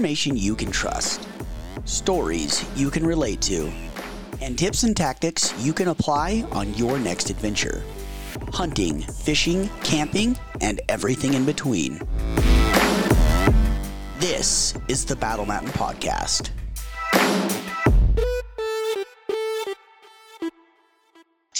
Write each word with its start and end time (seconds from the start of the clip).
information 0.00 0.34
you 0.34 0.56
can 0.56 0.70
trust, 0.70 1.28
stories 1.84 2.64
you 2.74 2.90
can 2.90 3.06
relate 3.06 3.38
to, 3.42 3.70
and 4.40 4.58
tips 4.58 4.82
and 4.82 4.96
tactics 4.96 5.52
you 5.62 5.74
can 5.74 5.88
apply 5.88 6.42
on 6.52 6.72
your 6.72 6.98
next 6.98 7.28
adventure 7.28 7.82
hunting, 8.50 9.02
fishing, 9.02 9.68
camping, 9.82 10.38
and 10.62 10.80
everything 10.88 11.34
in 11.34 11.44
between. 11.44 12.00
This 14.18 14.72
is 14.88 15.04
the 15.04 15.16
Battle 15.16 15.44
Mountain 15.44 15.72
Podcast. 15.72 16.48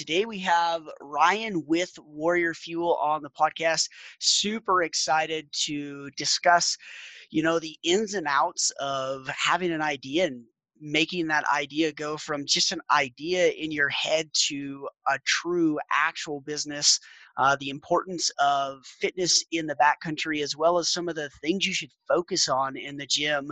Today 0.00 0.24
we 0.24 0.38
have 0.38 0.88
Ryan 1.02 1.62
with 1.66 1.92
Warrior 1.98 2.54
Fuel 2.54 2.94
on 3.02 3.20
the 3.22 3.28
podcast. 3.28 3.90
Super 4.18 4.82
excited 4.82 5.46
to 5.66 6.08
discuss, 6.16 6.78
you 7.30 7.42
know, 7.42 7.58
the 7.58 7.76
ins 7.82 8.14
and 8.14 8.26
outs 8.26 8.70
of 8.80 9.26
having 9.28 9.72
an 9.72 9.82
idea 9.82 10.26
and 10.26 10.44
making 10.80 11.26
that 11.26 11.44
idea 11.54 11.92
go 11.92 12.16
from 12.16 12.46
just 12.46 12.72
an 12.72 12.80
idea 12.90 13.48
in 13.48 13.70
your 13.70 13.90
head 13.90 14.28
to 14.32 14.88
a 15.08 15.18
true 15.26 15.78
actual 15.92 16.40
business 16.40 16.98
uh, 17.36 17.56
the 17.60 17.70
importance 17.70 18.30
of 18.38 18.84
fitness 18.84 19.44
in 19.52 19.66
the 19.66 19.76
backcountry 19.76 20.42
as 20.42 20.56
well 20.56 20.78
as 20.78 20.90
some 20.90 21.08
of 21.08 21.14
the 21.14 21.30
things 21.40 21.66
you 21.66 21.72
should 21.72 21.90
focus 22.08 22.48
on 22.48 22.76
in 22.76 22.96
the 22.96 23.06
gym 23.06 23.50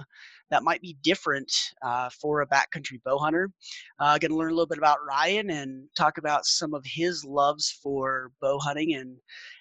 that 0.50 0.62
might 0.62 0.80
be 0.80 0.96
different 1.02 1.50
uh, 1.82 2.08
for 2.20 2.40
a 2.40 2.46
backcountry 2.46 3.02
bow 3.04 3.18
hunter. 3.18 3.50
Uh, 3.98 4.18
going 4.18 4.30
to 4.30 4.36
learn 4.36 4.50
a 4.50 4.54
little 4.54 4.66
bit 4.66 4.78
about 4.78 4.98
ryan 5.06 5.50
and 5.50 5.88
talk 5.96 6.18
about 6.18 6.44
some 6.44 6.74
of 6.74 6.82
his 6.84 7.24
loves 7.24 7.78
for 7.82 8.30
bow 8.40 8.58
hunting 8.58 8.94
and 8.94 9.16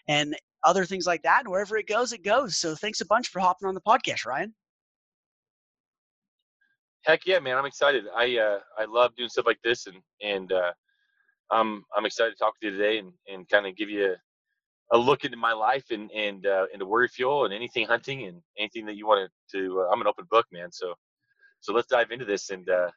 and 0.08 0.36
other 0.64 0.86
things 0.86 1.06
like 1.06 1.22
that 1.24 1.42
and 1.42 1.50
wherever 1.50 1.78
it 1.78 1.88
goes 1.88 2.14
it 2.14 2.24
goes 2.24 2.58
so 2.58 2.76
thanks 2.76 3.02
a 3.02 3.06
bunch 3.06 3.30
for 3.30 3.40
hopping 3.40 3.68
on 3.68 3.76
the 3.76 3.82
podcast 3.82 4.26
ryan 4.26 4.54
heck 7.08 7.26
yeah, 7.26 7.40
man! 7.40 7.58
I'm 7.58 7.66
excited. 7.66 8.04
I 8.16 8.38
uh, 8.38 8.60
I 8.78 8.86
love 8.86 9.16
doing 9.16 9.30
stuff 9.30 9.46
like 9.46 9.62
this, 9.64 9.88
and 9.88 9.98
and 10.22 10.52
uh, 10.52 10.74
I'm 11.52 11.84
I'm 11.96 12.06
excited 12.06 12.32
to 12.32 12.38
talk 12.38 12.54
with 12.62 12.72
you 12.72 12.78
today 12.78 13.00
and, 13.00 13.12
and 13.28 13.48
kind 13.50 13.66
of 13.66 13.76
give 13.76 13.90
you 13.90 14.16
a, 14.92 14.96
a, 14.96 14.98
look 14.98 15.24
into 15.24 15.38
my 15.38 15.54
life 15.54 15.86
and 15.90 16.12
and 16.12 16.46
uh, 16.46 16.66
into 16.74 16.86
Warrior 16.86 17.08
Fuel 17.08 17.46
and 17.46 17.54
anything 17.54 17.88
hunting 17.88 18.26
and 18.26 18.42
anything 18.60 18.86
that 18.86 18.98
you 18.98 19.08
want 19.08 19.32
to. 19.52 19.82
Uh, 19.82 19.92
I'm 19.92 20.02
an 20.02 20.08
open 20.08 20.26
book, 20.30 20.46
man. 20.52 20.72
So 20.72 20.94
so 21.62 21.74
let's 21.74 21.88
dive 21.88 22.12
into 22.12 22.26
this 22.26 22.50
and 22.50 22.70
uh, 22.70 22.92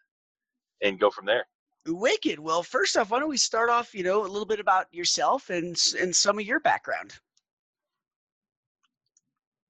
and 0.82 0.98
go 0.98 1.10
from 1.10 1.24
there. 1.24 1.46
Wicked. 1.86 2.38
Well, 2.38 2.62
first 2.62 2.96
off, 2.98 3.10
why 3.10 3.20
don't 3.20 3.30
we 3.30 3.38
start 3.38 3.70
off? 3.70 3.94
You 3.94 4.02
know, 4.02 4.22
a 4.22 4.28
little 4.28 4.44
bit 4.44 4.60
about 4.60 4.86
yourself 4.92 5.50
and 5.50 5.76
and 5.98 6.14
some 6.14 6.38
of 6.38 6.44
your 6.44 6.60
background. 6.60 7.14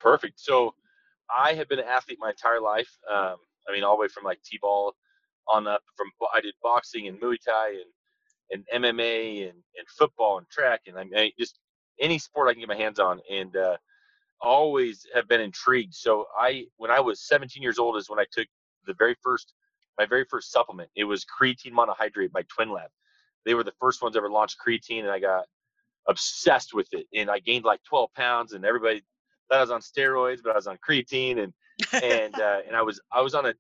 Perfect. 0.01 0.41
So 0.41 0.75
I 1.31 1.55
have 1.55 1.69
been 1.69 1.79
an 1.79 1.87
athlete 1.87 2.19
my 2.21 2.31
entire 2.31 2.61
life. 2.61 2.91
Um, 3.11 3.37
I 3.69 3.73
mean, 3.73 3.85
all 3.85 3.97
the 3.97 4.01
way 4.01 4.09
from 4.09 4.25
like 4.25 4.43
t-ball 4.43 4.95
on 5.49 5.67
up. 5.67 5.83
From 5.97 6.09
I 6.35 6.41
did 6.41 6.55
boxing 6.63 7.09
and 7.09 7.21
Muay 7.21 7.37
Thai 7.45 7.71
and 7.71 8.65
and 8.73 8.85
MMA 8.85 9.49
and, 9.49 9.59
and 9.77 9.89
football 9.97 10.39
and 10.39 10.49
track 10.49 10.83
and 10.87 10.99
I 10.99 11.05
mean 11.05 11.31
just 11.39 11.59
any 12.01 12.19
sport 12.19 12.49
I 12.49 12.53
can 12.53 12.61
get 12.61 12.69
my 12.69 12.77
hands 12.77 12.99
on 12.99 13.21
and 13.31 13.57
uh, 13.57 13.77
always 14.41 15.07
have 15.15 15.29
been 15.29 15.41
intrigued. 15.41 15.95
So 15.95 16.27
I 16.39 16.67
when 16.77 16.91
I 16.91 17.01
was 17.01 17.27
17 17.27 17.63
years 17.63 17.79
old 17.79 17.97
is 17.97 18.09
when 18.09 18.19
I 18.19 18.27
took 18.33 18.49
the 18.87 18.95
very 18.95 19.17
first 19.23 19.53
my 19.99 20.07
very 20.07 20.25
first 20.25 20.51
supplement. 20.51 20.91
It 20.97 21.05
was 21.05 21.25
creatine 21.25 21.73
monohydrate 21.73 22.33
by 22.33 22.43
Twinlab. 22.45 22.89
They 23.45 23.55
were 23.55 23.65
the 23.65 23.75
first 23.81 24.03
ones 24.03 24.17
ever 24.17 24.31
launched 24.31 24.57
creatine 24.67 25.01
and 25.01 25.11
I 25.11 25.19
got 25.19 25.45
obsessed 26.09 26.75
with 26.75 26.89
it 26.93 27.07
and 27.15 27.31
I 27.31 27.39
gained 27.39 27.65
like 27.65 27.81
12 27.85 28.11
pounds 28.15 28.53
and 28.53 28.65
everybody 28.65 29.03
thought 29.51 29.59
I 29.59 29.61
was 29.61 29.71
on 29.71 29.81
steroids 29.81 30.41
but 30.43 30.53
I 30.53 30.57
was 30.57 30.67
on 30.67 30.79
creatine 30.87 31.43
and 31.43 31.53
and 32.03 32.35
uh, 32.41 32.59
and 32.67 32.77
I 32.77 32.83
was 32.83 33.01
I 33.13 33.21
was 33.21 33.35
on 33.35 33.47
a 33.47 33.55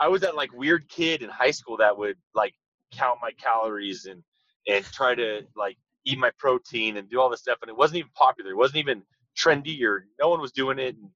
I 0.00 0.08
was 0.08 0.20
that 0.22 0.36
like 0.36 0.52
weird 0.52 0.88
kid 0.88 1.22
in 1.22 1.30
high 1.30 1.50
school 1.50 1.76
that 1.78 1.96
would 1.96 2.16
like 2.34 2.54
count 2.92 3.18
my 3.20 3.30
calories 3.32 4.06
and 4.06 4.22
and 4.66 4.84
try 4.84 5.14
to 5.14 5.42
like 5.56 5.76
eat 6.04 6.18
my 6.18 6.30
protein 6.38 6.96
and 6.96 7.08
do 7.10 7.20
all 7.20 7.28
this 7.28 7.40
stuff 7.40 7.58
and 7.62 7.68
it 7.68 7.76
wasn't 7.76 7.98
even 7.98 8.10
popular. 8.14 8.52
It 8.52 8.56
wasn't 8.56 8.78
even 8.78 9.02
trendy 9.36 9.82
or 9.82 10.06
no 10.20 10.28
one 10.28 10.40
was 10.40 10.52
doing 10.52 10.78
it. 10.78 10.96
And, 10.96 11.10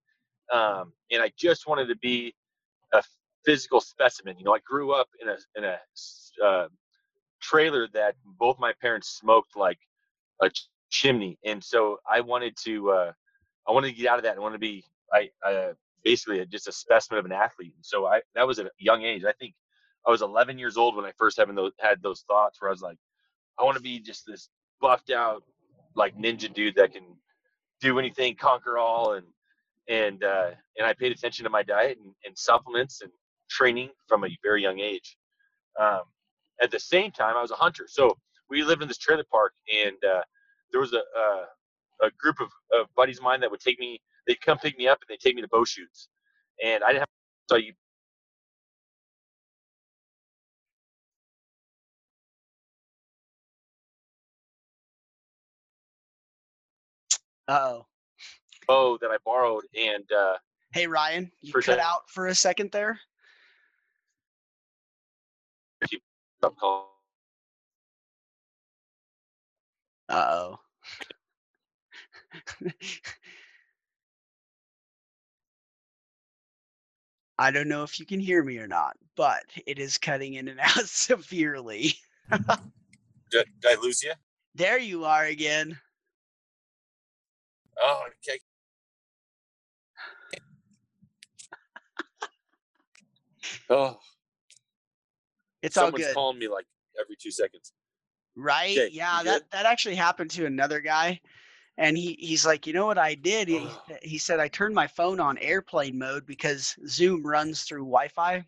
um, 0.52 0.92
and 1.10 1.22
I 1.22 1.32
just 1.38 1.66
wanted 1.66 1.86
to 1.86 1.96
be 1.96 2.34
a 2.92 3.02
physical 3.44 3.80
specimen. 3.80 4.38
You 4.38 4.44
know, 4.44 4.54
I 4.54 4.58
grew 4.60 4.92
up 4.92 5.08
in 5.20 5.28
a 5.28 5.36
in 5.56 5.64
a 5.64 5.78
uh, 6.44 6.68
trailer 7.40 7.88
that 7.94 8.14
both 8.38 8.58
my 8.58 8.72
parents 8.80 9.08
smoked 9.08 9.56
like 9.56 9.78
a 10.42 10.50
chimney, 10.90 11.38
and 11.44 11.62
so 11.62 11.98
I 12.10 12.20
wanted 12.20 12.56
to 12.64 12.90
uh, 12.90 13.12
I 13.68 13.72
wanted 13.72 13.88
to 13.88 13.94
get 13.94 14.08
out 14.08 14.18
of 14.18 14.24
that. 14.24 14.36
I 14.36 14.40
wanted 14.40 14.56
to 14.56 14.60
be 14.60 14.84
I, 15.12 15.30
I 15.44 15.72
basically 16.04 16.44
just 16.46 16.68
a 16.68 16.72
specimen 16.72 17.18
of 17.18 17.24
an 17.24 17.32
athlete. 17.32 17.72
And 17.76 17.84
so 17.84 18.06
I 18.06 18.20
that 18.34 18.46
was 18.46 18.58
at 18.58 18.66
a 18.66 18.70
young 18.78 19.02
age. 19.02 19.24
I 19.24 19.32
think 19.32 19.54
I 20.06 20.10
was 20.10 20.22
11 20.22 20.58
years 20.58 20.76
old 20.76 20.96
when 20.96 21.04
I 21.04 21.12
first 21.16 21.38
having 21.38 21.54
those 21.54 21.72
had 21.78 22.02
those 22.02 22.24
thoughts 22.28 22.60
where 22.60 22.70
I 22.70 22.72
was 22.72 22.82
like, 22.82 22.98
I 23.58 23.64
want 23.64 23.76
to 23.76 23.82
be 23.82 24.00
just 24.00 24.26
this 24.26 24.48
buffed 24.80 25.10
out 25.10 25.42
like 25.94 26.16
ninja 26.16 26.52
dude 26.52 26.74
that 26.76 26.92
can 26.92 27.04
do 27.80 27.98
anything, 27.98 28.34
conquer 28.34 28.78
all, 28.78 29.14
and 29.14 29.26
and 29.88 30.24
uh, 30.24 30.50
and 30.78 30.86
I 30.86 30.94
paid 30.94 31.12
attention 31.12 31.44
to 31.44 31.50
my 31.50 31.62
diet 31.62 31.98
and, 32.02 32.14
and 32.24 32.36
supplements 32.36 33.02
and 33.02 33.10
training 33.50 33.90
from 34.08 34.24
a 34.24 34.28
very 34.42 34.62
young 34.62 34.80
age. 34.80 35.16
Um, 35.78 36.02
at 36.62 36.70
the 36.70 36.78
same 36.78 37.10
time, 37.10 37.36
I 37.36 37.42
was 37.42 37.50
a 37.50 37.56
hunter, 37.56 37.86
so 37.88 38.16
we 38.48 38.62
lived 38.62 38.82
in 38.82 38.88
this 38.88 38.98
trailer 38.98 39.24
park, 39.30 39.52
and 39.74 39.96
uh, 40.04 40.22
there 40.70 40.80
was 40.80 40.92
a, 40.92 40.98
a, 40.98 41.44
a 42.00 42.10
group 42.18 42.40
of, 42.40 42.48
of 42.78 42.86
buddies 42.96 43.18
of 43.18 43.24
mine 43.24 43.40
that 43.40 43.50
would 43.50 43.60
take 43.60 43.78
me 43.78 44.00
they'd 44.26 44.40
come 44.40 44.58
pick 44.58 44.78
me 44.78 44.88
up 44.88 44.98
and 45.00 45.08
they'd 45.08 45.20
take 45.20 45.34
me 45.34 45.42
to 45.42 45.48
bow 45.48 45.64
shoots. 45.64 46.08
And 46.62 46.82
I 46.84 46.88
didn't 46.88 47.00
have 47.00 47.08
so 47.50 47.56
you 47.56 47.72
oh. 57.48 57.86
Bow 58.68 58.96
that 59.00 59.10
I 59.10 59.16
borrowed 59.24 59.64
and 59.76 60.10
uh 60.12 60.36
Hey 60.72 60.86
Ryan, 60.86 61.30
you 61.42 61.52
cut 61.52 61.78
out 61.78 62.08
for 62.08 62.28
a 62.28 62.34
second 62.34 62.70
there. 62.72 62.98
Uh 70.08 70.26
oh. 70.30 70.61
I 77.38 77.50
don't 77.50 77.68
know 77.68 77.82
if 77.82 77.98
you 77.98 78.06
can 78.06 78.20
hear 78.20 78.42
me 78.44 78.58
or 78.58 78.68
not, 78.68 78.96
but 79.16 79.42
it 79.66 79.78
is 79.78 79.98
cutting 79.98 80.34
in 80.34 80.48
and 80.48 80.60
out 80.62 80.86
severely. 80.86 81.94
Mm-hmm. 82.30 82.68
did, 83.30 83.46
did 83.60 83.78
I 83.78 83.80
lose 83.80 84.02
you? 84.02 84.12
There 84.54 84.78
you 84.78 85.04
are 85.04 85.24
again. 85.24 85.78
Oh, 87.80 88.04
okay. 88.28 88.38
oh, 93.70 93.98
it's 95.62 95.74
Someone's 95.74 96.04
all 96.04 96.08
good. 96.08 96.14
calling 96.14 96.38
me 96.38 96.48
like 96.48 96.66
every 97.00 97.16
two 97.20 97.30
seconds. 97.30 97.72
Right? 98.36 98.78
Okay, 98.78 98.90
yeah, 98.92 99.22
that 99.24 99.50
that 99.50 99.66
actually 99.66 99.96
happened 99.96 100.30
to 100.32 100.46
another 100.46 100.80
guy 100.80 101.20
and 101.82 101.98
he 101.98 102.16
he's 102.20 102.46
like, 102.46 102.64
you 102.64 102.72
know 102.72 102.86
what 102.86 102.96
I 102.96 103.14
did? 103.14 103.48
He, 103.48 103.66
he 104.02 104.16
said 104.16 104.38
I 104.38 104.46
turned 104.46 104.72
my 104.72 104.86
phone 104.86 105.18
on 105.18 105.36
airplane 105.38 105.98
mode 105.98 106.24
because 106.26 106.76
Zoom 106.86 107.26
runs 107.26 107.64
through 107.64 107.80
Wi-Fi. 107.80 108.44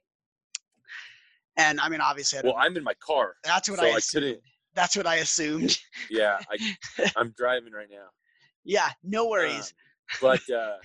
And 1.56 1.80
I 1.80 1.88
mean, 1.88 2.00
obviously, 2.00 2.38
I 2.38 2.42
well, 2.44 2.54
I'm 2.56 2.76
in 2.76 2.84
my 2.84 2.94
car. 3.04 3.34
That's 3.42 3.68
what 3.68 3.80
so 3.80 3.86
I, 3.86 3.94
I 3.94 4.00
couldn't. 4.00 4.38
That's 4.74 4.96
what 4.96 5.08
I 5.08 5.16
assumed. 5.16 5.76
yeah, 6.10 6.38
I, 6.48 7.10
I'm 7.16 7.34
driving 7.36 7.72
right 7.72 7.88
now. 7.90 8.06
Yeah, 8.64 8.88
no 9.02 9.26
worries. 9.26 9.74
Um, 10.12 10.18
but 10.22 10.50
uh, 10.54 10.76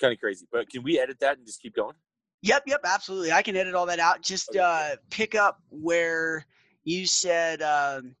kind 0.00 0.14
of 0.14 0.18
crazy. 0.18 0.46
But 0.50 0.70
can 0.70 0.82
we 0.82 0.98
edit 0.98 1.18
that 1.20 1.36
and 1.36 1.46
just 1.46 1.60
keep 1.60 1.76
going? 1.76 1.94
Yep, 2.40 2.62
yep, 2.66 2.80
absolutely. 2.84 3.30
I 3.30 3.42
can 3.42 3.56
edit 3.56 3.74
all 3.74 3.86
that 3.86 4.00
out. 4.00 4.22
Just 4.22 4.50
okay. 4.50 4.58
uh, 4.58 4.96
pick 5.10 5.34
up 5.34 5.60
where 5.68 6.46
you 6.84 7.06
said. 7.06 7.60
Um, 7.60 8.16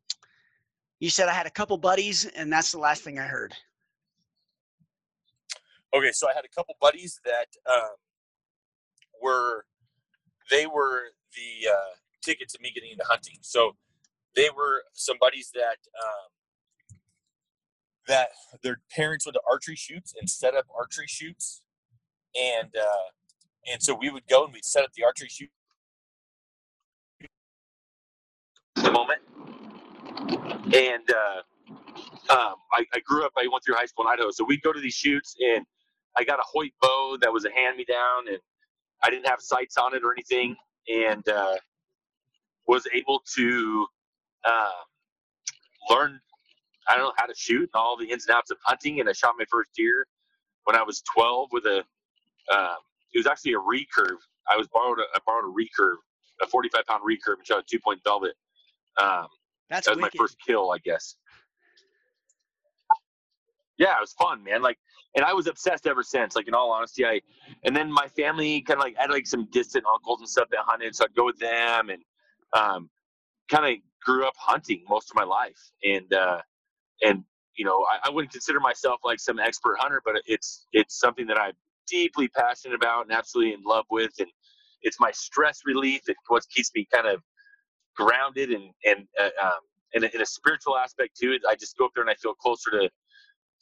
you 1.02 1.10
said 1.10 1.28
I 1.28 1.32
had 1.32 1.46
a 1.46 1.50
couple 1.50 1.76
buddies, 1.78 2.26
and 2.26 2.52
that's 2.52 2.70
the 2.70 2.78
last 2.78 3.02
thing 3.02 3.18
I 3.18 3.24
heard. 3.24 3.52
Okay, 5.92 6.12
so 6.12 6.30
I 6.30 6.32
had 6.32 6.44
a 6.44 6.54
couple 6.54 6.76
buddies 6.80 7.20
that 7.24 7.48
um, 7.68 7.96
were 9.20 9.64
they 10.48 10.64
were 10.66 11.00
the 11.34 11.68
uh, 11.68 11.94
ticket 12.22 12.48
to 12.50 12.58
me 12.62 12.70
getting 12.72 12.92
into 12.92 13.02
hunting. 13.08 13.34
So 13.40 13.74
they 14.36 14.48
were 14.56 14.84
some 14.92 15.16
buddies 15.20 15.50
that 15.54 15.78
um, 16.04 16.98
that 18.06 18.28
their 18.62 18.80
parents 18.94 19.26
went 19.26 19.34
to 19.34 19.40
archery 19.50 19.74
shoots 19.74 20.14
and 20.16 20.30
set 20.30 20.54
up 20.54 20.66
archery 20.72 21.08
shoots, 21.08 21.62
and 22.40 22.70
uh, 22.80 23.10
and 23.72 23.82
so 23.82 23.92
we 23.92 24.08
would 24.08 24.28
go 24.28 24.44
and 24.44 24.52
we'd 24.52 24.64
set 24.64 24.84
up 24.84 24.92
the 24.92 25.02
archery 25.02 25.28
shoot. 25.28 25.50
The 28.76 28.92
moment 28.92 29.18
and 30.18 31.10
uh, 31.10 31.42
um, 32.30 32.54
I, 32.72 32.84
I, 32.94 33.00
grew 33.04 33.24
up. 33.24 33.32
I 33.36 33.46
went 33.50 33.64
through 33.64 33.74
high 33.74 33.86
school 33.86 34.06
in 34.06 34.12
Idaho, 34.12 34.30
so 34.30 34.44
we'd 34.44 34.62
go 34.62 34.72
to 34.72 34.80
these 34.80 34.94
shoots, 34.94 35.36
and 35.40 35.64
I 36.16 36.24
got 36.24 36.38
a 36.38 36.42
Hoyt 36.44 36.72
bow 36.80 37.18
that 37.20 37.32
was 37.32 37.44
a 37.44 37.50
hand 37.50 37.76
me 37.76 37.84
down, 37.84 38.28
and 38.28 38.38
I 39.02 39.10
didn't 39.10 39.26
have 39.26 39.40
sights 39.40 39.76
on 39.76 39.94
it 39.94 40.02
or 40.04 40.12
anything, 40.12 40.56
and 40.88 41.26
uh, 41.28 41.56
was 42.66 42.86
able 42.92 43.22
to 43.34 43.86
uh, 44.44 44.70
learn. 45.90 46.20
I 46.88 46.96
don't 46.96 47.04
know 47.04 47.12
how 47.16 47.26
to 47.26 47.34
shoot 47.36 47.70
and 47.72 47.74
all 47.74 47.96
the 47.96 48.06
ins 48.06 48.26
and 48.26 48.36
outs 48.36 48.50
of 48.50 48.58
hunting, 48.64 49.00
and 49.00 49.08
I 49.08 49.12
shot 49.12 49.34
my 49.38 49.44
first 49.50 49.70
deer 49.76 50.06
when 50.64 50.76
I 50.76 50.82
was 50.82 51.02
12 51.14 51.48
with 51.52 51.64
a. 51.66 51.84
Uh, 52.50 52.74
it 53.14 53.18
was 53.18 53.26
actually 53.26 53.52
a 53.52 53.58
recurve. 53.58 54.18
I 54.52 54.56
was 54.56 54.66
borrowed. 54.68 54.98
A, 54.98 55.02
I 55.14 55.18
borrowed 55.24 55.44
a 55.44 55.52
recurve, 55.52 55.96
a 56.40 56.46
45 56.46 56.86
pound 56.86 57.02
recurve, 57.04 57.38
and 57.38 57.46
shot 57.46 57.60
a 57.60 57.62
two 57.68 57.78
point 57.78 58.00
velvet. 58.04 58.34
Um, 59.00 59.26
That's 59.72 59.86
that 59.86 59.96
was 59.96 60.02
wicked. 60.02 60.18
my 60.18 60.24
first 60.24 60.36
kill, 60.46 60.70
I 60.70 60.78
guess. 60.78 61.16
Yeah, 63.78 63.96
it 63.96 64.00
was 64.00 64.12
fun, 64.12 64.44
man. 64.44 64.60
Like, 64.60 64.78
and 65.16 65.24
I 65.24 65.32
was 65.32 65.46
obsessed 65.46 65.86
ever 65.86 66.02
since. 66.02 66.36
Like, 66.36 66.46
in 66.46 66.54
all 66.54 66.70
honesty, 66.70 67.06
I, 67.06 67.22
and 67.64 67.74
then 67.74 67.90
my 67.90 68.06
family 68.08 68.60
kind 68.60 68.78
of 68.78 68.84
like 68.84 68.96
I 68.98 69.02
had 69.02 69.10
like 69.10 69.26
some 69.26 69.48
distant 69.50 69.84
uncles 69.90 70.20
and 70.20 70.28
stuff 70.28 70.48
that 70.50 70.60
hunted, 70.66 70.94
so 70.94 71.04
I'd 71.04 71.14
go 71.14 71.24
with 71.24 71.38
them, 71.38 71.88
and 71.88 72.02
um, 72.52 72.90
kind 73.50 73.64
of 73.66 73.80
grew 74.04 74.26
up 74.26 74.34
hunting 74.36 74.84
most 74.88 75.10
of 75.10 75.16
my 75.16 75.24
life, 75.24 75.58
and 75.82 76.12
uh, 76.12 76.42
and 77.02 77.24
you 77.56 77.64
know, 77.64 77.84
I, 77.90 78.08
I 78.08 78.10
wouldn't 78.10 78.32
consider 78.32 78.60
myself 78.60 79.00
like 79.04 79.20
some 79.20 79.38
expert 79.38 79.78
hunter, 79.78 80.02
but 80.04 80.16
it's 80.26 80.66
it's 80.74 81.00
something 81.00 81.26
that 81.28 81.40
I'm 81.40 81.54
deeply 81.88 82.28
passionate 82.28 82.74
about 82.74 83.06
and 83.06 83.12
absolutely 83.12 83.54
in 83.54 83.62
love 83.64 83.86
with, 83.90 84.12
and 84.18 84.28
it's 84.82 85.00
my 85.00 85.10
stress 85.12 85.60
relief. 85.64 86.02
It's 86.08 86.20
what 86.28 86.42
keeps 86.54 86.70
me 86.74 86.86
kind 86.92 87.06
of 87.06 87.22
grounded 87.96 88.50
and 88.50 88.70
and 88.84 89.06
uh, 89.20 89.30
um, 89.42 89.52
in, 89.94 90.04
a, 90.04 90.08
in 90.14 90.20
a 90.22 90.26
spiritual 90.26 90.76
aspect 90.78 91.16
to 91.18 91.32
it. 91.34 91.42
I 91.48 91.54
just 91.56 91.76
go 91.78 91.86
up 91.86 91.92
there 91.94 92.02
and 92.02 92.10
I 92.10 92.14
feel 92.14 92.34
closer 92.34 92.70
to 92.72 92.90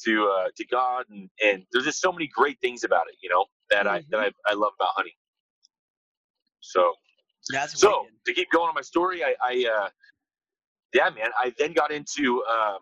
to 0.04 0.28
uh, 0.28 0.48
to 0.56 0.66
God, 0.66 1.04
and 1.10 1.30
and 1.44 1.64
there's 1.72 1.84
just 1.84 2.00
so 2.00 2.12
many 2.12 2.28
great 2.28 2.58
things 2.60 2.84
about 2.84 3.06
it, 3.08 3.16
you 3.22 3.30
know, 3.30 3.46
that 3.70 3.86
I 3.86 4.04
that 4.10 4.20
I, 4.20 4.30
I 4.48 4.54
love 4.54 4.72
about 4.78 4.90
hunting. 4.96 5.14
So 6.60 6.94
That's 7.52 7.80
so 7.80 8.02
wicked. 8.02 8.14
to 8.26 8.34
keep 8.34 8.50
going 8.50 8.68
on 8.68 8.74
my 8.74 8.82
story, 8.82 9.24
I, 9.24 9.34
I 9.42 9.66
uh, 9.84 9.88
yeah, 10.94 11.10
man, 11.10 11.30
I 11.38 11.52
then 11.58 11.72
got 11.72 11.92
into 11.92 12.44
um, 12.50 12.78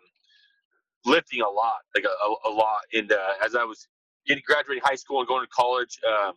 lifting 1.06 1.42
a 1.42 1.48
lot, 1.48 1.78
like 1.94 2.04
a, 2.04 2.08
a, 2.08 2.50
a 2.50 2.52
lot. 2.52 2.80
And 2.94 3.12
uh, 3.12 3.34
as 3.44 3.54
I 3.56 3.64
was 3.64 3.88
getting 4.26 4.42
graduating 4.46 4.82
high 4.84 4.96
school 4.96 5.20
and 5.20 5.28
going 5.28 5.44
to 5.44 5.50
college, 5.50 5.98
um, 6.08 6.34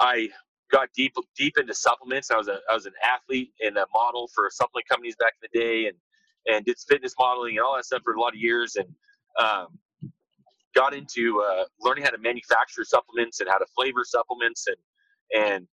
I 0.00 0.30
got 0.70 0.88
deep 0.94 1.14
deep 1.36 1.54
into 1.58 1.74
supplements. 1.74 2.30
I 2.30 2.36
was 2.36 2.48
a 2.48 2.58
I 2.70 2.74
was 2.74 2.86
an 2.86 2.92
athlete 3.04 3.52
and 3.60 3.76
a 3.76 3.86
model 3.92 4.28
for 4.34 4.48
supplement 4.50 4.88
companies 4.88 5.16
back 5.16 5.34
in 5.42 5.48
the 5.52 5.60
day, 5.60 5.86
and 5.86 5.96
and 6.46 6.64
did 6.64 6.76
fitness 6.88 7.14
modeling 7.18 7.56
and 7.58 7.64
all 7.66 7.76
that 7.76 7.84
stuff 7.84 8.02
for 8.04 8.14
a 8.14 8.20
lot 8.20 8.34
of 8.34 8.40
years, 8.40 8.76
and 8.76 8.88
um, 9.40 9.78
got 10.74 10.94
into 10.94 11.42
uh, 11.42 11.64
learning 11.80 12.04
how 12.04 12.10
to 12.10 12.18
manufacture 12.18 12.84
supplements 12.84 13.40
and 13.40 13.48
how 13.48 13.58
to 13.58 13.66
flavor 13.76 14.04
supplements 14.04 14.66
and 14.66 14.76
and 15.34 15.66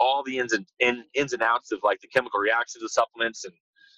all 0.00 0.22
the 0.24 0.38
ins 0.38 0.52
and 0.52 0.66
in, 0.80 1.04
ins 1.14 1.32
and 1.32 1.42
outs 1.42 1.72
of 1.72 1.80
like 1.82 2.00
the 2.00 2.08
chemical 2.08 2.40
reactions 2.40 2.82
of 2.82 2.90
supplements, 2.90 3.44
and 3.44 3.54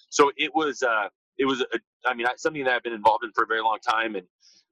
so 0.09 0.31
it 0.37 0.51
was 0.55 0.83
uh, 0.83 1.09
it 1.37 1.45
was 1.45 1.61
a, 1.61 1.79
I 2.05 2.13
mean 2.13 2.27
something 2.37 2.63
that 2.63 2.73
I've 2.73 2.83
been 2.83 2.93
involved 2.93 3.23
in 3.23 3.31
for 3.33 3.43
a 3.43 3.47
very 3.47 3.61
long 3.61 3.79
time, 3.87 4.15
and 4.15 4.27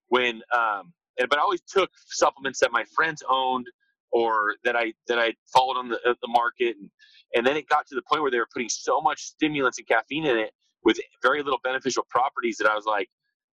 when 0.10 0.42
um, 0.56 0.94
and 1.20 1.30
but 1.30 1.40
I 1.40 1.42
always 1.42 1.62
took 1.62 1.90
supplements 2.08 2.60
that 2.60 2.72
my 2.72 2.86
friends 2.96 3.24
owned 3.30 3.68
or 4.16 4.56
that 4.66 4.78
I 4.78 4.94
that 5.10 5.20
I 5.20 5.36
followed 5.54 5.78
on 5.78 5.90
the 5.90 5.98
uh, 6.10 6.16
the 6.24 6.30
market, 6.30 6.78
and 6.82 6.90
and 7.36 7.48
then 7.48 7.58
it 7.58 7.70
got 7.70 7.88
to 7.90 7.96
the 7.96 8.04
point 8.10 8.24
where 8.24 8.32
they 8.32 8.40
were 8.40 8.50
putting 8.54 8.70
so 8.70 9.02
much 9.02 9.22
stimulants 9.24 9.80
and 9.80 9.88
caffeine 9.88 10.26
in 10.28 10.40
it 10.40 10.52
with 10.86 11.00
very 11.24 11.44
little 11.44 11.62
beneficial 11.64 12.06
properties 12.10 12.58
that 12.60 12.70
I 12.72 12.76
was 12.76 12.86
like, 12.88 13.10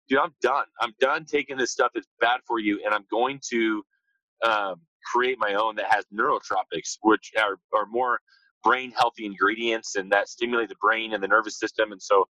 dude, 0.08 0.20
I'm 0.20 0.34
done. 0.42 0.66
I'm 0.80 0.94
done 1.00 1.26
taking 1.26 1.58
this 1.58 1.72
stuff 1.72 1.92
that's 1.94 2.08
bad 2.20 2.40
for 2.48 2.60
you, 2.60 2.82
and 2.86 2.94
I'm 2.94 3.06
going 3.10 3.40
to 3.52 3.84
um, 4.46 4.76
create 5.12 5.38
my 5.38 5.54
own 5.54 5.76
that 5.76 5.86
has 5.90 6.04
neurotropics, 6.14 6.98
which 7.02 7.32
are, 7.38 7.56
are 7.74 7.86
more 7.90 8.20
brain 8.64 8.92
healthy 8.96 9.26
ingredients 9.26 9.96
and 9.96 10.12
that 10.12 10.28
stimulate 10.28 10.68
the 10.68 10.76
brain 10.82 11.14
and 11.14 11.22
the 11.22 11.28
nervous 11.28 11.58
system. 11.58 11.92
And 11.92 12.02
so, 12.02 12.26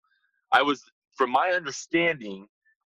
I 0.53 0.63
was, 0.63 0.83
from 1.17 1.31
my 1.31 1.51
understanding, 1.51 2.47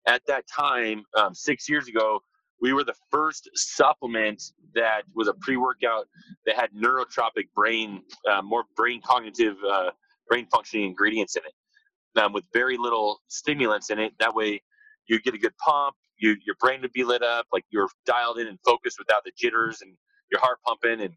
at 0.08 0.22
that 0.28 0.44
time, 0.48 1.04
um, 1.16 1.34
six 1.34 1.69
years 1.70 1.88
ago, 1.88 2.20
we 2.61 2.73
were 2.73 2.85
the 2.85 2.95
first 3.11 3.49
supplement 3.55 4.43
that 4.75 5.03
was 5.15 5.29
a 5.29 5.35
pre-workout 5.35 6.06
that 6.47 6.56
had 6.56 6.71
neurotropic 6.73 7.49
brain, 7.55 8.03
uh, 8.31 8.43
more 8.43 8.65
brain 8.77 9.01
cognitive, 9.05 9.56
uh, 9.69 9.91
brain 10.29 10.47
functioning 10.51 10.87
ingredients 10.87 11.37
in 11.37 11.43
it, 11.45 12.21
um, 12.21 12.33
with 12.33 12.45
very 12.53 12.77
little 12.77 13.21
stimulants 13.29 13.91
in 13.91 13.99
it. 13.99 14.12
That 14.19 14.35
way, 14.35 14.62
you 15.06 15.21
get 15.21 15.35
a 15.35 15.39
good 15.39 15.56
pump. 15.59 15.95
You, 16.19 16.37
your 16.47 16.56
brain 16.61 16.81
would 16.83 16.93
be 16.93 17.05
lit 17.05 17.23
up, 17.23 17.47
like 17.53 17.65
you're 17.71 17.89
dialed 18.06 18.39
in 18.39 18.47
and 18.47 18.59
focused 18.65 18.99
without 18.99 19.25
the 19.25 19.33
jitters 19.37 19.83
and 19.83 19.95
your 20.31 20.41
heart 20.41 20.59
pumping. 20.67 21.01
And 21.01 21.15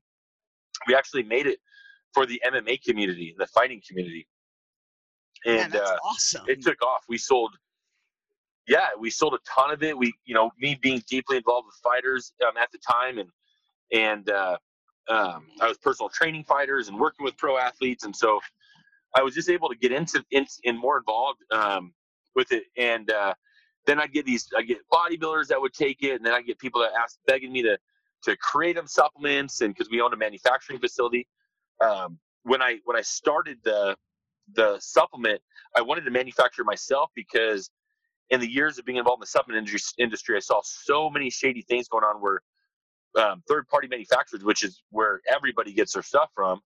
we 0.88 0.95
actually 0.95 1.24
made 1.24 1.48
it 1.48 1.60
for 2.13 2.25
the 2.25 2.42
MMA 2.45 2.84
community, 2.84 3.36
the 3.38 3.48
fighting 3.48 3.81
community. 3.88 4.28
And 5.45 5.72
that's 5.72 5.92
uh, 5.92 5.98
awesome. 6.04 6.45
it 6.48 6.63
took 6.63 6.81
off. 6.81 7.04
We 7.07 7.18
sold, 7.18 7.56
yeah, 8.67 8.89
we 8.99 9.09
sold 9.09 9.33
a 9.33 9.39
ton 9.49 9.71
of 9.71 9.83
it. 9.83 9.97
We, 9.97 10.13
you 10.25 10.35
know, 10.35 10.51
me 10.59 10.77
being 10.81 11.03
deeply 11.09 11.37
involved 11.37 11.67
with 11.67 11.75
fighters 11.83 12.33
um, 12.47 12.57
at 12.57 12.69
the 12.71 12.79
time, 12.79 13.19
and 13.19 13.29
and 13.93 14.29
uh, 14.29 14.57
um, 15.09 15.47
I 15.61 15.67
was 15.67 15.77
personal 15.79 16.09
training 16.09 16.45
fighters 16.45 16.89
and 16.89 16.99
working 16.99 17.23
with 17.25 17.37
pro 17.37 17.57
athletes, 17.57 18.05
and 18.05 18.15
so 18.15 18.39
I 19.15 19.23
was 19.23 19.35
just 19.35 19.49
able 19.49 19.69
to 19.69 19.75
get 19.77 19.91
into 19.91 20.23
in, 20.31 20.47
in 20.63 20.77
more 20.77 20.97
involved 20.97 21.39
um, 21.51 21.93
with 22.35 22.51
it. 22.53 22.65
And 22.77 23.11
uh, 23.11 23.33
then 23.87 23.99
I 23.99 24.07
get 24.07 24.25
these, 24.25 24.47
I 24.57 24.63
get 24.63 24.79
bodybuilders 24.91 25.47
that 25.47 25.61
would 25.61 25.73
take 25.73 26.03
it, 26.03 26.13
and 26.15 26.25
then 26.25 26.33
I 26.33 26.41
get 26.41 26.59
people 26.59 26.81
that 26.81 26.91
ask, 26.99 27.17
begging 27.27 27.51
me 27.53 27.63
to 27.63 27.77
to 28.23 28.37
create 28.37 28.75
them 28.75 28.87
supplements, 28.87 29.61
and 29.61 29.73
because 29.73 29.89
we 29.91 30.01
own 30.01 30.13
a 30.13 30.17
manufacturing 30.17 30.79
facility. 30.79 31.27
Um, 31.81 32.19
when 32.43 32.61
I 32.61 32.79
when 32.85 32.97
I 32.97 33.01
started 33.01 33.59
the 33.63 33.97
the 34.53 34.79
supplement, 34.79 35.41
I 35.75 35.81
wanted 35.81 36.05
to 36.05 36.11
manufacture 36.11 36.63
myself 36.63 37.11
because 37.15 37.69
in 38.29 38.39
the 38.39 38.50
years 38.51 38.77
of 38.77 38.85
being 38.85 38.97
involved 38.97 39.19
in 39.19 39.21
the 39.21 39.27
supplement 39.27 39.69
industry, 39.97 40.35
I 40.35 40.39
saw 40.39 40.62
so 40.63 41.09
many 41.09 41.29
shady 41.29 41.62
things 41.62 41.88
going 41.88 42.03
on 42.03 42.21
where 42.21 42.41
um, 43.18 43.44
third 43.47 43.68
party 43.68 43.88
manufacturers, 43.88 44.44
which 44.44 44.63
is 44.63 44.83
where 44.91 45.21
everybody 45.27 45.74
gets 45.74 45.94
their 45.94 46.03
stuff 46.03 46.29
from, 46.35 46.62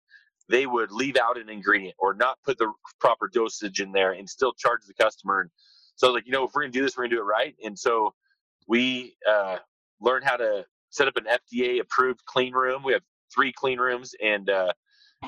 they 0.50 0.66
would 0.66 0.92
leave 0.92 1.18
out 1.18 1.38
an 1.38 1.50
ingredient 1.50 1.96
or 2.00 2.14
not 2.14 2.38
put 2.44 2.58
the 2.58 2.72
proper 3.00 3.30
dosage 3.34 3.80
in 3.80 3.92
there 3.92 4.14
and 4.14 4.30
still 4.30 4.54
charge 4.54 4.82
the 4.88 4.94
customer. 4.94 5.42
And 5.42 5.50
so, 5.96 6.12
like, 6.12 6.26
you 6.26 6.32
know, 6.32 6.44
if 6.46 6.52
we're 6.54 6.64
going 6.64 6.72
to 6.72 6.80
do 6.80 6.84
this, 6.84 6.98
we're 6.98 7.04
going 7.04 7.12
to 7.12 7.16
do 7.18 7.22
it 7.22 7.26
right. 7.26 7.56
And 7.64 7.78
so 7.78 8.14
we 8.68 9.16
uh, 9.30 9.58
learned 10.02 10.26
how 10.26 10.38
to 10.38 10.66
set 10.90 11.08
up 11.08 11.16
an 11.18 11.26
FDA 11.26 11.80
approved 11.80 12.26
clean 12.26 12.54
room. 12.54 12.84
We 12.84 12.94
have 12.94 13.04
three 13.34 13.54
clean 13.54 13.80
rooms 13.80 14.14
and 14.22 14.50
uh, 14.50 14.74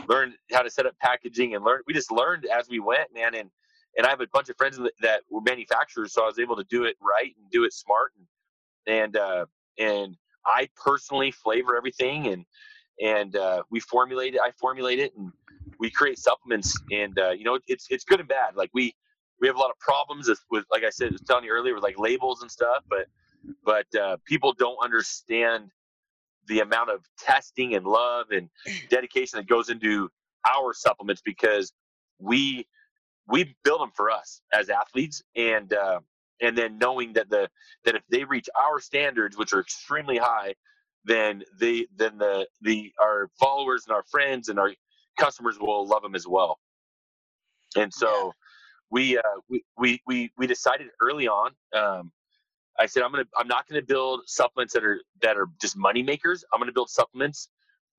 learned 0.08 0.34
how 0.52 0.62
to 0.62 0.70
set 0.70 0.86
up 0.86 0.96
packaging 1.02 1.56
and 1.56 1.64
learn. 1.64 1.82
We 1.88 1.94
just 1.94 2.12
learned 2.12 2.46
as 2.46 2.68
we 2.70 2.80
went, 2.80 3.14
man. 3.14 3.36
And 3.36 3.50
and 3.98 4.06
I 4.08 4.10
have 4.10 4.22
a 4.22 4.28
bunch 4.28 4.50
of 4.50 4.58
friends 4.58 4.80
that 5.02 5.22
were 5.30 5.42
manufacturers, 5.42 6.14
so 6.14 6.24
I 6.24 6.28
was 6.28 6.40
able 6.40 6.56
to 6.56 6.66
do 6.70 6.84
it 6.84 6.96
right 7.02 7.34
and 7.40 7.50
do 7.52 7.64
it 7.64 7.74
smart. 7.74 8.14
And 8.18 8.28
and 8.86 9.18
uh, 9.18 9.46
and 9.78 10.18
I 10.46 10.70
personally 10.76 11.32
flavor 11.32 11.76
everything, 11.78 12.28
and 12.28 12.46
and 13.02 13.36
uh, 13.36 13.64
we 13.70 13.80
formulate 13.80 14.36
it. 14.36 14.42
I 14.44 14.52
formulate 14.52 15.00
it, 15.00 15.14
and 15.18 15.32
we 15.80 15.90
create 15.90 16.20
supplements. 16.20 16.74
And 16.92 17.18
uh, 17.20 17.32
you 17.32 17.44
know, 17.44 17.60
it's 17.68 17.88
it's 17.90 18.04
good 18.04 18.20
and 18.20 18.30
bad. 18.30 18.56
Like 18.56 18.72
we 18.74 18.96
we 19.40 19.48
have 19.48 19.56
a 19.56 19.60
lot 19.60 19.70
of 19.70 19.80
problems 19.80 20.28
with, 20.28 20.40
with 20.50 20.66
like 20.72 20.84
I 20.84 20.90
said, 20.90 21.10
I 21.10 21.12
was 21.12 21.22
telling 21.22 21.46
you 21.46 21.52
earlier, 21.52 21.74
with 21.74 21.84
like 21.84 22.00
labels 22.00 22.42
and 22.42 22.52
stuff. 22.52 22.84
But 22.90 23.08
but 23.64 23.88
uh, 23.96 24.18
people 24.26 24.54
don't 24.54 24.78
understand 24.84 25.70
the 26.48 26.60
amount 26.60 26.90
of 26.90 27.02
testing 27.18 27.76
and 27.76 27.86
love 27.86 28.28
and 28.32 28.50
dedication 28.90 29.38
that 29.38 29.48
goes 29.48 29.70
into 29.70 30.10
our 30.50 30.74
supplements 30.74 31.22
because 31.24 31.72
we 32.20 32.68
we 33.28 33.56
build 33.64 33.82
them 33.82 33.92
for 33.96 34.12
us 34.12 34.42
as 34.54 34.70
athletes 34.70 35.24
and 35.36 35.74
uh, 35.74 36.00
and 36.42 36.58
then 36.58 36.78
knowing 36.80 37.14
that 37.14 37.30
the 37.30 37.50
that 37.86 37.96
if 37.96 38.04
they 38.10 38.24
reach 38.26 38.50
our 38.60 38.80
standards 38.80 39.38
which 39.38 39.54
are 39.54 39.62
extremely 39.62 40.18
high 40.18 40.54
then 41.06 41.44
the 41.60 41.88
then 41.96 42.18
the 42.18 42.48
the 42.62 42.92
our 43.02 43.30
followers 43.40 43.86
and 43.88 43.96
our 43.96 44.04
friends 44.12 44.50
and 44.50 44.60
our 44.60 44.72
customers 45.20 45.58
will 45.60 45.88
love 45.88 46.02
them 46.04 46.16
as 46.16 46.28
well 46.28 46.60
and 47.78 47.94
so 47.94 48.34
we, 48.92 49.18
uh, 49.18 49.22
we 49.50 49.64
we 49.78 50.02
we 50.08 50.32
we 50.38 50.48
decided 50.48 50.88
early 51.02 51.28
on 51.28 51.52
um, 51.76 52.12
I 52.80 52.88
said 52.88 53.04
I'm 53.04 53.12
gonna 53.12 53.26
I'm 53.38 53.48
not 53.50 53.68
gonna 53.70 53.84
build 53.84 54.22
supplements 54.28 54.74
that 54.76 54.86
are 54.86 55.02
that 55.22 55.38
are 55.38 55.48
just 55.62 55.78
money 55.78 56.04
makers. 56.04 56.46
I'm 56.54 56.60
gonna 56.62 56.74
build 56.74 56.92
supplements 56.92 57.50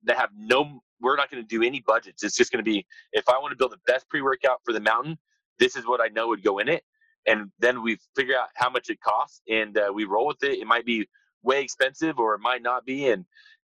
that 0.07 0.19
have 0.19 0.31
no. 0.37 0.83
We're 1.01 1.17
not 1.17 1.31
gonna 1.31 1.45
do 1.45 1.63
any 1.63 1.81
budgets. 1.87 2.25
It's 2.25 2.37
just 2.37 2.53
gonna 2.53 2.65
be 2.65 2.87
if 3.13 3.29
I 3.29 3.39
want 3.39 3.53
to 3.53 3.57
build 3.57 3.73
the 3.73 3.81
best 3.93 4.09
pre 4.11 4.23
workout 4.23 4.61
for 4.65 4.73
the 4.73 4.81
mountain, 4.81 5.19
this 5.59 5.77
is 5.77 5.87
what 5.87 6.01
I 6.03 6.09
know 6.09 6.29
would 6.29 6.45
go 6.45 6.59
in 6.61 6.69
it, 6.69 6.85
and 7.27 7.51
then 7.61 7.83
we 7.83 7.99
figure 8.17 8.37
out 8.39 8.49
how 8.57 8.71
much 8.71 8.91
it 8.91 9.01
costs 9.03 9.43
and 9.51 9.79
uh, 9.79 9.93
we 9.95 10.05
roll 10.05 10.29
with 10.29 10.43
it. 10.45 10.59
It 10.61 10.67
might 10.67 10.87
be 10.87 11.09
way 11.43 11.63
expensive 11.63 12.19
or 12.21 12.35
it 12.35 12.41
might 12.41 12.63
not 12.63 12.87
be, 12.87 13.09
and 13.09 13.27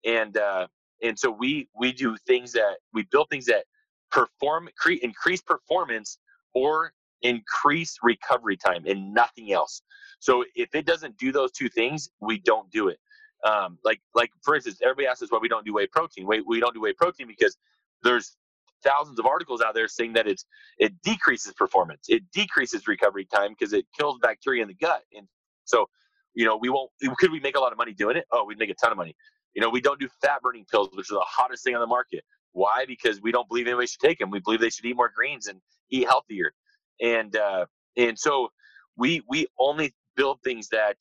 and 0.07 0.37
uh, 0.39 0.69
and 1.03 1.19
so 1.19 1.31
we 1.31 1.69
we 1.79 1.93
do 1.93 2.17
things 2.27 2.53
that 2.53 2.79
we 2.95 3.05
build 3.05 3.29
things 3.31 3.47
that 3.47 3.65
perform 4.13 4.69
cre- 4.79 4.93
increase 5.03 5.43
performance 5.43 6.19
or 6.55 6.93
increase 7.23 7.99
recovery 8.03 8.57
time 8.57 8.85
and 8.87 9.15
nothing 9.15 9.53
else. 9.53 9.83
So 10.21 10.45
if 10.55 10.75
it 10.75 10.87
doesn't 10.87 11.17
do 11.19 11.33
those 11.33 11.53
two 11.53 11.69
things, 11.69 12.09
we 12.21 12.39
don't 12.39 12.71
do 12.71 12.89
it. 12.89 12.99
Um, 13.45 13.79
like 13.85 14.01
like 14.15 14.31
for 14.43 14.55
instance, 14.55 14.79
everybody 14.83 15.07
asks 15.07 15.23
us 15.23 15.33
why 15.33 15.39
we 15.41 15.49
don't 15.49 15.67
do 15.67 15.75
whey 15.75 15.87
protein. 15.87 16.27
We 16.27 16.43
we 16.43 16.61
don't 16.61 16.75
do 16.75 16.81
whey 16.81 16.93
protein 16.95 17.29
because 17.29 17.57
there's 18.03 18.37
thousands 18.85 19.19
of 19.19 19.27
articles 19.27 19.63
out 19.63 19.75
there 19.75 19.89
saying 19.89 20.15
that 20.15 20.27
it's 20.27 20.47
it 20.79 20.93
decreases 21.03 21.53
performance, 21.55 22.07
it 22.09 22.23
decreases 22.33 22.89
recovery 22.89 23.27
time 23.27 23.51
because 23.59 23.73
it 23.73 23.87
kills 23.99 24.19
bacteria 24.23 24.63
in 24.63 24.69
the 24.69 24.75
gut. 24.75 25.03
And 25.17 25.27
so, 25.65 25.87
you 26.35 26.45
know, 26.47 26.57
we 26.57 26.69
won't. 26.71 26.91
Could 27.19 27.33
we 27.33 27.41
make 27.41 27.57
a 27.57 27.61
lot 27.61 27.73
of 27.73 27.79
money 27.79 27.93
doing 27.95 28.17
it? 28.17 28.27
Oh, 28.33 28.45
we'd 28.45 28.59
make 28.59 28.71
a 28.71 28.75
ton 28.75 28.93
of 28.93 28.99
money. 28.99 29.17
You 29.55 29.63
know, 29.63 29.71
we 29.71 29.81
don't 29.81 30.01
do 30.01 30.09
fat 30.23 30.43
burning 30.43 30.67
pills, 30.71 30.91
which 30.95 31.11
are 31.11 31.15
the 31.15 31.27
hottest 31.27 31.65
thing 31.65 31.75
on 31.75 31.81
the 31.81 31.87
market. 31.87 32.25
Why? 32.53 32.85
Because 32.87 33.21
we 33.23 33.33
don't 33.33 33.49
believe 33.49 33.67
anybody 33.67 33.87
should 33.89 34.01
take 34.01 34.19
them. 34.19 34.31
We 34.31 34.41
believe 34.41 34.61
they 34.61 34.71
should 34.71 34.85
eat 34.87 34.97
more 34.97 35.11
greens 35.15 35.49
and 35.49 35.61
eat 35.91 36.07
healthier. 36.07 36.53
And 37.01 37.37
uh, 37.37 37.67
and 37.97 38.19
so 38.19 38.49
we 38.97 39.23
we 39.29 39.47
only 39.59 39.95
build 40.17 40.41
things 40.45 40.69
that 40.71 40.97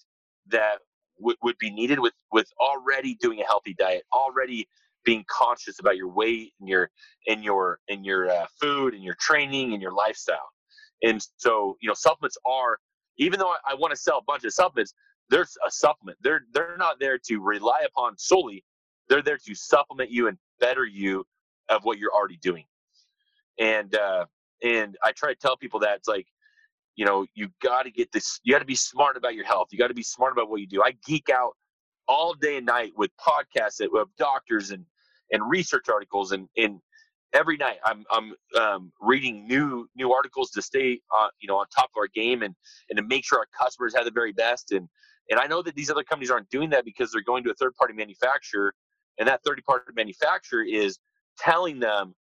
that 0.48 0.80
w- 1.20 1.38
would 1.43 1.58
be 1.60 1.72
needed 1.72 2.00
with 2.00 2.13
with 2.32 2.48
already 2.60 3.15
doing 3.15 3.41
a 3.41 3.46
healthy 3.46 3.74
diet, 3.75 4.03
already 4.13 4.67
being 5.05 5.25
conscious 5.29 5.79
about 5.79 5.98
your 5.98 6.10
weight 6.10 6.53
and 6.60 6.70
your 6.70 6.89
and 7.27 7.43
your 7.43 7.79
and 7.89 8.05
your 8.05 8.29
uh, 8.29 8.46
food 8.62 8.93
and 8.93 9.03
your 9.03 9.15
training 9.20 9.74
and 9.74 9.82
your 9.82 9.93
lifestyle. 9.93 10.50
And 11.03 11.25
so 11.38 11.77
you 11.82 11.88
know 11.88 11.96
supplements 11.96 12.38
are 12.46 12.79
even 13.17 13.39
though 13.39 13.50
I, 13.51 13.58
I 13.72 13.75
want 13.75 13.91
to 13.91 13.98
sell 13.98 14.20
a 14.20 14.24
bunch 14.24 14.43
of 14.46 14.53
supplements, 14.53 14.93
there's 15.29 15.58
a 15.65 15.72
supplement. 15.72 16.17
They're 16.22 16.43
they're 16.53 16.77
not 16.77 17.00
there 17.00 17.17
to 17.27 17.39
rely 17.39 17.82
upon 17.86 18.17
solely. 18.17 18.63
They're 19.10 19.22
there 19.22 19.38
to 19.46 19.55
supplement 19.55 20.12
you 20.12 20.27
and 20.27 20.38
better 20.60 20.86
you 20.86 21.25
of 21.70 21.84
what 21.84 21.98
you're 21.98 22.13
already 22.13 22.38
doing. 22.38 22.65
And 23.60 23.96
uh, 23.96 24.25
and 24.63 24.98
I 25.03 25.12
try 25.13 25.34
to 25.34 25.39
tell 25.39 25.58
people 25.58 25.82
that 25.82 25.98
it's 25.98 26.08
like, 26.08 26.27
you 26.95 27.05
know, 27.05 27.25
you 27.33 27.50
got 27.62 27.83
to 27.83 27.91
get 27.91 28.12
this. 28.12 28.39
You 28.43 28.53
got 28.53 28.59
to 28.59 28.65
be 28.65 28.75
smart 28.75 29.17
about 29.17 29.35
your 29.35 29.45
health. 29.45 29.69
You 29.71 29.79
got 29.79 29.88
to 29.88 29.93
be 29.93 30.03
smart 30.03 30.31
about 30.31 30.50
what 30.50 30.62
you 30.62 30.67
do. 30.67 30.83
I 30.83 30.93
geek 31.05 31.29
out 31.29 31.53
all 32.07 32.33
day 32.33 32.57
and 32.57 32.65
night 32.65 32.91
with 32.97 33.12
podcasts 33.17 33.77
that 33.77 33.91
with 33.91 34.07
doctors 34.17 34.71
and 34.71 34.85
and 35.31 35.41
research 35.50 35.85
articles 35.89 36.31
and 36.31 36.47
and 36.57 36.79
every 37.33 37.57
night 37.57 37.77
I'm 37.85 38.03
I'm 38.12 38.33
um, 38.59 38.91
reading 39.01 39.47
new 39.47 39.88
new 39.95 40.12
articles 40.12 40.51
to 40.51 40.62
stay 40.62 41.00
uh, 41.17 41.27
you 41.39 41.47
know 41.47 41.57
on 41.57 41.65
top 41.75 41.89
of 41.95 41.97
our 41.97 42.07
game 42.07 42.43
and 42.43 42.53
and 42.89 42.97
to 42.97 43.03
make 43.03 43.25
sure 43.25 43.39
our 43.39 43.47
customers 43.57 43.95
have 43.95 44.05
the 44.05 44.12
very 44.12 44.33
best 44.33 44.71
and 44.71 44.88
and 45.29 45.39
I 45.39 45.47
know 45.47 45.62
that 45.62 45.75
these 45.75 45.89
other 45.89 46.03
companies 46.03 46.29
aren't 46.29 46.50
doing 46.50 46.69
that 46.71 46.85
because 46.85 47.12
they're 47.12 47.23
going 47.23 47.43
to 47.45 47.51
a 47.51 47.55
third 47.55 47.73
party 47.75 47.93
manufacturer 47.93 48.73
and 49.17 49.27
that 49.27 49.41
third 49.45 49.62
party 49.65 49.85
manufacturer 49.95 50.63
is 50.63 51.00
telling 51.38 51.79
them 51.79 52.13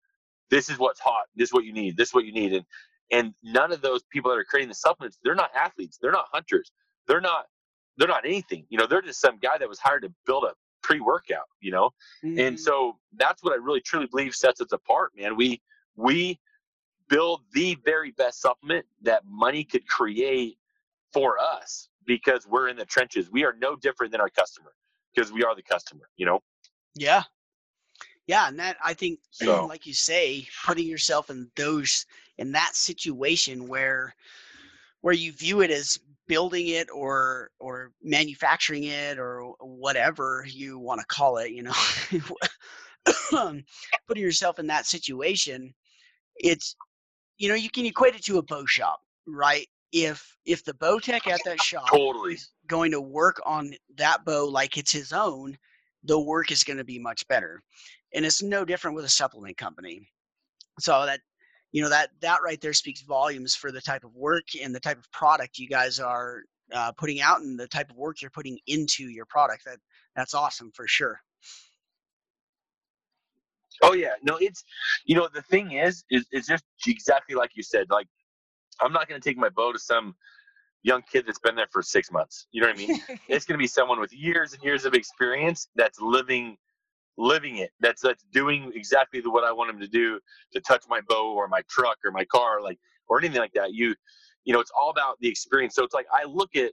this 0.50 0.70
is 0.70 0.78
what's 0.78 1.00
hot 1.00 1.24
this 1.34 1.48
is 1.48 1.52
what 1.52 1.64
you 1.64 1.72
need 1.72 1.96
this 1.96 2.08
is 2.08 2.14
what 2.14 2.24
you 2.24 2.32
need 2.32 2.52
and 2.52 2.64
and 3.12 3.35
none 3.42 3.71
of 3.71 3.83
those 3.83 4.02
people 4.11 4.31
that 4.31 4.38
are 4.38 4.45
creating 4.45 4.69
the 4.69 4.75
supplements 4.75 5.19
they're 5.23 5.35
not 5.35 5.50
athletes 5.54 5.99
they're 6.00 6.11
not 6.11 6.26
hunters 6.33 6.73
they're 7.07 7.21
not 7.21 7.47
they're 7.97 8.09
not 8.09 8.25
anything 8.25 8.64
you 8.71 8.78
know 8.78 8.87
they're 8.87 9.02
just 9.02 9.21
some 9.21 9.38
guy 9.38 9.57
that 9.59 9.69
was 9.69 9.78
hired 9.78 10.02
to 10.02 10.12
build 10.26 10.45
a 10.45 10.52
pre-workout 10.83 11.47
you 11.61 11.71
know 11.71 11.90
mm-hmm. 12.25 12.38
and 12.38 12.59
so 12.59 12.97
that's 13.16 13.45
what 13.45 13.52
i 13.52 13.57
really 13.57 13.81
truly 13.81 14.07
believe 14.07 14.35
sets 14.35 14.61
us 14.61 14.73
apart 14.73 15.12
man 15.16 15.37
we 15.37 15.61
we 15.95 16.38
build 17.09 17.42
the 17.52 17.76
very 17.85 18.11
best 18.12 18.40
supplement 18.40 18.85
that 19.02 19.23
money 19.26 19.62
could 19.62 19.87
create 19.87 20.59
for 21.12 21.38
us 21.38 21.88
because 22.07 22.47
we're 22.49 22.69
in 22.69 22.76
the 22.76 22.85
trenches 22.85 23.31
we 23.31 23.45
are 23.45 23.54
no 23.61 23.76
different 23.76 24.11
than 24.11 24.21
our 24.21 24.31
customer 24.31 24.73
because 25.14 25.31
we 25.31 25.45
are 25.45 25.54
the 25.54 25.62
customer 25.62 26.09
you 26.16 26.26
know 26.26 26.40
yeah 26.97 27.23
yeah 28.26 28.49
and 28.49 28.59
that 28.59 28.76
i 28.85 28.95
think 28.95 29.21
so. 29.31 29.66
like 29.66 29.87
you 29.87 29.95
say 29.95 30.47
putting 30.64 30.87
yourself 30.87 31.31
in 31.31 31.49
those 31.57 32.07
in 32.38 32.52
that 32.52 32.74
situation 32.74 33.68
where 33.68 34.14
where 35.00 35.14
you 35.14 35.32
view 35.32 35.60
it 35.60 35.70
as 35.70 35.98
building 36.28 36.68
it 36.68 36.88
or 36.94 37.50
or 37.58 37.92
manufacturing 38.02 38.84
it 38.84 39.18
or 39.18 39.54
whatever 39.60 40.44
you 40.48 40.78
want 40.78 41.00
to 41.00 41.06
call 41.06 41.38
it 41.38 41.50
you 41.50 41.62
know? 41.62 41.72
Putting 44.06 44.22
yourself 44.22 44.58
in 44.58 44.66
that 44.68 44.86
situation 44.86 45.74
it's 46.36 46.76
you 47.38 47.48
know 47.48 47.54
you 47.54 47.70
can 47.70 47.86
equate 47.86 48.14
it 48.14 48.24
to 48.24 48.38
a 48.38 48.42
bow 48.42 48.64
shop 48.64 49.00
right? 49.26 49.66
If 49.92 50.36
if 50.46 50.64
the 50.64 50.74
bow 50.74 50.98
tech 50.98 51.26
at 51.26 51.44
that 51.44 51.60
shop 51.60 51.88
totally. 51.88 52.34
is 52.34 52.50
going 52.66 52.90
to 52.92 53.00
work 53.00 53.40
on 53.44 53.72
that 53.96 54.24
bow 54.24 54.46
like 54.46 54.76
it's 54.76 54.92
his 54.92 55.12
own 55.12 55.56
the 56.04 56.18
work 56.18 56.50
is 56.50 56.64
going 56.64 56.78
to 56.78 56.84
be 56.84 56.98
much 56.98 57.26
better. 57.28 57.62
And 58.14 58.26
it's 58.26 58.42
no 58.42 58.64
different 58.64 58.96
with 58.96 59.04
a 59.04 59.10
supplement 59.10 59.56
company. 59.56 60.08
So 60.80 61.06
that 61.06 61.20
you 61.72 61.82
know 61.82 61.88
that 61.88 62.10
that 62.20 62.42
right 62.44 62.60
there 62.60 62.72
speaks 62.74 63.02
volumes 63.02 63.54
for 63.54 63.72
the 63.72 63.80
type 63.80 64.04
of 64.04 64.14
work 64.14 64.44
and 64.62 64.74
the 64.74 64.80
type 64.80 64.98
of 64.98 65.10
product 65.10 65.58
you 65.58 65.68
guys 65.68 65.98
are 65.98 66.42
uh, 66.72 66.92
putting 66.92 67.20
out 67.20 67.40
and 67.40 67.58
the 67.58 67.66
type 67.68 67.90
of 67.90 67.96
work 67.96 68.20
you're 68.22 68.30
putting 68.30 68.58
into 68.66 69.04
your 69.04 69.26
product 69.26 69.64
that 69.64 69.78
that's 70.14 70.34
awesome 70.34 70.70
for 70.74 70.86
sure. 70.86 71.18
Oh 73.82 73.94
yeah 73.94 74.12
no 74.22 74.36
it's 74.36 74.64
you 75.06 75.16
know 75.16 75.28
the 75.32 75.42
thing 75.42 75.72
is 75.72 76.04
is 76.10 76.26
it's 76.30 76.46
just 76.46 76.62
exactly 76.86 77.34
like 77.34 77.50
you 77.54 77.62
said 77.62 77.86
like 77.90 78.06
i'm 78.80 78.92
not 78.92 79.08
going 79.08 79.20
to 79.20 79.28
take 79.28 79.38
my 79.38 79.48
bow 79.48 79.72
to 79.72 79.78
some 79.78 80.14
young 80.82 81.02
kid 81.10 81.24
that's 81.26 81.38
been 81.38 81.56
there 81.56 81.66
for 81.72 81.82
six 81.82 82.12
months 82.12 82.46
you 82.52 82.60
know 82.60 82.68
what 82.68 82.76
i 82.76 82.78
mean? 82.78 83.00
It's 83.28 83.44
going 83.44 83.58
to 83.58 83.62
be 83.62 83.66
someone 83.66 83.98
with 83.98 84.12
years 84.12 84.52
and 84.52 84.62
years 84.62 84.84
of 84.84 84.94
experience 84.94 85.68
that's 85.74 86.00
living 86.00 86.58
living 87.19 87.59
it. 87.59 87.71
That's 87.81 88.02
that's 88.02 88.25
doing 88.33 88.73
exactly 88.75 89.21
what 89.23 89.45
I 89.45 89.52
want 89.52 89.71
him 89.71 89.81
to 89.81 89.88
do 89.88 90.21
to 90.54 90.61
touch 90.61 90.85
my 90.88 91.00
bow 91.09 91.35
or 91.35 91.49
my 91.49 91.62
truck 91.71 91.99
or 92.04 92.12
my 92.12 92.25
car, 92.26 92.62
like 92.62 92.78
or 93.09 93.19
anything 93.21 93.40
like 93.40 93.54
that. 93.54 93.75
You, 93.75 93.95
you 94.45 94.52
know, 94.54 94.61
it's 94.61 94.73
all 94.78 94.90
about 94.90 95.19
the 95.21 95.28
experience. 95.28 95.75
So 95.75 95.85
it's 95.85 95.95
like 95.95 96.07
I 96.12 96.25
look 96.26 96.57
at 96.57 96.73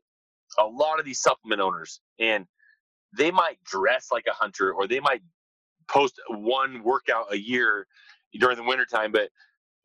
a 0.59 0.65
lot 0.65 0.99
of 0.99 1.05
these 1.05 1.21
supplement 1.21 1.61
owners, 1.61 2.01
and 2.19 2.45
they 3.17 3.31
might 3.31 3.63
dress 3.65 4.07
like 4.11 4.25
a 4.29 4.33
hunter, 4.33 4.73
or 4.73 4.87
they 4.87 4.99
might 5.01 5.21
post 5.89 6.19
one 6.29 6.83
workout 6.83 7.33
a 7.33 7.37
year 7.39 7.87
during 8.39 8.57
the 8.57 8.63
wintertime, 8.63 9.11
but 9.13 9.29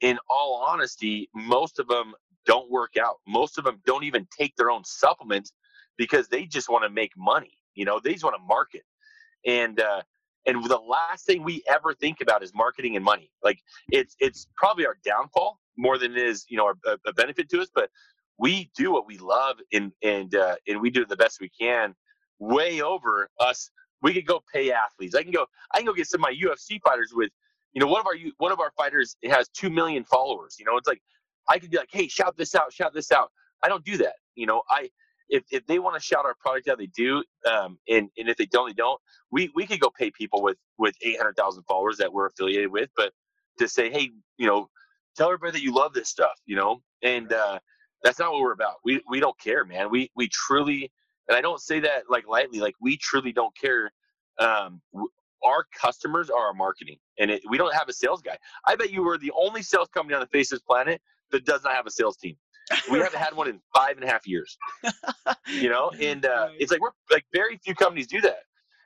in 0.02 0.18
all 0.30 0.64
honesty, 0.68 1.30
most 1.34 1.80
of 1.80 1.88
them 1.88 2.14
don't 2.46 2.70
work 2.70 2.96
out. 2.98 3.16
Most 3.28 3.58
of 3.58 3.64
them 3.64 3.80
don't 3.86 4.04
even 4.04 4.28
take 4.38 4.56
their 4.56 4.70
own 4.70 4.84
supplements 4.84 5.52
because 5.98 6.28
they 6.28 6.46
just 6.46 6.70
want 6.70 6.84
to 6.84 6.90
make 6.90 7.12
money. 7.18 7.58
You 7.74 7.86
know, 7.86 8.00
they 8.02 8.12
just 8.12 8.24
want 8.24 8.36
to 8.36 8.42
market. 8.42 8.84
And 9.46 9.80
uh, 9.80 10.02
and 10.46 10.64
the 10.64 10.78
last 10.78 11.26
thing 11.26 11.42
we 11.42 11.62
ever 11.68 11.94
think 11.94 12.20
about 12.20 12.42
is 12.42 12.52
marketing 12.54 12.96
and 12.96 13.04
money. 13.04 13.30
Like 13.42 13.58
it's 13.90 14.16
it's 14.20 14.46
probably 14.56 14.86
our 14.86 14.96
downfall 15.04 15.58
more 15.76 15.98
than 15.98 16.12
it 16.12 16.18
is 16.18 16.46
you 16.48 16.56
know 16.56 16.72
a, 16.86 16.98
a 17.06 17.12
benefit 17.12 17.48
to 17.50 17.60
us 17.60 17.68
but 17.74 17.90
we 18.38 18.70
do 18.76 18.92
what 18.92 19.06
we 19.06 19.18
love 19.18 19.56
and 19.72 19.92
and 20.02 20.34
uh, 20.34 20.56
and 20.66 20.80
we 20.80 20.90
do 20.90 21.04
the 21.04 21.16
best 21.16 21.40
we 21.40 21.48
can 21.48 21.94
way 22.38 22.80
over 22.82 23.28
us. 23.40 23.70
We 24.02 24.12
could 24.12 24.26
go 24.26 24.42
pay 24.52 24.72
athletes. 24.72 25.14
I 25.14 25.22
can 25.22 25.32
go 25.32 25.46
i 25.72 25.78
can 25.78 25.86
go 25.86 25.92
get 25.94 26.06
some 26.08 26.20
of 26.20 26.22
my 26.22 26.34
ufc 26.48 26.80
fighters 26.82 27.12
with 27.14 27.30
you 27.72 27.80
know 27.80 27.86
one 27.86 28.00
of 28.00 28.06
our 28.06 28.14
one 28.38 28.52
of 28.52 28.60
our 28.60 28.72
fighters 28.76 29.16
has 29.24 29.48
2 29.50 29.70
million 29.70 30.04
followers 30.04 30.56
you 30.58 30.64
know? 30.64 30.76
It's 30.76 30.88
like 30.88 31.00
i 31.48 31.58
could 31.58 31.70
be 31.70 31.76
like 31.78 31.88
hey 31.92 32.08
shout 32.08 32.36
this 32.36 32.54
out 32.54 32.72
shout 32.72 32.92
this 32.94 33.12
out. 33.12 33.30
I 33.62 33.68
don't 33.68 33.84
do 33.84 33.96
that 33.98 34.14
you 34.34 34.46
know? 34.46 34.62
I 34.70 34.90
if, 35.28 35.44
if 35.50 35.66
they 35.66 35.78
want 35.80 35.96
to 35.96 36.00
shout 36.00 36.26
our 36.26 36.34
product 36.40 36.68
out, 36.68 36.78
they 36.78 36.86
do. 36.88 37.24
Um, 37.50 37.78
and, 37.88 38.10
and 38.18 38.28
if 38.28 38.36
they 38.38 38.46
don't, 38.46 38.68
they 38.68 38.74
don't. 38.74 39.00
We, 39.30 39.50
we 39.54 39.66
could 39.66 39.80
go 39.80 39.90
pay 39.98 40.10
people 40.10 40.42
with, 40.42 40.58
with 40.78 40.96
800,000 41.02 41.64
followers 41.64 41.98
that 41.98 42.12
we're 42.12 42.26
affiliated 42.26 42.72
with, 42.72 42.90
but 42.96 43.12
to 43.58 43.68
say, 43.68 43.90
hey, 43.90 44.10
you 44.38 44.46
know, 44.46 44.68
tell 45.16 45.28
everybody 45.28 45.52
that 45.52 45.62
you 45.64 45.74
love 45.74 45.94
this 45.94 46.08
stuff, 46.08 46.34
you 46.46 46.56
know, 46.56 46.82
and 47.02 47.32
uh, 47.32 47.58
that's 48.04 48.18
not 48.18 48.32
what 48.32 48.42
we're 48.42 48.52
about. 48.52 48.76
We, 48.84 49.02
we 49.08 49.20
don't 49.20 49.38
care, 49.40 49.64
man. 49.64 49.90
We, 49.90 50.10
we 50.16 50.28
truly, 50.28 50.92
and 51.28 51.36
I 51.36 51.42
don't 51.42 51.60
say 51.60 51.80
that 51.80 52.04
like 52.10 52.28
lightly, 52.28 52.60
like 52.60 52.74
we 52.80 52.96
truly 52.98 53.32
don't 53.32 53.56
care. 53.56 53.92
Um, 54.40 54.80
our 55.44 55.66
customers 55.80 56.30
are 56.30 56.48
our 56.48 56.54
marketing, 56.54 56.98
and 57.18 57.30
it, 57.30 57.42
we 57.48 57.58
don't 57.58 57.74
have 57.74 57.88
a 57.88 57.92
sales 57.94 58.22
guy. 58.22 58.38
I 58.66 58.76
bet 58.76 58.92
you 58.92 59.04
were 59.04 59.18
the 59.18 59.32
only 59.36 59.62
sales 59.62 59.88
company 59.94 60.14
on 60.14 60.20
the 60.20 60.26
face 60.28 60.52
of 60.52 60.56
this 60.58 60.64
planet 60.64 61.00
that 61.32 61.44
does 61.46 61.64
not 61.64 61.74
have 61.74 61.86
a 61.86 61.90
sales 61.90 62.16
team 62.16 62.36
we 62.90 62.98
haven't 62.98 63.20
had 63.20 63.34
one 63.34 63.48
in 63.48 63.60
five 63.74 63.96
and 63.96 64.04
a 64.04 64.08
half 64.08 64.26
years. 64.26 64.56
You 65.48 65.68
know, 65.70 65.90
and 66.00 66.24
uh, 66.26 66.48
it's 66.58 66.70
like 66.72 66.80
we're 66.80 66.90
like 67.10 67.24
very 67.32 67.58
few 67.58 67.74
companies 67.74 68.06
do 68.06 68.20
that. 68.22 68.40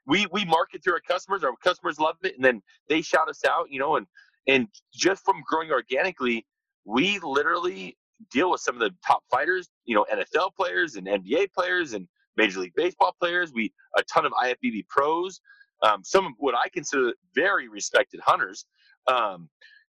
We 0.07 0.27
we 0.33 0.45
market 0.45 0.83
through 0.83 0.95
our 0.95 1.01
customers, 1.01 1.45
our 1.45 1.53
customers 1.63 1.99
love 1.99 2.17
it, 2.23 2.35
and 2.37 2.45
then 2.45 2.63
they 2.89 3.03
shout 3.03 3.29
us 3.29 3.45
out. 3.45 3.71
You 3.71 3.81
know, 3.81 3.97
and 3.97 4.07
and 4.47 4.69
just 4.95 5.25
from 5.25 5.43
growing 5.47 5.71
organically, 5.71 6.47
we 6.85 7.19
literally 7.23 7.97
deal 8.33 8.51
with 8.51 8.61
some 8.61 8.75
of 8.75 8.81
the 8.81 8.91
top 9.07 9.23
fighters. 9.31 9.69
You 9.85 9.95
know, 9.95 10.07
NFL 10.13 10.55
players 10.57 10.97
and 10.97 11.07
NBA 11.07 11.53
players 11.53 11.93
and 11.93 12.09
Major 12.37 12.61
League 12.61 12.75
Baseball 12.75 13.15
players. 13.21 13.53
We 13.53 13.73
a 13.97 14.03
ton 14.05 14.27
of 14.27 14.33
IFBB 14.33 14.89
pros. 14.89 15.41
Um, 15.83 16.03
some 16.05 16.27
of 16.27 16.33
what 16.39 16.55
I 16.57 16.69
consider 16.69 17.13
very 17.35 17.69
respected 17.69 18.21
hunters. 18.21 18.65
Um, 19.07 19.49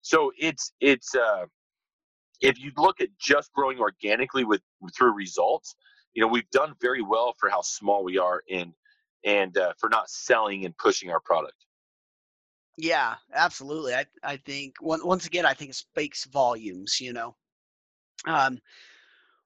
so 0.01 0.33
it's 0.39 0.73
it's 0.81 1.15
uh, 1.15 1.47
if 2.41 2.59
you 2.59 2.73
look 2.77 3.01
at 3.01 3.09
just 3.19 3.53
growing 3.53 3.79
organically 3.79 4.45
with 4.45 4.63
through 4.97 5.13
results, 5.13 5.75
you 6.15 6.23
know 6.23 6.29
we've 6.29 6.51
done 6.51 6.75
very 6.81 7.03
well 7.03 7.35
for 7.39 7.49
how 7.49 7.63
small 7.63 8.05
we 8.05 8.19
are 8.19 8.43
and 8.51 8.73
and 9.25 9.57
uh, 9.59 9.73
for 9.79 9.89
not 9.89 10.09
selling 10.09 10.65
and 10.65 10.77
pushing 10.79 11.11
our 11.11 11.21
product. 11.21 11.67
Yeah, 12.77 13.15
absolutely. 13.35 13.95
I 13.95 14.07
I 14.23 14.37
think 14.37 14.75
once 14.81 15.27
again 15.27 15.45
I 15.45 15.55
think 15.55 15.71
it 15.71 15.77
speaks 15.77 16.25
volumes. 16.27 17.01
You 17.01 17.13
know, 17.13 17.37
um, 18.27 18.61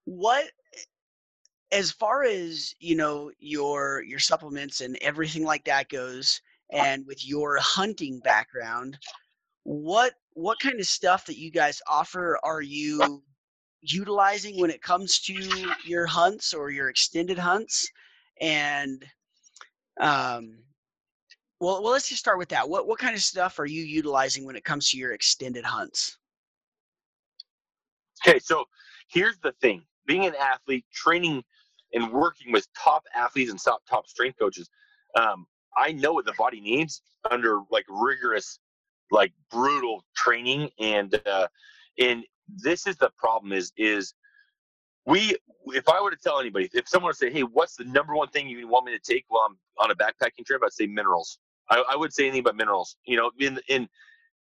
what 0.05 0.45
as 1.71 1.91
far 1.91 2.23
as 2.23 2.75
you 2.79 2.95
know 2.95 3.31
your 3.39 4.03
your 4.03 4.19
supplements 4.19 4.81
and 4.81 4.97
everything 5.01 5.43
like 5.43 5.65
that 5.65 5.89
goes 5.89 6.41
and 6.71 7.05
with 7.05 7.27
your 7.27 7.57
hunting 7.57 8.19
background 8.19 8.97
what 9.63 10.13
what 10.33 10.59
kind 10.59 10.79
of 10.79 10.85
stuff 10.85 11.25
that 11.25 11.37
you 11.37 11.51
guys 11.51 11.81
offer 11.87 12.39
are 12.43 12.61
you 12.61 13.23
utilizing 13.81 14.59
when 14.59 14.71
it 14.71 14.81
comes 14.81 15.19
to 15.19 15.33
your 15.85 16.05
hunts 16.05 16.53
or 16.53 16.69
your 16.69 16.89
extended 16.89 17.37
hunts? 17.37 17.89
And 18.41 19.05
um 19.99 20.57
well, 21.59 21.81
well 21.81 21.93
let's 21.93 22.09
just 22.09 22.19
start 22.19 22.37
with 22.37 22.49
that. 22.49 22.67
What 22.67 22.87
what 22.87 22.99
kind 22.99 23.15
of 23.15 23.21
stuff 23.21 23.59
are 23.59 23.65
you 23.65 23.83
utilizing 23.83 24.45
when 24.45 24.55
it 24.55 24.65
comes 24.65 24.89
to 24.89 24.97
your 24.97 25.13
extended 25.13 25.63
hunts? 25.63 26.17
Okay 28.25 28.39
so 28.39 28.65
here's 29.07 29.37
the 29.39 29.53
thing. 29.61 29.83
Being 30.05 30.25
an 30.25 30.35
athlete 30.35 30.85
training 30.91 31.43
and 31.93 32.11
working 32.11 32.51
with 32.51 32.67
top 32.73 33.03
athletes 33.15 33.51
and 33.51 33.63
top 33.63 33.81
top 33.89 34.07
strength 34.07 34.37
coaches 34.39 34.69
um, 35.17 35.45
i 35.77 35.91
know 35.91 36.13
what 36.13 36.25
the 36.25 36.33
body 36.37 36.59
needs 36.59 37.01
under 37.31 37.59
like 37.71 37.85
rigorous 37.87 38.59
like 39.11 39.33
brutal 39.51 40.03
training 40.15 40.69
and 40.79 41.19
uh 41.27 41.47
and 41.99 42.23
this 42.47 42.87
is 42.87 42.97
the 42.97 43.09
problem 43.17 43.51
is 43.51 43.71
is 43.77 44.13
we 45.05 45.35
if 45.67 45.87
i 45.89 46.01
were 46.01 46.11
to 46.11 46.17
tell 46.17 46.39
anybody 46.39 46.69
if 46.73 46.87
someone 46.87 47.09
would 47.09 47.15
say 47.15 47.31
hey 47.31 47.41
what's 47.41 47.75
the 47.75 47.85
number 47.85 48.15
one 48.15 48.27
thing 48.29 48.47
you 48.47 48.67
want 48.67 48.85
me 48.85 48.91
to 48.91 48.99
take 48.99 49.25
while 49.29 49.47
i'm 49.49 49.57
on 49.79 49.91
a 49.91 49.95
backpacking 49.95 50.45
trip? 50.45 50.61
I'd 50.63 50.73
say 50.73 50.85
minerals. 50.87 51.39
I, 51.69 51.83
I 51.91 51.95
would 51.95 52.13
say 52.13 52.25
anything 52.25 52.43
but 52.43 52.55
minerals 52.55 52.97
you 53.05 53.17
know 53.17 53.31
in 53.39 53.59
in 53.69 53.87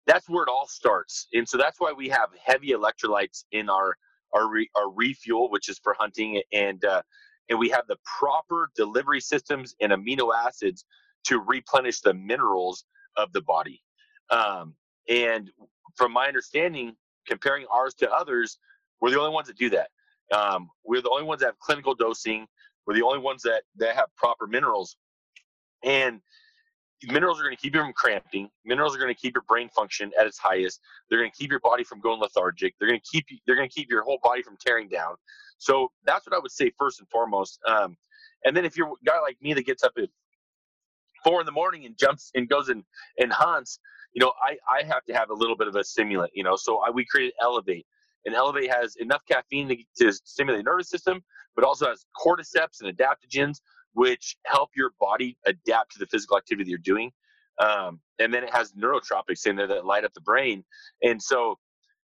that's 0.07 0.27
where 0.29 0.43
it 0.43 0.49
all 0.49 0.67
starts 0.67 1.27
and 1.33 1.47
so 1.47 1.57
that's 1.57 1.79
why 1.79 1.93
we 1.93 2.09
have 2.09 2.29
heavy 2.43 2.69
electrolytes 2.71 3.43
in 3.51 3.69
our 3.69 3.95
our, 4.33 4.49
re, 4.49 4.69
our 4.75 4.91
refuel 4.91 5.49
which 5.51 5.69
is 5.69 5.79
for 5.83 5.95
hunting 5.97 6.41
and 6.51 6.83
uh, 6.85 7.01
and 7.49 7.59
we 7.59 7.69
have 7.69 7.85
the 7.87 7.97
proper 8.19 8.69
delivery 8.75 9.21
systems 9.21 9.75
and 9.81 9.91
amino 9.91 10.31
acids 10.35 10.85
to 11.25 11.39
replenish 11.39 12.01
the 12.01 12.13
minerals 12.13 12.85
of 13.17 13.31
the 13.33 13.41
body 13.41 13.81
um, 14.29 14.75
and 15.09 15.51
from 15.95 16.11
my 16.11 16.27
understanding 16.27 16.95
comparing 17.27 17.65
ours 17.71 17.93
to 17.95 18.11
others, 18.11 18.57
we're 19.01 19.11
the 19.11 19.19
only 19.19 19.33
ones 19.33 19.47
that 19.47 19.57
do 19.57 19.69
that. 19.69 19.89
Um, 20.33 20.69
we're 20.83 21.01
the 21.01 21.09
only 21.09 21.23
ones 21.25 21.41
that 21.41 21.47
have 21.47 21.59
clinical 21.59 21.93
dosing. 21.93 22.47
We're 22.85 22.95
the 22.95 23.03
only 23.03 23.19
ones 23.19 23.41
that 23.43 23.63
that 23.77 23.95
have 23.95 24.07
proper 24.17 24.47
minerals, 24.47 24.97
and 25.83 26.21
minerals 27.07 27.39
are 27.39 27.43
going 27.43 27.55
to 27.55 27.61
keep 27.61 27.75
you 27.75 27.81
from 27.81 27.93
cramping. 27.93 28.49
Minerals 28.65 28.95
are 28.95 28.99
going 28.99 29.13
to 29.13 29.19
keep 29.19 29.35
your 29.35 29.43
brain 29.47 29.69
function 29.69 30.11
at 30.19 30.25
its 30.25 30.37
highest. 30.37 30.79
They're 31.09 31.19
going 31.19 31.31
to 31.31 31.37
keep 31.37 31.49
your 31.49 31.59
body 31.59 31.83
from 31.83 31.99
going 31.99 32.19
lethargic. 32.19 32.73
They're 32.79 32.87
going 32.87 32.99
to 32.99 33.09
keep 33.09 33.25
you, 33.29 33.37
they're 33.45 33.55
going 33.55 33.67
to 33.67 33.73
keep 33.73 33.89
your 33.89 34.03
whole 34.03 34.19
body 34.23 34.41
from 34.41 34.57
tearing 34.65 34.87
down. 34.87 35.15
So 35.57 35.91
that's 36.05 36.25
what 36.25 36.35
I 36.35 36.39
would 36.39 36.51
say 36.51 36.71
first 36.77 36.99
and 36.99 37.09
foremost. 37.09 37.59
Um, 37.67 37.97
and 38.45 38.55
then 38.55 38.65
if 38.65 38.77
you're 38.77 38.87
a 38.87 39.05
guy 39.05 39.19
like 39.21 39.37
me 39.41 39.53
that 39.53 39.65
gets 39.65 39.83
up 39.83 39.93
at 39.97 40.09
four 41.23 41.39
in 41.39 41.45
the 41.45 41.51
morning 41.51 41.85
and 41.85 41.97
jumps 41.97 42.31
and 42.35 42.49
goes 42.49 42.69
and, 42.69 42.83
and 43.17 43.31
hunts, 43.31 43.79
you 44.13 44.21
know, 44.21 44.31
I, 44.41 44.57
I 44.71 44.83
have 44.83 45.03
to 45.05 45.13
have 45.13 45.29
a 45.29 45.33
little 45.33 45.57
bit 45.57 45.67
of 45.67 45.75
a 45.75 45.83
stimulant, 45.83 46.31
you 46.33 46.43
know, 46.43 46.55
so 46.55 46.79
I, 46.85 46.89
we 46.89 47.05
created 47.05 47.33
Elevate. 47.41 47.85
And 48.25 48.35
Elevate 48.35 48.71
has 48.71 48.95
enough 48.97 49.21
caffeine 49.29 49.67
to, 49.69 49.77
to 49.97 50.13
stimulate 50.13 50.63
the 50.63 50.69
nervous 50.69 50.89
system, 50.89 51.21
but 51.55 51.65
also 51.65 51.87
has 51.87 52.05
cordyceps 52.17 52.81
and 52.81 52.95
adaptogens, 52.95 53.57
which 53.93 54.37
help 54.45 54.69
your 54.75 54.91
body 54.99 55.37
adapt 55.45 55.91
to 55.93 55.99
the 55.99 56.07
physical 56.07 56.37
activity 56.37 56.69
you're 56.69 56.79
doing. 56.79 57.11
Um, 57.59 57.99
and 58.19 58.33
then 58.33 58.43
it 58.43 58.53
has 58.53 58.71
neurotropics 58.73 59.45
in 59.45 59.55
there 59.55 59.67
that 59.67 59.85
light 59.85 60.05
up 60.05 60.13
the 60.13 60.21
brain. 60.21 60.63
And 61.03 61.21
so 61.21 61.57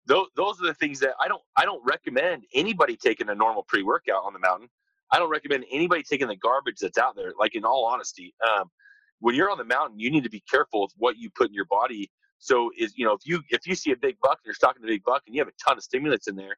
those, 0.06 0.26
those 0.36 0.60
are 0.60 0.66
the 0.66 0.74
things 0.74 0.98
that 1.00 1.14
I 1.20 1.28
don't 1.28 1.42
I 1.56 1.64
don't 1.64 1.82
recommend 1.84 2.44
anybody 2.54 2.96
taking 2.96 3.28
a 3.28 3.34
normal 3.34 3.62
pre-workout 3.64 4.24
on 4.24 4.32
the 4.32 4.38
mountain. 4.38 4.68
I 5.12 5.18
don't 5.18 5.30
recommend 5.30 5.64
anybody 5.70 6.02
taking 6.02 6.28
the 6.28 6.36
garbage 6.36 6.78
that's 6.80 6.98
out 6.98 7.14
there. 7.14 7.32
Like 7.38 7.54
in 7.54 7.64
all 7.64 7.84
honesty, 7.86 8.34
um, 8.46 8.70
when 9.20 9.34
you're 9.34 9.50
on 9.50 9.58
the 9.58 9.64
mountain, 9.64 9.98
you 9.98 10.10
need 10.10 10.24
to 10.24 10.30
be 10.30 10.42
careful 10.50 10.82
with 10.82 10.92
what 10.96 11.16
you 11.16 11.30
put 11.30 11.48
in 11.48 11.54
your 11.54 11.66
body. 11.66 12.10
So 12.38 12.70
is 12.78 12.96
you 12.96 13.04
know 13.04 13.12
if 13.12 13.22
you 13.24 13.42
if 13.50 13.66
you 13.66 13.74
see 13.74 13.90
a 13.92 13.96
big 13.96 14.16
buck 14.22 14.38
and 14.38 14.46
you're 14.46 14.54
stalking 14.54 14.84
a 14.84 14.86
big 14.86 15.02
buck 15.04 15.22
and 15.26 15.34
you 15.34 15.40
have 15.40 15.48
a 15.48 15.64
ton 15.64 15.76
of 15.76 15.82
stimulants 15.82 16.28
in 16.28 16.36
there, 16.36 16.56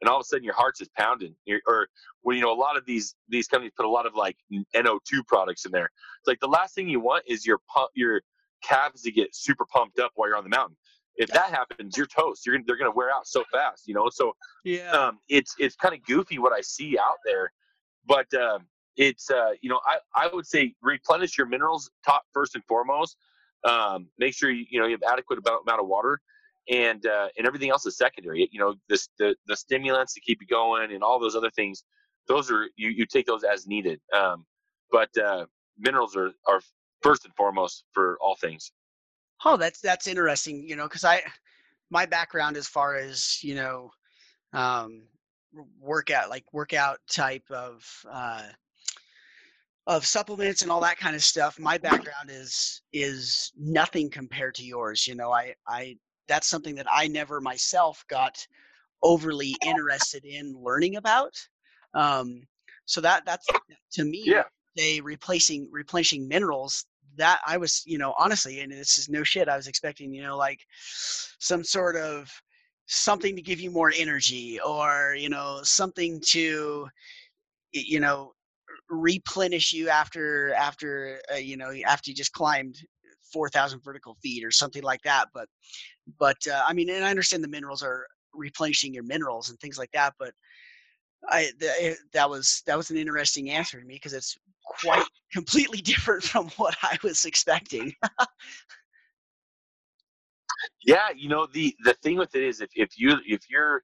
and 0.00 0.08
all 0.08 0.16
of 0.16 0.22
a 0.22 0.24
sudden 0.24 0.44
your 0.44 0.54
heart's 0.54 0.78
just 0.78 0.94
pounding, 0.94 1.34
or 1.66 1.88
when 2.22 2.36
you 2.36 2.42
know 2.42 2.52
a 2.52 2.56
lot 2.56 2.76
of 2.76 2.86
these 2.86 3.14
these 3.28 3.46
companies 3.46 3.72
put 3.76 3.84
a 3.84 3.90
lot 3.90 4.06
of 4.06 4.14
like 4.14 4.36
NO2 4.74 5.26
products 5.26 5.66
in 5.66 5.72
there. 5.72 5.90
It's 6.20 6.26
like 6.26 6.40
the 6.40 6.48
last 6.48 6.74
thing 6.74 6.88
you 6.88 7.00
want 7.00 7.24
is 7.26 7.44
your 7.44 7.58
pump 7.72 7.90
your 7.94 8.22
calves 8.62 9.02
to 9.02 9.12
get 9.12 9.34
super 9.34 9.66
pumped 9.66 9.98
up 9.98 10.12
while 10.14 10.28
you're 10.28 10.36
on 10.36 10.44
the 10.44 10.50
mountain. 10.50 10.76
If 11.16 11.30
that 11.30 11.50
happens, 11.50 11.96
you're 11.96 12.06
toast. 12.06 12.46
You're 12.46 12.58
they're 12.66 12.76
gonna 12.76 12.90
wear 12.90 13.10
out 13.10 13.26
so 13.26 13.44
fast, 13.52 13.86
you 13.86 13.94
know. 13.94 14.08
So 14.10 14.32
yeah, 14.64 14.90
um, 14.92 15.18
it's 15.28 15.54
it's 15.58 15.76
kind 15.76 15.94
of 15.94 16.02
goofy 16.04 16.38
what 16.38 16.52
I 16.52 16.60
see 16.60 16.96
out 16.96 17.18
there, 17.24 17.52
but 18.06 18.32
um, 18.34 18.66
it's 18.98 19.30
uh, 19.30 19.52
you 19.62 19.70
know 19.70 19.80
I, 19.86 19.98
I 20.14 20.30
would 20.32 20.46
say 20.46 20.74
replenish 20.82 21.38
your 21.38 21.46
minerals 21.46 21.90
top 22.04 22.24
first 22.34 22.54
and 22.54 22.64
foremost 22.64 23.16
um, 23.64 24.08
make 24.18 24.34
sure 24.34 24.50
you, 24.50 24.66
you 24.70 24.78
know 24.78 24.86
you 24.86 24.92
have 24.92 25.12
adequate 25.12 25.38
amount, 25.38 25.80
of 25.80 25.86
water 25.86 26.20
and 26.70 27.06
uh, 27.06 27.28
and 27.38 27.46
everything 27.46 27.70
else 27.70 27.86
is 27.86 27.96
secondary 27.96 28.48
you 28.52 28.60
know 28.60 28.74
this 28.88 29.08
the, 29.18 29.34
the 29.46 29.56
stimulants 29.56 30.12
to 30.12 30.20
keep 30.20 30.38
you 30.40 30.46
going 30.46 30.92
and 30.92 31.02
all 31.02 31.18
those 31.18 31.34
other 31.34 31.50
things 31.50 31.84
those 32.26 32.50
are 32.50 32.68
you, 32.76 32.90
you 32.90 33.06
take 33.06 33.24
those 33.24 33.44
as 33.44 33.66
needed 33.66 33.98
um, 34.14 34.44
but 34.90 35.08
uh, 35.18 35.46
minerals 35.78 36.16
are 36.16 36.32
are 36.46 36.60
first 37.02 37.24
and 37.24 37.34
foremost 37.36 37.84
for 37.92 38.18
all 38.20 38.36
things. 38.36 38.72
Oh 39.44 39.56
that's 39.56 39.80
that's 39.80 40.08
interesting 40.08 40.68
you 40.68 40.74
know 40.74 40.84
because 40.84 41.04
i 41.04 41.22
my 41.90 42.06
background 42.06 42.56
as 42.56 42.66
far 42.66 42.96
as 42.96 43.38
you 43.42 43.54
know 43.54 43.90
um 44.52 45.02
workout 45.80 46.28
like 46.28 46.44
workout 46.52 46.98
type 47.08 47.44
of 47.50 47.84
uh 48.10 48.42
of 49.88 50.04
supplements 50.04 50.60
and 50.60 50.70
all 50.70 50.80
that 50.80 50.98
kind 50.98 51.16
of 51.16 51.24
stuff 51.24 51.58
my 51.58 51.78
background 51.78 52.28
is 52.28 52.82
is 52.92 53.50
nothing 53.58 54.10
compared 54.10 54.54
to 54.54 54.62
yours 54.62 55.08
you 55.08 55.14
know 55.14 55.32
i 55.32 55.52
i 55.66 55.96
that's 56.28 56.46
something 56.46 56.74
that 56.74 56.86
i 56.92 57.08
never 57.08 57.40
myself 57.40 58.04
got 58.08 58.46
overly 59.02 59.56
interested 59.64 60.24
in 60.26 60.54
learning 60.62 60.96
about 60.96 61.34
um 61.94 62.42
so 62.84 63.00
that 63.00 63.24
that's 63.24 63.46
to 63.90 64.04
me 64.04 64.22
yeah. 64.26 64.42
they 64.76 65.00
replacing 65.00 65.66
replenishing 65.72 66.28
minerals 66.28 66.84
that 67.16 67.40
i 67.46 67.56
was 67.56 67.82
you 67.86 67.96
know 67.96 68.14
honestly 68.18 68.60
and 68.60 68.70
this 68.70 68.98
is 68.98 69.08
no 69.08 69.24
shit 69.24 69.48
i 69.48 69.56
was 69.56 69.68
expecting 69.68 70.12
you 70.12 70.22
know 70.22 70.36
like 70.36 70.60
some 71.38 71.64
sort 71.64 71.96
of 71.96 72.30
something 72.86 73.34
to 73.34 73.42
give 73.42 73.60
you 73.60 73.70
more 73.70 73.92
energy 73.96 74.60
or 74.60 75.14
you 75.18 75.30
know 75.30 75.60
something 75.62 76.20
to 76.26 76.86
you 77.72 78.00
know 78.00 78.32
replenish 78.90 79.72
you 79.72 79.88
after 79.88 80.54
after 80.54 81.20
uh, 81.32 81.36
you 81.36 81.56
know 81.56 81.72
after 81.86 82.10
you 82.10 82.16
just 82.16 82.32
climbed 82.32 82.78
4000 83.32 83.80
vertical 83.84 84.16
feet 84.22 84.44
or 84.44 84.50
something 84.50 84.82
like 84.82 85.02
that 85.02 85.26
but 85.34 85.48
but 86.18 86.36
uh, 86.50 86.62
i 86.66 86.72
mean 86.72 86.88
and 86.88 87.04
i 87.04 87.10
understand 87.10 87.44
the 87.44 87.48
minerals 87.48 87.82
are 87.82 88.06
replenishing 88.32 88.94
your 88.94 89.02
minerals 89.02 89.50
and 89.50 89.58
things 89.60 89.78
like 89.78 89.90
that 89.92 90.14
but 90.18 90.32
i 91.28 91.50
th- 91.60 91.98
that 92.12 92.28
was 92.28 92.62
that 92.66 92.76
was 92.76 92.90
an 92.90 92.96
interesting 92.96 93.50
answer 93.50 93.80
to 93.80 93.86
me 93.86 93.94
because 93.94 94.14
it's 94.14 94.36
quite 94.82 95.04
completely 95.32 95.78
different 95.78 96.22
from 96.22 96.48
what 96.56 96.76
i 96.82 96.96
was 97.02 97.24
expecting. 97.24 97.92
Yeah 100.84 101.08
you 101.14 101.28
know 101.28 101.46
the 101.52 101.74
the 101.84 101.94
thing 101.94 102.16
with 102.16 102.34
it 102.34 102.42
is 102.42 102.60
if, 102.60 102.70
if 102.74 102.98
you 102.98 103.16
if 103.26 103.50
you're 103.50 103.82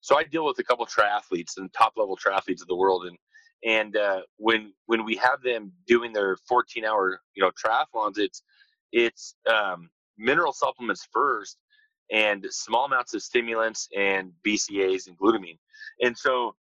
so 0.00 0.16
i 0.16 0.24
deal 0.24 0.44
with 0.44 0.58
a 0.58 0.64
couple 0.64 0.86
triathletes 0.86 1.56
and 1.58 1.72
top 1.72 1.92
level 1.96 2.16
triathletes 2.16 2.62
of 2.62 2.68
the 2.68 2.76
world 2.76 3.06
and 3.06 3.16
and 3.64 3.96
uh, 3.96 4.20
when 4.36 4.72
when 4.86 5.04
we 5.04 5.16
have 5.16 5.42
them 5.42 5.72
doing 5.86 6.12
their 6.12 6.36
14 6.48 6.84
hour 6.84 7.20
you 7.34 7.42
know 7.42 7.50
triathlons 7.50 8.18
it's 8.18 8.42
it's 8.92 9.34
um, 9.50 9.90
mineral 10.18 10.52
supplements 10.52 11.06
first 11.12 11.58
and 12.10 12.46
small 12.50 12.84
amounts 12.84 13.14
of 13.14 13.22
stimulants 13.22 13.88
and 13.96 14.32
BCAAs 14.46 15.08
and 15.08 15.18
glutamine. 15.18 15.58
And 16.00 16.16
so 16.16 16.54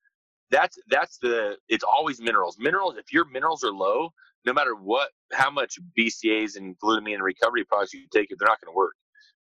that's 0.51 0.79
that's 0.89 1.19
the 1.19 1.57
it's 1.69 1.85
always 1.85 2.21
minerals. 2.21 2.57
Minerals 2.59 2.97
if 2.97 3.13
your 3.13 3.25
minerals 3.27 3.65
are 3.65 3.73
low 3.73 4.11
no 4.45 4.53
matter 4.53 4.75
what 4.75 5.11
how 5.33 5.51
much 5.51 5.79
BCAAs 5.99 6.57
and 6.57 6.77
glutamine 6.79 7.15
and 7.15 7.23
recovery 7.23 7.65
products 7.65 7.95
you 7.95 8.07
take 8.13 8.29
they're 8.29 8.49
not 8.49 8.61
going 8.61 8.73
to 8.73 8.77
work. 8.77 8.95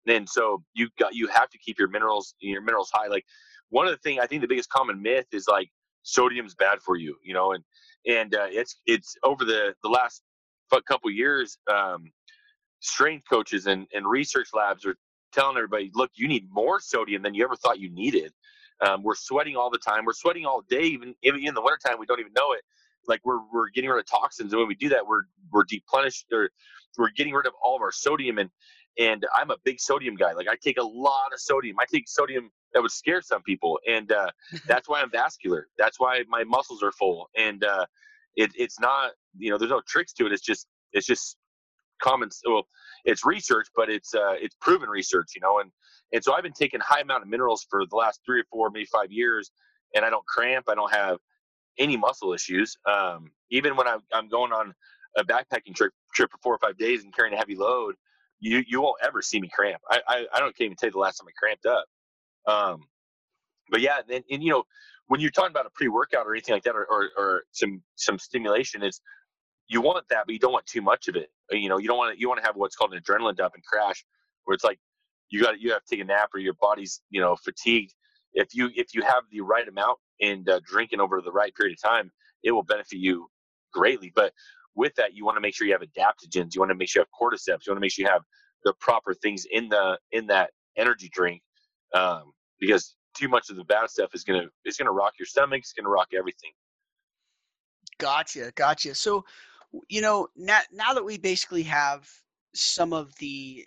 And 0.06 0.28
so 0.28 0.62
you 0.74 0.88
got 0.98 1.14
you 1.14 1.26
have 1.28 1.50
to 1.50 1.58
keep 1.58 1.78
your 1.78 1.88
minerals 1.88 2.34
your 2.40 2.62
minerals 2.62 2.90
high. 2.92 3.08
Like 3.08 3.24
one 3.70 3.86
of 3.86 3.92
the 3.92 3.98
things 3.98 4.20
i 4.22 4.26
think 4.26 4.42
the 4.42 4.48
biggest 4.48 4.68
common 4.68 5.00
myth 5.00 5.26
is 5.32 5.46
like 5.48 5.70
sodium's 6.02 6.54
bad 6.54 6.80
for 6.80 6.96
you, 6.96 7.16
you 7.24 7.34
know, 7.34 7.52
and 7.52 7.64
and 8.06 8.34
uh, 8.34 8.46
it's 8.48 8.80
it's 8.86 9.16
over 9.24 9.44
the 9.44 9.74
the 9.82 9.88
last 9.88 10.22
couple 10.86 11.10
years, 11.10 11.58
um, 11.70 12.10
strength 12.80 13.24
coaches 13.28 13.66
and 13.66 13.86
and 13.94 14.06
research 14.06 14.48
labs 14.54 14.86
are 14.86 14.96
telling 15.32 15.56
everybody, 15.56 15.90
look, 15.94 16.10
you 16.14 16.28
need 16.28 16.48
more 16.50 16.80
sodium 16.80 17.22
than 17.22 17.34
you 17.34 17.44
ever 17.44 17.56
thought 17.56 17.78
you 17.78 17.90
needed. 17.90 18.32
Um, 18.80 19.02
we're 19.02 19.14
sweating 19.14 19.56
all 19.56 19.70
the 19.70 19.78
time. 19.78 20.04
We're 20.04 20.12
sweating 20.14 20.46
all 20.46 20.62
day, 20.68 20.82
even 20.82 21.14
even 21.22 21.44
in 21.46 21.54
the 21.54 21.62
wintertime. 21.62 21.98
We 21.98 22.06
don't 22.06 22.20
even 22.20 22.32
know 22.34 22.52
it. 22.52 22.62
Like 23.06 23.20
we're 23.24 23.40
we're 23.52 23.68
getting 23.70 23.90
rid 23.90 24.00
of 24.00 24.06
toxins, 24.06 24.52
and 24.52 24.58
when 24.60 24.68
we 24.68 24.74
do 24.74 24.88
that, 24.90 25.06
we're 25.06 25.22
we're 25.52 25.64
deplenished 25.64 26.26
or 26.32 26.50
we're 26.98 27.10
getting 27.10 27.32
rid 27.34 27.46
of 27.46 27.52
all 27.62 27.76
of 27.76 27.82
our 27.82 27.92
sodium 27.92 28.38
and 28.38 28.50
and 29.00 29.26
I'm 29.34 29.50
a 29.50 29.56
big 29.64 29.80
sodium 29.80 30.14
guy. 30.14 30.32
Like 30.32 30.46
I 30.48 30.56
take 30.62 30.78
a 30.78 30.84
lot 30.84 31.32
of 31.32 31.40
sodium. 31.40 31.76
I 31.80 31.86
take 31.92 32.06
sodium 32.06 32.50
that 32.74 32.82
would 32.82 32.90
scare 32.92 33.22
some 33.22 33.42
people, 33.42 33.80
and 33.88 34.12
uh, 34.12 34.30
that's 34.66 34.88
why 34.88 35.00
I'm 35.00 35.10
vascular. 35.10 35.66
That's 35.78 35.98
why 35.98 36.22
my 36.28 36.44
muscles 36.44 36.82
are 36.82 36.92
full, 36.92 37.28
and 37.36 37.64
uh, 37.64 37.86
it, 38.36 38.50
it's 38.54 38.78
not 38.78 39.12
you 39.36 39.50
know 39.50 39.58
there's 39.58 39.70
no 39.70 39.82
tricks 39.88 40.12
to 40.14 40.26
it. 40.26 40.32
It's 40.32 40.42
just 40.42 40.66
it's 40.92 41.06
just 41.06 41.36
common. 42.02 42.28
Well, 42.46 42.66
it's 43.04 43.24
research, 43.24 43.68
but 43.74 43.88
it's 43.88 44.14
uh, 44.14 44.34
it's 44.34 44.54
proven 44.60 44.88
research, 44.88 45.32
you 45.34 45.40
know. 45.40 45.60
And 45.60 45.70
and 46.12 46.22
so 46.22 46.34
I've 46.34 46.42
been 46.42 46.52
taking 46.52 46.80
high 46.80 47.00
amount 47.00 47.22
of 47.22 47.28
minerals 47.28 47.66
for 47.70 47.84
the 47.88 47.96
last 47.96 48.20
three 48.26 48.40
or 48.40 48.44
four, 48.52 48.70
maybe 48.70 48.86
five 48.92 49.10
years, 49.10 49.50
and 49.94 50.04
I 50.04 50.10
don't 50.10 50.26
cramp. 50.26 50.66
I 50.68 50.74
don't 50.74 50.92
have 50.92 51.18
any 51.78 51.96
muscle 51.96 52.34
issues. 52.34 52.76
Um, 52.86 53.30
even 53.50 53.76
when 53.76 53.88
I'm, 53.88 54.00
I'm 54.12 54.28
going 54.28 54.52
on 54.52 54.74
a 55.16 55.24
backpacking 55.24 55.74
trip, 55.74 55.92
trip 56.14 56.30
for 56.30 56.38
four 56.42 56.54
or 56.54 56.58
five 56.58 56.76
days 56.78 57.04
and 57.04 57.14
carrying 57.14 57.34
a 57.34 57.36
heavy 57.36 57.56
load, 57.56 57.94
you 58.40 58.64
you 58.66 58.82
won't 58.82 58.98
ever 59.02 59.22
see 59.22 59.40
me 59.40 59.50
cramp. 59.52 59.82
I 59.90 60.00
I, 60.08 60.26
I 60.34 60.40
don't 60.40 60.54
even 60.60 60.76
tell 60.76 60.88
you 60.88 60.92
the 60.92 60.98
last 60.98 61.18
time 61.18 61.28
I 61.28 61.32
cramped 61.38 61.66
up. 61.66 61.84
Um, 62.46 62.84
but 63.70 63.80
yeah, 63.80 64.00
and, 64.10 64.24
and 64.30 64.42
you 64.42 64.50
know 64.50 64.64
when 65.08 65.20
you're 65.20 65.30
talking 65.30 65.50
about 65.50 65.66
a 65.66 65.70
pre-workout 65.70 66.26
or 66.26 66.32
anything 66.34 66.54
like 66.54 66.62
that, 66.64 66.74
or, 66.76 66.86
or, 66.90 67.10
or 67.16 67.42
some 67.52 67.82
some 67.96 68.18
stimulation, 68.18 68.82
is 68.82 69.00
you 69.68 69.80
want 69.80 70.04
that, 70.10 70.24
but 70.26 70.32
you 70.32 70.38
don't 70.38 70.52
want 70.52 70.66
too 70.66 70.82
much 70.82 71.08
of 71.08 71.16
it. 71.16 71.30
You 71.50 71.68
know, 71.68 71.78
you 71.78 71.88
don't 71.88 71.98
want 71.98 72.14
to, 72.14 72.20
you 72.20 72.28
want 72.28 72.40
to 72.40 72.46
have 72.46 72.56
what's 72.56 72.76
called 72.76 72.94
an 72.94 73.00
adrenaline 73.00 73.36
dump 73.36 73.54
and 73.54 73.64
crash, 73.64 74.04
where 74.44 74.54
it's 74.54 74.64
like 74.64 74.78
you 75.30 75.42
got 75.42 75.60
you 75.60 75.72
have 75.72 75.84
to 75.84 75.96
take 75.96 76.02
a 76.02 76.06
nap 76.06 76.30
or 76.34 76.40
your 76.40 76.54
body's 76.60 77.00
you 77.10 77.20
know 77.20 77.36
fatigued. 77.36 77.94
If 78.34 78.54
you 78.54 78.70
if 78.74 78.94
you 78.94 79.02
have 79.02 79.24
the 79.30 79.40
right 79.40 79.66
amount 79.66 79.98
and 80.20 80.48
uh, 80.48 80.60
drinking 80.64 81.00
over 81.00 81.20
the 81.22 81.32
right 81.32 81.54
period 81.54 81.78
of 81.78 81.90
time, 81.90 82.10
it 82.42 82.52
will 82.52 82.62
benefit 82.62 82.98
you 82.98 83.28
greatly. 83.72 84.12
But 84.14 84.32
with 84.74 84.94
that, 84.96 85.14
you 85.14 85.24
want 85.24 85.36
to 85.36 85.40
make 85.40 85.54
sure 85.54 85.66
you 85.66 85.72
have 85.72 85.82
adaptogens. 85.82 86.54
You 86.54 86.60
want 86.60 86.70
to 86.70 86.74
make 86.74 86.88
sure 86.88 87.02
you 87.02 87.06
have 87.06 87.30
cordyceps. 87.30 87.66
You 87.66 87.72
want 87.72 87.78
to 87.78 87.80
make 87.80 87.92
sure 87.92 88.04
you 88.04 88.10
have 88.10 88.22
the 88.64 88.74
proper 88.80 89.14
things 89.14 89.46
in 89.50 89.68
the 89.68 89.98
in 90.12 90.26
that 90.28 90.50
energy 90.76 91.10
drink, 91.12 91.42
um, 91.94 92.32
because 92.58 92.94
too 93.16 93.28
much 93.28 93.50
of 93.50 93.56
the 93.56 93.64
bad 93.64 93.90
stuff 93.90 94.10
is 94.14 94.24
gonna 94.24 94.46
is 94.64 94.76
gonna 94.76 94.92
rock 94.92 95.14
your 95.18 95.26
stomach. 95.26 95.58
It's 95.60 95.72
gonna 95.72 95.88
rock 95.88 96.08
everything. 96.16 96.52
Gotcha, 97.98 98.52
gotcha. 98.54 98.94
So, 98.94 99.24
you 99.88 100.00
know, 100.00 100.28
now 100.36 100.60
now 100.72 100.94
that 100.94 101.04
we 101.04 101.18
basically 101.18 101.62
have 101.64 102.08
some 102.54 102.92
of 102.92 103.14
the 103.16 103.66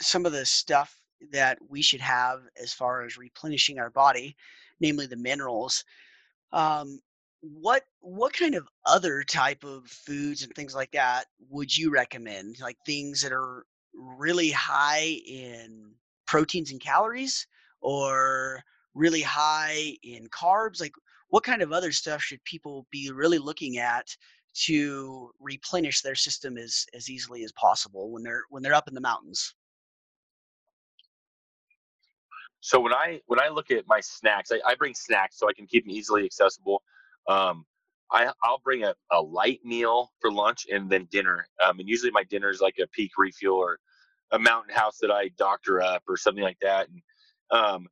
some 0.00 0.26
of 0.26 0.32
the 0.32 0.46
stuff 0.46 0.94
that 1.32 1.58
we 1.68 1.82
should 1.82 2.00
have 2.00 2.42
as 2.62 2.72
far 2.72 3.02
as 3.02 3.16
replenishing 3.16 3.78
our 3.78 3.90
body, 3.90 4.36
namely 4.80 5.06
the 5.06 5.16
minerals. 5.16 5.84
Um, 6.52 7.00
what 7.40 7.84
what 8.00 8.32
kind 8.32 8.54
of 8.54 8.68
other 8.86 9.22
type 9.22 9.64
of 9.64 9.86
foods 9.86 10.42
and 10.42 10.52
things 10.54 10.74
like 10.74 10.90
that 10.92 11.26
would 11.48 11.76
you 11.76 11.90
recommend? 11.90 12.56
Like 12.60 12.76
things 12.84 13.22
that 13.22 13.32
are 13.32 13.64
really 13.94 14.50
high 14.50 15.20
in 15.26 15.92
proteins 16.26 16.70
and 16.72 16.80
calories, 16.80 17.46
or 17.80 18.62
really 18.94 19.22
high 19.22 19.96
in 20.02 20.28
carbs? 20.28 20.80
Like 20.80 20.94
what 21.28 21.44
kind 21.44 21.62
of 21.62 21.72
other 21.72 21.92
stuff 21.92 22.22
should 22.22 22.42
people 22.44 22.86
be 22.90 23.10
really 23.12 23.38
looking 23.38 23.78
at 23.78 24.06
to 24.54 25.30
replenish 25.38 26.00
their 26.02 26.16
system 26.16 26.58
as 26.58 26.86
as 26.94 27.08
easily 27.08 27.44
as 27.44 27.52
possible 27.52 28.10
when 28.10 28.22
they're 28.22 28.42
when 28.50 28.62
they're 28.62 28.74
up 28.74 28.88
in 28.88 28.94
the 28.94 29.00
mountains? 29.00 29.54
So 32.60 32.80
when 32.80 32.92
I 32.92 33.20
when 33.26 33.40
I 33.40 33.48
look 33.48 33.70
at 33.70 33.86
my 33.86 34.00
snacks, 34.00 34.50
I, 34.50 34.60
I 34.66 34.74
bring 34.74 34.94
snacks 34.94 35.38
so 35.38 35.48
I 35.48 35.52
can 35.52 35.66
keep 35.66 35.84
them 35.84 35.92
easily 35.92 36.24
accessible. 36.24 36.82
Um, 37.28 37.64
I, 38.10 38.32
I'll 38.42 38.60
bring 38.64 38.84
a, 38.84 38.94
a 39.12 39.20
light 39.20 39.60
meal 39.64 40.10
for 40.20 40.32
lunch 40.32 40.66
and 40.72 40.90
then 40.90 41.08
dinner. 41.10 41.46
Um, 41.64 41.78
and 41.78 41.88
usually 41.88 42.10
my 42.10 42.24
dinner 42.24 42.50
is 42.50 42.60
like 42.60 42.76
a 42.82 42.86
peak 42.88 43.12
refuel 43.18 43.56
or 43.56 43.78
a 44.32 44.38
mountain 44.38 44.74
house 44.74 44.98
that 45.00 45.10
I 45.10 45.28
doctor 45.36 45.82
up 45.82 46.02
or 46.08 46.16
something 46.16 46.44
like 46.44 46.58
that. 46.62 46.88
And 46.88 47.02
um, 47.50 47.86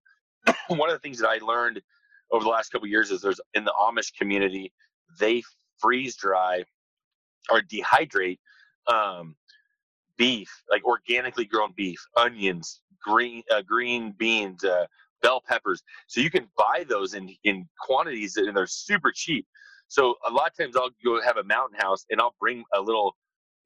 one 0.79 0.88
of 0.88 0.94
the 0.94 1.01
things 1.01 1.18
that 1.18 1.29
I 1.29 1.38
learned 1.44 1.83
over 2.31 2.44
the 2.44 2.51
last 2.51 2.70
couple 2.70 2.88
years 2.88 3.11
is 3.11 3.20
there's 3.20 3.40
in 3.55 3.64
the 3.64 3.75
Amish 3.79 4.14
community 4.18 4.72
they 5.20 5.42
freeze 5.79 6.16
dry 6.16 6.64
or 7.51 7.62
dehydrate 7.62 8.38
um, 8.88 9.37
beef, 10.16 10.51
like 10.70 10.85
organically 10.85 11.44
grown 11.44 11.72
beef, 11.77 12.01
onions, 12.16 12.81
green 13.03 13.42
uh, 13.55 13.62
green 13.62 14.14
beans, 14.18 14.64
uh, 14.64 14.87
bell 15.22 15.42
peppers. 15.46 15.83
So 16.07 16.20
you 16.20 16.31
can 16.31 16.48
buy 16.57 16.85
those 16.88 17.14
in 17.14 17.35
in 17.44 17.68
quantities 17.81 18.37
and 18.37 18.57
they're 18.57 18.66
super 18.66 19.12
cheap. 19.14 19.46
So 19.88 20.14
a 20.26 20.31
lot 20.31 20.50
of 20.50 20.57
times 20.57 20.76
I'll 20.76 20.90
go 21.05 21.20
have 21.22 21.37
a 21.37 21.44
mountain 21.44 21.79
house 21.79 22.05
and 22.11 22.20
I'll 22.20 22.35
bring 22.40 22.64
a 22.74 22.81
little, 22.81 23.16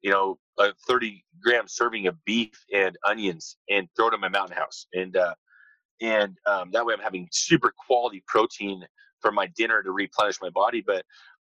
you 0.01 0.11
know, 0.11 0.37
a 0.59 0.71
30 0.87 1.23
gram 1.41 1.65
serving 1.67 2.07
of 2.07 2.15
beef 2.25 2.51
and 2.73 2.95
onions 3.07 3.57
and 3.69 3.87
throw 3.95 4.09
it 4.09 4.13
in 4.13 4.19
my 4.19 4.29
mountain 4.29 4.55
house. 4.55 4.85
And 4.93 5.15
uh, 5.17 5.33
and 6.01 6.35
um, 6.45 6.71
that 6.71 6.85
way 6.85 6.93
I'm 6.93 6.99
having 6.99 7.27
super 7.31 7.73
quality 7.87 8.23
protein 8.27 8.85
for 9.19 9.31
my 9.31 9.47
dinner 9.55 9.83
to 9.83 9.91
replenish 9.91 10.37
my 10.41 10.49
body. 10.49 10.83
But 10.85 11.05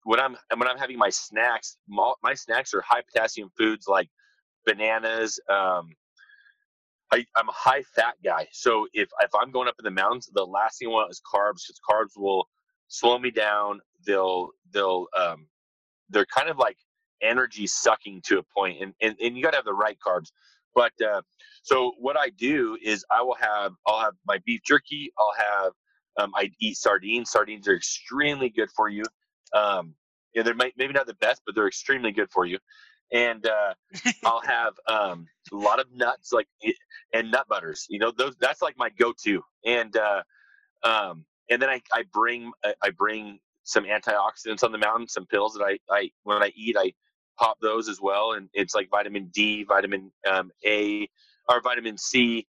when 0.03 0.19
I'm 0.19 0.35
when 0.55 0.67
I'm 0.67 0.77
having 0.77 0.97
my 0.97 1.09
snacks, 1.09 1.77
my 1.87 2.33
snacks 2.33 2.73
are 2.73 2.81
high 2.81 3.01
potassium 3.01 3.49
foods 3.57 3.87
like 3.87 4.09
bananas, 4.65 5.39
um, 5.49 5.89
I, 7.11 7.25
am 7.37 7.49
a 7.49 7.53
high 7.53 7.83
fat 7.95 8.15
guy. 8.23 8.47
So 8.51 8.87
if, 8.93 9.09
if 9.21 9.31
I'm 9.35 9.51
going 9.51 9.67
up 9.67 9.75
in 9.79 9.85
the 9.85 9.91
mountains, 9.91 10.29
the 10.33 10.45
last 10.45 10.79
thing 10.79 10.89
I 10.89 10.91
want 10.91 11.11
is 11.11 11.21
carbs 11.21 11.63
because 11.67 11.79
carbs 11.89 12.19
will 12.21 12.47
slow 12.87 13.17
me 13.17 13.31
down. 13.31 13.79
They'll, 14.05 14.49
they'll, 14.73 15.07
um, 15.17 15.47
they're 16.09 16.25
kind 16.25 16.49
of 16.49 16.57
like 16.57 16.77
energy 17.21 17.67
sucking 17.67 18.21
to 18.25 18.39
a 18.39 18.43
point 18.55 18.81
and, 18.81 18.93
and, 19.01 19.15
and 19.21 19.35
you 19.35 19.43
got 19.43 19.51
to 19.51 19.57
have 19.57 19.65
the 19.65 19.73
right 19.73 19.97
carbs. 20.05 20.31
But, 20.75 20.93
uh, 21.01 21.21
so 21.63 21.93
what 21.99 22.17
I 22.17 22.29
do 22.29 22.77
is 22.83 23.03
I 23.11 23.21
will 23.21 23.37
have, 23.39 23.73
I'll 23.87 23.99
have 23.99 24.13
my 24.27 24.39
beef 24.45 24.61
jerky. 24.65 25.11
I'll 25.17 25.33
have, 25.37 25.73
um, 26.19 26.31
I 26.35 26.51
eat 26.61 26.77
sardines. 26.77 27.31
Sardines 27.31 27.67
are 27.67 27.75
extremely 27.75 28.49
good 28.49 28.69
for 28.75 28.87
you. 28.87 29.03
Um, 29.53 29.95
yeah, 30.35 30.43
they're 30.43 30.55
maybe 30.55 30.93
not 30.93 31.07
the 31.07 31.15
best, 31.15 31.41
but 31.45 31.55
they're 31.55 31.67
extremely 31.67 32.11
good 32.11 32.29
for 32.31 32.45
you 32.45 32.59
and 33.11 33.45
uh, 33.45 33.73
I'll 34.25 34.41
have 34.41 34.73
um, 34.87 35.27
a 35.51 35.55
lot 35.55 35.79
of 35.79 35.87
nuts, 35.93 36.31
like 36.31 36.47
and 37.13 37.31
nut 37.31 37.47
butters. 37.49 37.85
You 37.89 37.99
know, 37.99 38.11
those 38.11 38.35
that's 38.39 38.61
like 38.61 38.77
my 38.77 38.89
go-to. 38.89 39.41
And 39.65 39.95
uh, 39.95 40.23
um, 40.83 41.25
and 41.49 41.61
then 41.61 41.69
I, 41.69 41.81
I 41.93 42.03
bring 42.13 42.51
I 42.81 42.89
bring 42.91 43.39
some 43.63 43.83
antioxidants 43.85 44.63
on 44.63 44.71
the 44.71 44.77
mountain, 44.77 45.07
some 45.07 45.25
pills 45.25 45.53
that 45.53 45.63
I, 45.63 45.79
I 45.93 46.09
when 46.23 46.41
I 46.41 46.51
eat 46.55 46.75
I 46.77 46.93
pop 47.37 47.57
those 47.61 47.87
as 47.89 47.99
well, 48.01 48.33
and 48.33 48.49
it's 48.53 48.75
like 48.75 48.89
vitamin 48.89 49.29
D, 49.33 49.63
vitamin 49.63 50.11
um, 50.29 50.51
A, 50.65 51.07
or 51.47 51.61
vitamin 51.61 51.97
C, 51.97 52.47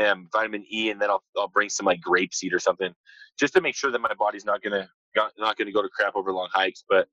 um, 0.00 0.28
vitamin 0.32 0.64
E, 0.72 0.90
and 0.90 1.00
then 1.00 1.10
I'll 1.10 1.22
I'll 1.36 1.48
bring 1.48 1.68
some 1.68 1.86
like 1.86 2.00
grapeseed 2.00 2.52
or 2.52 2.58
something, 2.58 2.92
just 3.38 3.54
to 3.54 3.60
make 3.60 3.76
sure 3.76 3.90
that 3.90 4.00
my 4.00 4.14
body's 4.18 4.44
not 4.44 4.62
gonna 4.62 4.88
not 5.38 5.56
gonna 5.56 5.72
go 5.72 5.82
to 5.82 5.88
crap 5.88 6.16
over 6.16 6.32
long 6.32 6.48
hikes. 6.52 6.84
But 6.88 7.08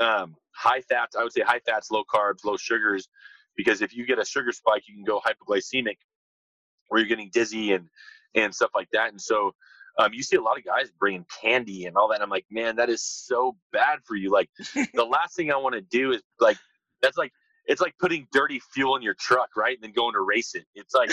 um, 0.00 0.36
high 0.54 0.80
fats. 0.80 1.16
I 1.16 1.22
would 1.22 1.32
say 1.32 1.42
high 1.42 1.60
fats, 1.60 1.90
low 1.90 2.02
carbs, 2.12 2.44
low 2.44 2.56
sugars, 2.56 3.08
because 3.56 3.82
if 3.82 3.94
you 3.94 4.06
get 4.06 4.18
a 4.18 4.24
sugar 4.24 4.52
spike, 4.52 4.84
you 4.88 4.94
can 4.94 5.04
go 5.04 5.20
hypoglycemic, 5.20 5.96
where 6.88 7.00
you're 7.00 7.08
getting 7.08 7.30
dizzy 7.32 7.72
and 7.72 7.88
and 8.34 8.54
stuff 8.54 8.70
like 8.74 8.88
that. 8.92 9.10
And 9.10 9.20
so 9.20 9.54
um, 9.98 10.12
you 10.12 10.22
see 10.22 10.36
a 10.36 10.42
lot 10.42 10.56
of 10.56 10.64
guys 10.64 10.90
bringing 10.98 11.26
candy 11.42 11.86
and 11.86 11.96
all 11.96 12.08
that. 12.08 12.14
And 12.14 12.22
I'm 12.22 12.30
like, 12.30 12.46
man, 12.50 12.76
that 12.76 12.88
is 12.88 13.02
so 13.02 13.56
bad 13.72 13.98
for 14.04 14.14
you. 14.16 14.30
Like 14.30 14.48
the 14.94 15.04
last 15.04 15.36
thing 15.36 15.52
I 15.52 15.56
want 15.56 15.74
to 15.74 15.80
do 15.80 16.12
is 16.12 16.22
like 16.38 16.56
that's 17.02 17.16
like 17.16 17.32
it's 17.66 17.80
like 17.80 17.94
putting 17.98 18.26
dirty 18.32 18.60
fuel 18.72 18.96
in 18.96 19.02
your 19.02 19.14
truck, 19.14 19.50
right? 19.56 19.76
And 19.76 19.84
then 19.84 19.92
going 19.92 20.14
to 20.14 20.20
race 20.20 20.54
it. 20.54 20.64
It's 20.74 20.94
like 20.94 21.10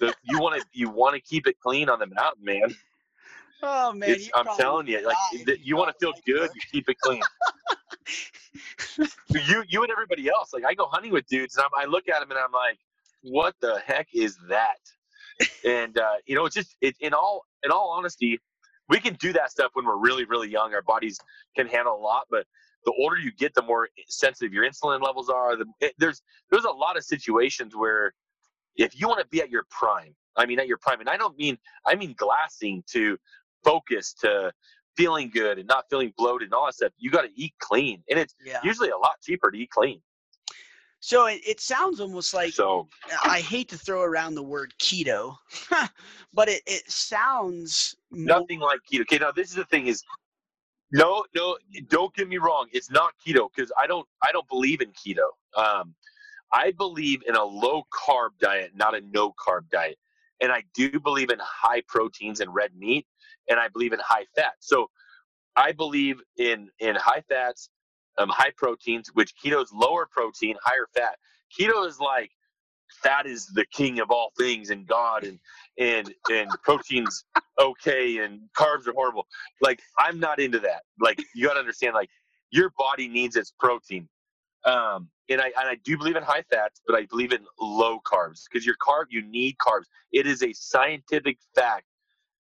the, 0.00 0.14
you 0.22 0.38
want 0.40 0.60
to 0.60 0.66
you 0.72 0.90
want 0.90 1.14
to 1.14 1.20
keep 1.20 1.46
it 1.46 1.56
clean 1.60 1.88
on 1.88 1.98
the 1.98 2.06
mountain, 2.06 2.44
man. 2.44 2.74
Oh 3.62 3.92
man, 3.92 4.16
I'm 4.34 4.46
telling 4.56 4.86
you, 4.86 5.04
like 5.06 5.16
you 5.62 5.76
want 5.76 5.88
to 5.88 5.94
feel 5.98 6.12
good, 6.26 6.50
you 6.54 6.60
keep 6.70 6.88
it 6.88 6.98
clean. 7.00 7.22
you 9.30 9.64
you 9.68 9.82
and 9.82 9.90
everybody 9.90 10.28
else. 10.28 10.52
Like 10.52 10.64
I 10.64 10.74
go 10.74 10.86
hunting 10.86 11.12
with 11.12 11.26
dudes, 11.26 11.56
and 11.56 11.64
I'm, 11.64 11.70
I 11.84 11.90
look 11.90 12.08
at 12.08 12.20
them 12.20 12.30
and 12.30 12.38
I'm 12.38 12.52
like, 12.52 12.78
what 13.22 13.54
the 13.60 13.80
heck 13.86 14.08
is 14.14 14.38
that? 14.48 14.78
and 15.64 15.98
uh, 15.98 16.14
you 16.26 16.34
know, 16.34 16.44
it's 16.44 16.54
just 16.54 16.76
it, 16.80 16.96
in 17.00 17.14
all 17.14 17.44
in 17.64 17.70
all 17.70 17.90
honesty, 17.90 18.38
we 18.88 19.00
can 19.00 19.14
do 19.14 19.32
that 19.32 19.50
stuff 19.50 19.70
when 19.74 19.84
we're 19.84 19.98
really 19.98 20.24
really 20.24 20.48
young. 20.48 20.74
Our 20.74 20.82
bodies 20.82 21.18
can 21.56 21.66
handle 21.66 21.94
a 21.94 22.00
lot, 22.00 22.24
but 22.30 22.46
the 22.84 22.92
older 22.98 23.16
you 23.16 23.32
get, 23.32 23.54
the 23.54 23.62
more 23.62 23.88
sensitive 24.08 24.52
your 24.52 24.68
insulin 24.68 25.02
levels 25.02 25.28
are. 25.28 25.56
The, 25.56 25.66
it, 25.80 25.94
there's 25.98 26.22
there's 26.50 26.64
a 26.64 26.70
lot 26.70 26.96
of 26.96 27.04
situations 27.04 27.74
where 27.76 28.12
if 28.76 28.98
you 28.98 29.08
want 29.08 29.20
to 29.20 29.26
be 29.28 29.40
at 29.40 29.50
your 29.50 29.64
prime, 29.70 30.14
I 30.36 30.46
mean 30.46 30.58
at 30.58 30.68
your 30.68 30.78
prime, 30.78 31.00
and 31.00 31.08
I 31.08 31.16
don't 31.16 31.36
mean 31.36 31.58
I 31.86 31.94
mean 31.94 32.14
glassing 32.16 32.82
to 32.92 33.18
focus 33.64 34.14
to 34.20 34.52
feeling 34.96 35.30
good 35.30 35.58
and 35.58 35.68
not 35.68 35.84
feeling 35.88 36.12
bloated 36.16 36.46
and 36.46 36.54
all 36.54 36.66
that 36.66 36.74
stuff, 36.74 36.92
you 36.98 37.10
got 37.10 37.22
to 37.22 37.30
eat 37.34 37.54
clean, 37.60 38.02
and 38.10 38.18
it's 38.18 38.34
yeah. 38.44 38.58
usually 38.64 38.90
a 38.90 38.96
lot 38.96 39.20
cheaper 39.22 39.50
to 39.50 39.58
eat 39.58 39.70
clean. 39.70 40.00
So 41.00 41.26
it, 41.26 41.40
it 41.46 41.60
sounds 41.60 42.00
almost 42.00 42.34
like 42.34 42.52
so. 42.52 42.88
I 43.24 43.40
hate 43.40 43.68
to 43.68 43.78
throw 43.78 44.02
around 44.02 44.34
the 44.34 44.42
word 44.42 44.74
keto, 44.80 45.36
but 46.34 46.48
it, 46.48 46.62
it 46.66 46.90
sounds 46.90 47.94
nothing 48.10 48.58
more... 48.58 48.70
like 48.70 48.80
keto. 48.92 49.02
Okay, 49.02 49.18
now 49.18 49.30
this 49.30 49.50
is 49.50 49.54
the 49.54 49.64
thing: 49.66 49.86
is 49.86 50.02
no, 50.90 51.24
no, 51.36 51.56
don't 51.88 52.12
get 52.14 52.28
me 52.28 52.38
wrong. 52.38 52.66
It's 52.72 52.90
not 52.90 53.12
keto 53.24 53.48
because 53.54 53.70
I 53.78 53.86
don't 53.86 54.06
I 54.22 54.32
don't 54.32 54.48
believe 54.48 54.80
in 54.80 54.90
keto. 54.90 55.28
Um, 55.56 55.94
I 56.52 56.72
believe 56.72 57.22
in 57.28 57.36
a 57.36 57.44
low 57.44 57.84
carb 57.92 58.30
diet, 58.40 58.72
not 58.74 58.96
a 58.96 59.00
no 59.12 59.32
carb 59.32 59.68
diet. 59.70 59.98
And 60.40 60.52
I 60.52 60.62
do 60.74 60.98
believe 61.00 61.30
in 61.30 61.38
high 61.40 61.82
proteins 61.88 62.40
and 62.40 62.54
red 62.54 62.70
meat, 62.76 63.06
and 63.48 63.60
I 63.60 63.68
believe 63.68 63.92
in 63.94 64.00
high 64.00 64.26
fat. 64.36 64.54
So 64.60 64.90
I 65.56 65.72
believe 65.72 66.20
in 66.38 66.70
in 66.80 66.96
high 66.96 67.22
fats, 67.28 67.70
um, 68.18 68.28
high 68.30 68.52
proteins, 68.56 69.10
which 69.14 69.34
keto 69.44 69.62
is 69.62 69.72
lower 69.72 70.06
protein, 70.10 70.56
higher 70.64 70.88
fat. 70.94 71.18
Keto 71.58 71.86
is 71.88 72.00
like 72.00 72.30
fat 73.02 73.26
is 73.26 73.46
the 73.48 73.66
king 73.72 74.00
of 74.00 74.10
all 74.10 74.32
things 74.38 74.70
and 74.70 74.86
God 74.86 75.24
and 75.24 75.38
and 75.78 76.14
and 76.30 76.50
proteins 76.62 77.24
okay 77.60 78.18
and 78.18 78.40
carbs 78.58 78.86
are 78.88 78.92
horrible. 78.94 79.26
Like 79.62 79.80
I'm 79.98 80.20
not 80.20 80.40
into 80.40 80.60
that. 80.60 80.82
Like 81.00 81.20
you 81.34 81.46
got 81.48 81.54
to 81.54 81.60
understand 81.60 81.94
like 81.94 82.10
your 82.50 82.72
body 82.78 83.08
needs 83.08 83.36
its 83.36 83.52
protein. 83.58 84.08
Um, 84.64 85.10
and 85.30 85.40
I 85.40 85.46
and 85.46 85.68
I 85.70 85.76
do 85.84 85.98
believe 85.98 86.16
in 86.16 86.24
high 86.24 86.44
fats, 86.50 86.82
but 86.86 86.96
I 86.96 87.06
believe 87.06 87.32
in 87.32 87.44
low 87.60 88.00
carbs 88.00 88.44
because 88.50 88.66
your 88.66 88.76
carb 88.86 89.06
you 89.10 89.22
need 89.22 89.56
carbs. 89.58 89.84
It 90.12 90.26
is 90.26 90.42
a 90.44 90.52
scientific 90.54 91.38
fact 91.56 91.84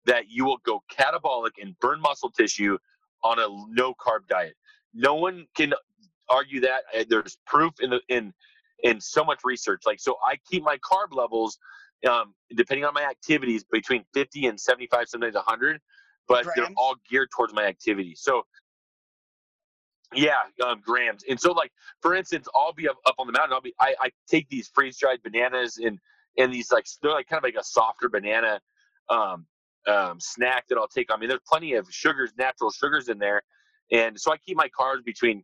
that 0.06 0.30
you 0.30 0.46
will 0.46 0.60
go 0.66 0.84
catabolic 0.92 1.52
and 1.62 1.78
burn 1.80 2.00
muscle 2.02 2.30
tissue 2.30 2.78
on 3.24 3.40
a 3.40 3.48
no 3.70 3.94
carb 3.94 4.28
diet. 4.30 4.56
No 4.94 5.16
one 5.16 5.46
can 5.56 5.74
argue 6.30 6.62
that. 6.62 6.82
There's 7.10 7.38
proof 7.46 7.74
in 7.80 7.90
the 7.90 8.02
in 8.10 8.34
in 8.84 9.00
so 9.00 9.24
much 9.24 9.40
research. 9.44 9.84
Like 9.86 10.00
so, 10.00 10.18
I 10.26 10.36
keep 10.50 10.64
my 10.64 10.78
carb 10.78 11.14
levels 11.14 11.58
um, 12.08 12.34
depending 12.56 12.86
on 12.86 12.94
my 12.94 13.04
activities 13.04 13.64
between 13.64 14.04
50 14.14 14.48
and 14.48 14.60
75, 14.60 15.08
sometimes 15.08 15.36
100, 15.36 15.80
but 16.28 16.44
grams. 16.44 16.56
they're 16.56 16.68
all 16.76 16.96
geared 17.10 17.30
towards 17.32 17.54
my 17.54 17.64
activity. 17.66 18.14
So 18.16 18.44
yeah, 20.14 20.36
um, 20.64 20.82
grams. 20.84 21.24
And 21.28 21.40
so, 21.40 21.54
like 21.54 21.72
for 22.02 22.14
instance, 22.14 22.48
I'll 22.56 22.74
be 22.74 22.88
up, 22.88 22.98
up 23.06 23.16
on 23.18 23.28
the 23.28 23.34
mountain. 23.34 23.54
I'll 23.54 23.62
be 23.62 23.74
I, 23.80 23.96
I 24.00 24.10
take 24.28 24.48
these 24.50 24.70
freeze 24.74 24.98
dried 24.98 25.20
bananas 25.24 25.78
and 25.78 26.00
and 26.38 26.54
these 26.54 26.72
like 26.72 26.86
they're 27.02 27.12
like 27.12 27.28
kind 27.28 27.40
of 27.40 27.44
like 27.44 27.56
a 27.56 27.64
softer 27.64 28.10
banana 28.10 28.60
um, 29.10 29.46
um, 29.88 30.20
snack 30.20 30.66
that 30.70 30.78
I'll 30.78 30.88
take. 30.88 31.08
I 31.12 31.18
mean, 31.18 31.30
there's 31.30 31.42
plenty 31.48 31.74
of 31.74 31.88
sugars, 31.90 32.32
natural 32.38 32.72
sugars 32.72 33.10
in 33.10 33.18
there, 33.18 33.42
and 33.92 34.20
so 34.20 34.32
I 34.32 34.38
keep 34.38 34.58
my 34.58 34.70
carbs 34.70 35.04
between, 35.06 35.44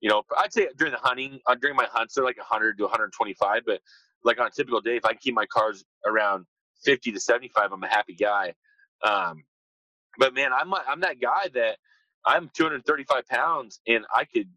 you 0.00 0.08
know, 0.08 0.22
I'd 0.38 0.52
say 0.52 0.68
during 0.76 0.92
the 0.92 0.98
hunting, 0.98 1.40
uh, 1.46 1.54
during 1.54 1.76
my 1.76 1.86
hunts, 1.90 2.14
they're 2.14 2.24
like 2.24 2.38
100 2.38 2.78
to 2.78 2.84
125. 2.84 3.62
But 3.66 3.80
like 4.24 4.40
on 4.40 4.46
a 4.46 4.50
typical 4.50 4.80
day, 4.80 4.96
if 4.96 5.04
I 5.04 5.14
keep 5.14 5.34
my 5.34 5.46
carbs 5.46 5.84
around 6.06 6.46
50 6.84 7.12
to 7.12 7.20
75, 7.20 7.72
I'm 7.72 7.82
a 7.82 7.88
happy 7.88 8.14
guy. 8.14 8.54
Um, 9.04 9.44
but 10.18 10.34
man, 10.34 10.52
I'm 10.52 10.72
I'm 10.74 11.00
that 11.00 11.20
guy 11.20 11.48
that 11.54 11.76
I'm 12.26 12.50
235 12.54 13.26
pounds 13.28 13.80
and 13.86 14.04
I 14.14 14.24
could, 14.24 14.48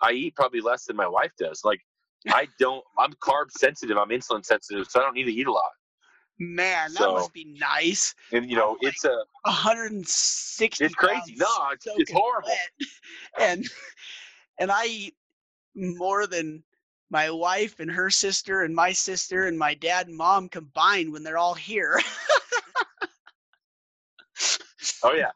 I 0.00 0.12
eat 0.12 0.34
probably 0.34 0.60
less 0.60 0.86
than 0.86 0.96
my 0.96 1.06
wife 1.06 1.32
does. 1.38 1.62
Like 1.64 1.80
I 2.28 2.48
don't, 2.58 2.84
I'm 2.98 3.12
carb 3.14 3.50
sensitive. 3.50 3.96
I'm 3.96 4.08
insulin 4.08 4.44
sensitive, 4.44 4.86
so 4.88 5.00
I 5.00 5.02
don't 5.02 5.14
need 5.14 5.24
to 5.24 5.32
eat 5.32 5.46
a 5.46 5.52
lot. 5.52 5.70
Man, 6.42 6.94
that 6.94 7.00
so, 7.00 7.12
must 7.12 7.34
be 7.34 7.44
nice. 7.44 8.14
And 8.32 8.48
you 8.48 8.56
know, 8.56 8.78
like 8.82 8.94
it's 8.94 9.04
a 9.04 9.14
160. 9.42 10.82
It's 10.82 10.94
crazy. 10.94 11.34
No, 11.36 11.46
it's, 11.72 11.86
it's 11.86 12.10
horrible. 12.10 12.48
And 13.38 13.66
and 14.58 14.72
I 14.72 14.86
eat 14.86 15.14
more 15.74 16.26
than 16.26 16.62
my 17.10 17.30
wife 17.30 17.78
and 17.78 17.90
her 17.90 18.08
sister 18.10 18.62
and 18.62 18.74
my 18.74 18.92
sister 18.92 19.46
and 19.46 19.58
my 19.58 19.74
dad 19.74 20.08
and 20.08 20.16
mom 20.16 20.48
combined 20.48 21.12
when 21.12 21.22
they're 21.22 21.36
all 21.38 21.54
here. 21.54 22.00
oh 25.02 25.12
yeah, 25.12 25.30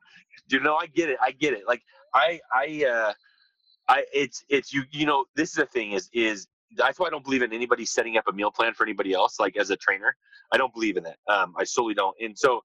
you 0.48 0.60
know 0.60 0.76
I 0.76 0.86
get 0.86 1.10
it. 1.10 1.18
I 1.22 1.32
get 1.32 1.52
it. 1.52 1.68
Like 1.68 1.82
I 2.14 2.40
I 2.52 2.86
uh 2.90 3.12
I 3.88 4.04
it's 4.12 4.42
it's 4.48 4.72
you 4.72 4.84
you 4.90 5.04
know 5.04 5.26
this 5.36 5.50
is 5.50 5.56
the 5.56 5.66
thing 5.66 5.92
is 5.92 6.08
is 6.14 6.48
that's 6.76 6.98
why 6.98 7.06
I 7.08 7.10
don't 7.10 7.24
believe 7.24 7.42
in 7.42 7.52
anybody 7.52 7.86
setting 7.86 8.16
up 8.16 8.28
a 8.28 8.32
meal 8.32 8.50
plan 8.50 8.74
for 8.74 8.84
anybody 8.84 9.12
else. 9.12 9.40
Like 9.40 9.56
as 9.56 9.70
a 9.70 9.76
trainer, 9.76 10.16
I 10.52 10.58
don't 10.58 10.72
believe 10.74 10.96
in 10.96 11.06
it. 11.06 11.16
Um, 11.28 11.54
I 11.58 11.64
solely 11.64 11.94
don't. 11.94 12.16
And 12.20 12.38
so 12.38 12.62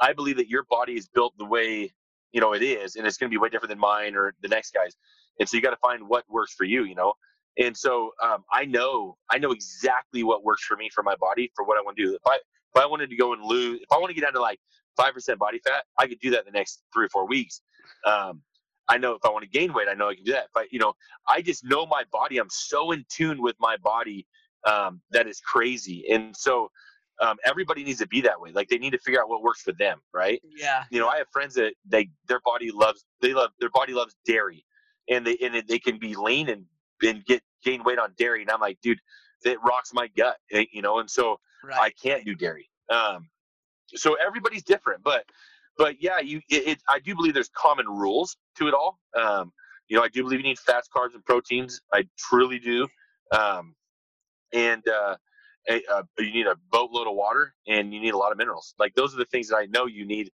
I 0.00 0.12
believe 0.12 0.36
that 0.38 0.48
your 0.48 0.64
body 0.70 0.94
is 0.94 1.08
built 1.08 1.34
the 1.38 1.44
way 1.46 1.92
you 2.32 2.40
know 2.40 2.52
it 2.54 2.62
is, 2.62 2.96
and 2.96 3.06
it's 3.06 3.16
going 3.16 3.30
to 3.30 3.34
be 3.34 3.38
way 3.38 3.48
different 3.48 3.70
than 3.70 3.78
mine 3.78 4.16
or 4.16 4.34
the 4.42 4.48
next 4.48 4.74
guy's. 4.74 4.96
And 5.40 5.48
so 5.48 5.56
you 5.56 5.62
got 5.62 5.70
to 5.70 5.76
find 5.78 6.08
what 6.08 6.24
works 6.30 6.54
for 6.54 6.64
you. 6.64 6.84
You 6.84 6.94
know. 6.94 7.14
And 7.58 7.76
so 7.76 8.12
um, 8.22 8.44
I 8.52 8.64
know 8.64 9.16
I 9.30 9.38
know 9.38 9.52
exactly 9.52 10.22
what 10.22 10.44
works 10.44 10.64
for 10.64 10.76
me 10.76 10.90
for 10.94 11.02
my 11.02 11.16
body 11.16 11.50
for 11.54 11.64
what 11.64 11.78
I 11.78 11.82
want 11.82 11.96
to 11.98 12.04
do. 12.04 12.14
If 12.14 12.22
I 12.26 12.36
if 12.36 12.82
I 12.82 12.86
wanted 12.86 13.10
to 13.10 13.16
go 13.16 13.32
and 13.32 13.44
lose, 13.44 13.80
if 13.80 13.92
I 13.92 13.98
want 13.98 14.10
to 14.10 14.14
get 14.14 14.22
down 14.22 14.32
to 14.34 14.40
like 14.40 14.58
five 14.96 15.14
percent 15.14 15.38
body 15.38 15.60
fat, 15.66 15.84
I 15.98 16.06
could 16.06 16.20
do 16.20 16.30
that 16.30 16.40
in 16.40 16.46
the 16.46 16.58
next 16.58 16.82
three 16.94 17.06
or 17.06 17.10
four 17.10 17.26
weeks. 17.26 17.62
Um, 18.06 18.42
I 18.88 18.98
know 18.98 19.14
if 19.14 19.24
I 19.24 19.30
want 19.30 19.44
to 19.44 19.50
gain 19.50 19.72
weight, 19.72 19.88
I 19.88 19.94
know 19.94 20.08
I 20.08 20.14
can 20.14 20.24
do 20.24 20.32
that. 20.32 20.48
But 20.54 20.72
you 20.72 20.78
know, 20.78 20.94
I 21.28 21.42
just 21.42 21.64
know 21.64 21.86
my 21.86 22.04
body. 22.10 22.38
I'm 22.38 22.50
so 22.50 22.92
in 22.92 23.04
tune 23.08 23.40
with 23.40 23.56
my 23.60 23.76
body 23.78 24.26
um, 24.64 25.00
that 25.10 25.26
is 25.26 25.40
crazy. 25.40 26.04
And 26.10 26.36
so 26.36 26.70
um, 27.20 27.36
everybody 27.44 27.84
needs 27.84 28.00
to 28.00 28.06
be 28.06 28.20
that 28.22 28.40
way. 28.40 28.50
Like 28.52 28.68
they 28.68 28.78
need 28.78 28.90
to 28.90 28.98
figure 28.98 29.20
out 29.20 29.28
what 29.28 29.42
works 29.42 29.62
for 29.62 29.72
them, 29.72 30.00
right? 30.12 30.40
Yeah. 30.56 30.84
You 30.90 31.00
know, 31.00 31.08
I 31.08 31.18
have 31.18 31.28
friends 31.32 31.54
that 31.54 31.74
they 31.86 32.08
their 32.28 32.40
body 32.44 32.70
loves 32.72 33.04
they 33.20 33.32
love 33.32 33.50
their 33.60 33.70
body 33.70 33.92
loves 33.92 34.14
dairy, 34.26 34.64
and 35.08 35.26
they 35.26 35.36
and 35.42 35.62
they 35.68 35.78
can 35.78 35.98
be 35.98 36.14
lean 36.14 36.48
and 36.48 36.64
and 37.02 37.24
get 37.24 37.42
gain 37.64 37.84
weight 37.84 37.98
on 37.98 38.12
dairy. 38.16 38.42
And 38.42 38.50
I'm 38.50 38.60
like, 38.60 38.78
dude, 38.82 38.98
it 39.44 39.58
rocks 39.62 39.92
my 39.92 40.08
gut, 40.16 40.36
eh, 40.52 40.64
you 40.72 40.82
know. 40.82 40.98
And 40.98 41.10
so 41.10 41.38
right. 41.64 41.80
I 41.80 41.90
can't 41.90 42.24
do 42.24 42.34
dairy. 42.34 42.68
Um, 42.90 43.28
so 43.94 44.14
everybody's 44.14 44.64
different, 44.64 45.02
but 45.02 45.24
but 45.76 45.96
yeah, 46.00 46.20
you 46.20 46.40
it, 46.48 46.66
it, 46.68 46.82
I 46.88 46.98
do 46.98 47.14
believe 47.14 47.34
there's 47.34 47.50
common 47.54 47.86
rules 47.86 48.36
to 48.58 48.68
it 48.68 48.74
all. 48.74 48.98
Um, 49.18 49.52
you 49.88 49.96
know, 49.96 50.02
I 50.02 50.08
do 50.08 50.22
believe 50.22 50.40
you 50.40 50.44
need 50.46 50.58
fats, 50.58 50.88
carbs, 50.94 51.14
and 51.14 51.24
proteins. 51.24 51.80
I 51.92 52.04
truly 52.18 52.58
do. 52.58 52.88
Um, 53.30 53.74
and 54.52 54.86
uh, 54.86 55.16
a, 55.68 55.82
uh, 55.90 56.02
you 56.18 56.32
need 56.32 56.46
a 56.46 56.56
boatload 56.70 57.06
of 57.06 57.14
water, 57.14 57.54
and 57.66 57.92
you 57.92 58.00
need 58.00 58.14
a 58.14 58.18
lot 58.18 58.32
of 58.32 58.38
minerals. 58.38 58.74
Like 58.78 58.94
those 58.94 59.14
are 59.14 59.18
the 59.18 59.26
things 59.26 59.48
that 59.48 59.56
I 59.56 59.66
know 59.66 59.86
you 59.86 60.06
need. 60.06 60.30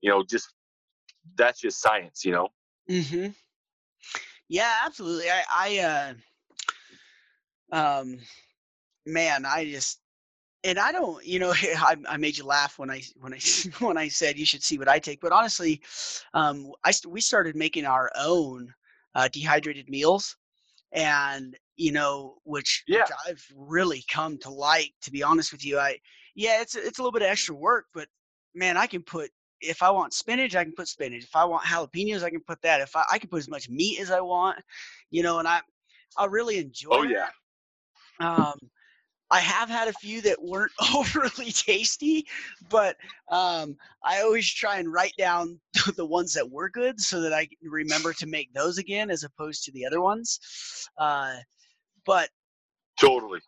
You 0.00 0.10
know, 0.10 0.24
just 0.28 0.52
that's 1.36 1.60
just 1.60 1.80
science. 1.80 2.24
You 2.24 2.32
know. 2.32 2.48
Hmm. 2.88 3.28
Yeah, 4.48 4.72
absolutely. 4.84 5.30
I, 5.30 5.42
I, 5.50 6.14
uh, 7.72 8.00
um, 8.00 8.18
man, 9.06 9.46
I 9.46 9.64
just 9.64 10.01
and 10.64 10.78
I 10.78 10.92
don't, 10.92 11.24
you 11.24 11.38
know, 11.38 11.52
I, 11.62 11.96
I, 12.08 12.16
made 12.16 12.36
you 12.36 12.44
laugh 12.44 12.78
when 12.78 12.90
I 12.90 13.02
when 13.20 13.34
I 13.34 13.38
when 13.84 13.96
I 13.96 14.08
said 14.08 14.38
you 14.38 14.46
should 14.46 14.62
see 14.62 14.78
what 14.78 14.88
I 14.88 14.98
take. 14.98 15.20
But 15.20 15.32
honestly, 15.32 15.82
um, 16.34 16.70
I 16.84 16.92
we 17.08 17.20
started 17.20 17.56
making 17.56 17.86
our 17.86 18.10
own 18.18 18.72
uh, 19.14 19.28
dehydrated 19.28 19.88
meals, 19.88 20.36
and 20.92 21.56
you 21.76 21.92
know, 21.92 22.36
which, 22.44 22.84
yeah. 22.86 23.00
which 23.00 23.10
I've 23.26 23.46
really 23.56 24.04
come 24.10 24.38
to 24.38 24.50
like. 24.50 24.92
To 25.02 25.10
be 25.10 25.22
honest 25.22 25.52
with 25.52 25.64
you, 25.64 25.78
I 25.78 25.98
yeah, 26.34 26.60
it's 26.60 26.74
it's 26.74 26.98
a 26.98 27.02
little 27.02 27.12
bit 27.12 27.22
of 27.22 27.28
extra 27.28 27.54
work, 27.54 27.86
but 27.94 28.08
man, 28.54 28.76
I 28.76 28.86
can 28.86 29.02
put 29.02 29.30
if 29.60 29.82
I 29.82 29.90
want 29.90 30.12
spinach, 30.12 30.56
I 30.56 30.64
can 30.64 30.74
put 30.74 30.88
spinach. 30.88 31.22
If 31.22 31.36
I 31.36 31.44
want 31.44 31.64
jalapenos, 31.64 32.24
I 32.24 32.30
can 32.30 32.40
put 32.40 32.60
that. 32.62 32.80
If 32.80 32.96
I, 32.96 33.04
I 33.12 33.18
can 33.18 33.30
put 33.30 33.38
as 33.38 33.48
much 33.48 33.68
meat 33.68 34.00
as 34.00 34.10
I 34.10 34.20
want, 34.20 34.58
you 35.10 35.22
know, 35.22 35.38
and 35.38 35.48
I 35.48 35.60
I 36.16 36.26
really 36.26 36.58
enjoy. 36.58 36.90
Oh 36.90 37.02
yeah. 37.02 37.28
Um, 38.20 38.58
I 39.32 39.40
have 39.40 39.70
had 39.70 39.88
a 39.88 39.94
few 39.94 40.20
that 40.22 40.42
weren't 40.42 40.72
overly 40.94 41.50
tasty, 41.50 42.26
but 42.68 42.96
um, 43.30 43.76
I 44.04 44.20
always 44.20 44.48
try 44.48 44.78
and 44.78 44.92
write 44.92 45.14
down 45.16 45.58
the 45.96 46.04
ones 46.04 46.34
that 46.34 46.48
were 46.48 46.68
good 46.68 47.00
so 47.00 47.22
that 47.22 47.32
I 47.32 47.48
remember 47.62 48.12
to 48.12 48.26
make 48.26 48.52
those 48.52 48.76
again 48.76 49.10
as 49.10 49.24
opposed 49.24 49.64
to 49.64 49.72
the 49.72 49.86
other 49.86 50.02
ones. 50.02 50.38
Uh, 50.98 51.36
but 52.04 52.28
totally. 53.00 53.40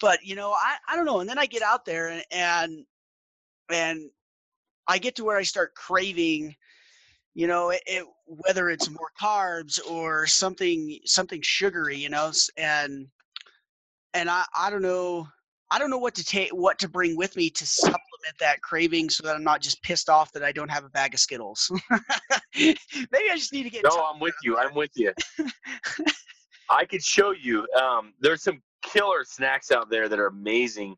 But 0.00 0.24
you 0.24 0.36
know, 0.36 0.52
I, 0.52 0.76
I 0.88 0.96
don't 0.96 1.04
know. 1.04 1.20
And 1.20 1.28
then 1.28 1.38
I 1.38 1.46
get 1.46 1.62
out 1.62 1.84
there 1.84 2.08
and 2.08 2.24
and 2.30 2.86
and 3.70 4.10
I 4.86 4.98
get 4.98 5.16
to 5.16 5.24
where 5.24 5.36
I 5.36 5.42
start 5.42 5.74
craving 5.74 6.54
you 7.34 7.48
know 7.48 7.70
it, 7.70 7.82
it, 7.86 8.06
whether 8.26 8.70
it's 8.70 8.88
more 8.88 9.10
carbs 9.20 9.80
or 9.90 10.24
something 10.24 11.00
something 11.04 11.42
sugary 11.42 11.96
you 11.96 12.08
know 12.08 12.30
and 12.56 13.08
and 14.14 14.30
I, 14.30 14.44
I 14.56 14.70
don't 14.70 14.82
know 14.82 15.28
I 15.70 15.78
don't 15.78 15.90
know 15.90 15.98
what 15.98 16.14
to 16.14 16.24
take 16.24 16.50
what 16.50 16.78
to 16.78 16.88
bring 16.88 17.16
with 17.16 17.36
me 17.36 17.50
to 17.50 17.66
supplement 17.66 18.38
that 18.38 18.62
craving 18.62 19.10
so 19.10 19.22
that 19.24 19.34
I'm 19.34 19.44
not 19.44 19.60
just 19.60 19.82
pissed 19.82 20.08
off 20.08 20.32
that 20.32 20.44
I 20.44 20.52
don't 20.52 20.70
have 20.70 20.84
a 20.84 20.88
bag 20.88 21.14
of 21.14 21.20
Skittles. 21.20 21.70
Maybe 22.54 22.76
I 23.30 23.34
just 23.34 23.52
need 23.52 23.64
to 23.64 23.70
get 23.70 23.84
No, 23.84 24.04
I'm 24.04 24.20
with 24.20 24.34
you. 24.42 24.56
I'm 24.56 24.74
with 24.74 24.92
you. 24.94 25.12
I 26.70 26.84
could 26.84 27.02
show 27.02 27.32
you. 27.32 27.66
Um, 27.80 28.12
there's 28.20 28.42
some 28.42 28.62
killer 28.82 29.24
snacks 29.24 29.72
out 29.72 29.90
there 29.90 30.08
that 30.08 30.18
are 30.18 30.28
amazing. 30.28 30.94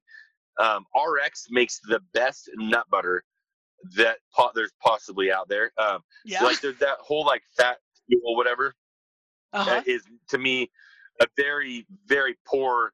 Um, 0.61 0.85
RX 0.95 1.47
makes 1.51 1.81
the 1.89 2.01
best 2.13 2.51
nut 2.57 2.85
butter 2.91 3.25
that 3.97 4.19
po- 4.35 4.51
there's 4.55 4.73
possibly 4.83 5.33
out 5.33 5.49
there. 5.49 5.73
Um, 5.79 6.01
yeah. 6.25 6.43
Like 6.43 6.61
there's 6.61 6.79
that 6.79 6.99
whole 7.01 7.25
like 7.25 7.43
fat 7.57 7.79
or 8.25 8.37
whatever 8.37 8.75
uh-huh. 9.53 9.71
that 9.71 9.89
is 9.89 10.03
to 10.29 10.39
me 10.39 10.71
a 11.21 11.27
very 11.37 11.87
very 12.07 12.37
poor 12.47 12.93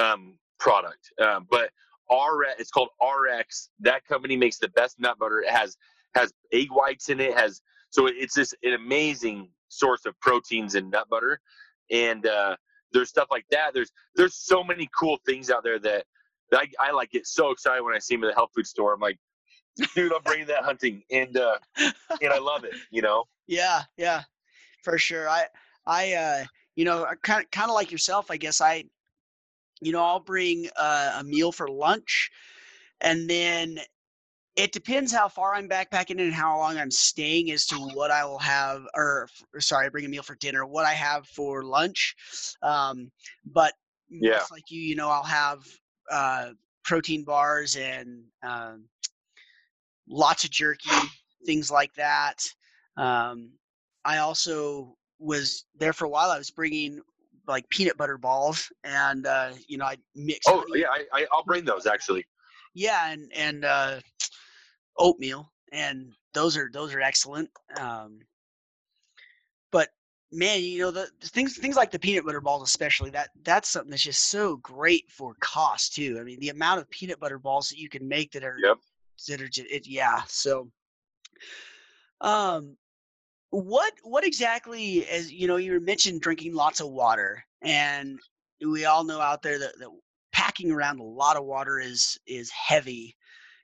um, 0.00 0.34
product. 0.58 1.12
Um, 1.20 1.46
but 1.50 1.70
RX, 2.10 2.54
it's 2.58 2.70
called 2.70 2.88
RX. 3.00 3.70
That 3.80 4.04
company 4.06 4.36
makes 4.36 4.58
the 4.58 4.68
best 4.70 4.98
nut 4.98 5.18
butter. 5.18 5.40
It 5.40 5.50
has 5.50 5.76
has 6.14 6.32
egg 6.52 6.68
whites 6.70 7.08
in 7.08 7.20
it. 7.20 7.36
Has 7.36 7.60
so 7.90 8.06
it's 8.06 8.34
just 8.34 8.54
an 8.62 8.74
amazing 8.74 9.48
source 9.68 10.06
of 10.06 10.18
proteins 10.20 10.74
in 10.74 10.90
nut 10.90 11.08
butter. 11.08 11.40
And 11.90 12.26
uh, 12.26 12.56
there's 12.92 13.08
stuff 13.08 13.28
like 13.30 13.44
that. 13.50 13.74
There's 13.74 13.90
there's 14.16 14.34
so 14.34 14.62
many 14.62 14.88
cool 14.96 15.18
things 15.26 15.50
out 15.50 15.62
there 15.62 15.78
that, 15.80 16.04
that 16.50 16.60
I, 16.80 16.88
I 16.88 16.92
like 16.92 17.10
get 17.10 17.26
so 17.26 17.50
excited 17.50 17.82
when 17.82 17.94
I 17.94 17.98
see 17.98 18.16
them 18.16 18.24
at 18.24 18.28
the 18.28 18.34
health 18.34 18.50
food 18.54 18.66
store. 18.66 18.92
I'm 18.92 19.00
like, 19.00 19.18
dude, 19.94 20.12
I'm 20.12 20.22
bringing 20.22 20.46
that 20.48 20.64
hunting, 20.64 21.02
and 21.10 21.36
uh, 21.36 21.58
and 21.78 22.32
I 22.32 22.38
love 22.38 22.64
it. 22.64 22.74
You 22.90 23.02
know. 23.02 23.24
Yeah, 23.46 23.82
yeah, 23.96 24.22
for 24.82 24.98
sure. 24.98 25.28
I 25.28 25.46
I 25.86 26.12
uh, 26.12 26.44
you 26.76 26.84
know 26.84 27.06
kind 27.22 27.44
of 27.44 27.50
kind 27.50 27.70
of 27.70 27.74
like 27.74 27.92
yourself, 27.92 28.30
I 28.30 28.36
guess. 28.36 28.60
I 28.60 28.84
you 29.80 29.92
know 29.92 30.02
I'll 30.02 30.20
bring 30.20 30.68
uh, 30.76 31.18
a 31.18 31.24
meal 31.24 31.52
for 31.52 31.68
lunch, 31.68 32.30
and 33.00 33.28
then 33.28 33.80
it 34.56 34.72
depends 34.72 35.12
how 35.12 35.28
far 35.28 35.54
I'm 35.54 35.68
backpacking 35.68 36.20
and 36.20 36.32
how 36.32 36.58
long 36.58 36.76
I'm 36.76 36.90
staying 36.90 37.50
as 37.50 37.66
to 37.66 37.76
what 37.76 38.10
I 38.10 38.24
will 38.24 38.38
have, 38.40 38.82
or, 38.94 39.28
or 39.54 39.60
sorry, 39.60 39.88
bring 39.90 40.04
a 40.04 40.08
meal 40.08 40.22
for 40.22 40.34
dinner, 40.34 40.66
what 40.66 40.84
I 40.84 40.92
have 40.92 41.26
for 41.26 41.62
lunch. 41.62 42.14
Um, 42.62 43.10
but 43.44 43.72
yeah. 44.10 44.42
like 44.50 44.70
you, 44.70 44.82
you 44.82 44.96
know, 44.96 45.08
I'll 45.08 45.22
have 45.22 45.64
uh, 46.10 46.50
protein 46.84 47.24
bars 47.24 47.76
and 47.76 48.24
um, 48.42 48.84
lots 50.08 50.44
of 50.44 50.50
jerky, 50.50 50.90
things 51.46 51.70
like 51.70 51.94
that. 51.94 52.44
Um, 52.96 53.52
I 54.04 54.18
also 54.18 54.96
was 55.18 55.64
there 55.78 55.92
for 55.92 56.06
a 56.06 56.10
while. 56.10 56.30
I 56.30 56.38
was 56.38 56.50
bringing 56.50 57.00
like 57.50 57.68
peanut 57.68 57.96
butter 57.96 58.18
balls, 58.18 58.70
and 58.84 59.26
uh, 59.26 59.50
you 59.68 59.78
know, 59.78 59.84
I 59.84 59.96
mix. 60.14 60.46
Oh 60.48 60.64
yeah, 60.74 60.88
I, 60.90 61.04
I 61.12 61.26
will 61.32 61.44
bring 61.44 61.64
those 61.64 61.86
actually. 61.86 62.24
Yeah, 62.74 63.10
and 63.10 63.30
and 63.34 63.64
uh, 63.64 64.00
oatmeal, 64.96 65.52
and 65.72 66.12
those 66.34 66.56
are 66.56 66.70
those 66.72 66.94
are 66.94 67.00
excellent. 67.00 67.50
Um, 67.76 68.20
but 69.72 69.88
man, 70.32 70.62
you 70.62 70.80
know 70.80 70.90
the, 70.90 71.08
the, 71.20 71.26
things 71.26 71.56
things 71.56 71.76
like 71.76 71.90
the 71.90 71.98
peanut 71.98 72.24
butter 72.24 72.40
balls, 72.40 72.62
especially 72.62 73.10
that 73.10 73.30
that's 73.42 73.68
something 73.68 73.90
that's 73.90 74.02
just 74.02 74.28
so 74.28 74.56
great 74.56 75.10
for 75.10 75.34
cost 75.40 75.94
too. 75.94 76.18
I 76.20 76.24
mean, 76.24 76.40
the 76.40 76.50
amount 76.50 76.80
of 76.80 76.90
peanut 76.90 77.20
butter 77.20 77.38
balls 77.38 77.68
that 77.68 77.78
you 77.78 77.88
can 77.88 78.06
make 78.06 78.32
that 78.32 78.44
are 78.44 78.56
yep. 78.62 78.78
that 79.28 79.42
are 79.42 79.48
just, 79.48 79.70
it, 79.70 79.86
yeah. 79.86 80.22
So, 80.26 80.70
um, 82.20 82.76
what 83.50 83.92
what 84.02 84.24
exactly 84.24 85.06
as 85.08 85.32
you 85.32 85.46
know 85.46 85.56
you 85.56 85.78
mentioned 85.80 86.20
drinking 86.20 86.54
lots 86.54 86.80
of 86.80 86.88
water, 86.90 87.44
and 87.62 88.18
we 88.64 88.84
all 88.84 89.04
know 89.04 89.20
out 89.20 89.42
there 89.42 89.58
that, 89.58 89.78
that 89.78 89.88
packing 90.32 90.70
around 90.70 91.00
a 91.00 91.04
lot 91.04 91.36
of 91.36 91.44
water 91.44 91.78
is 91.80 92.18
is 92.26 92.50
heavy. 92.50 93.16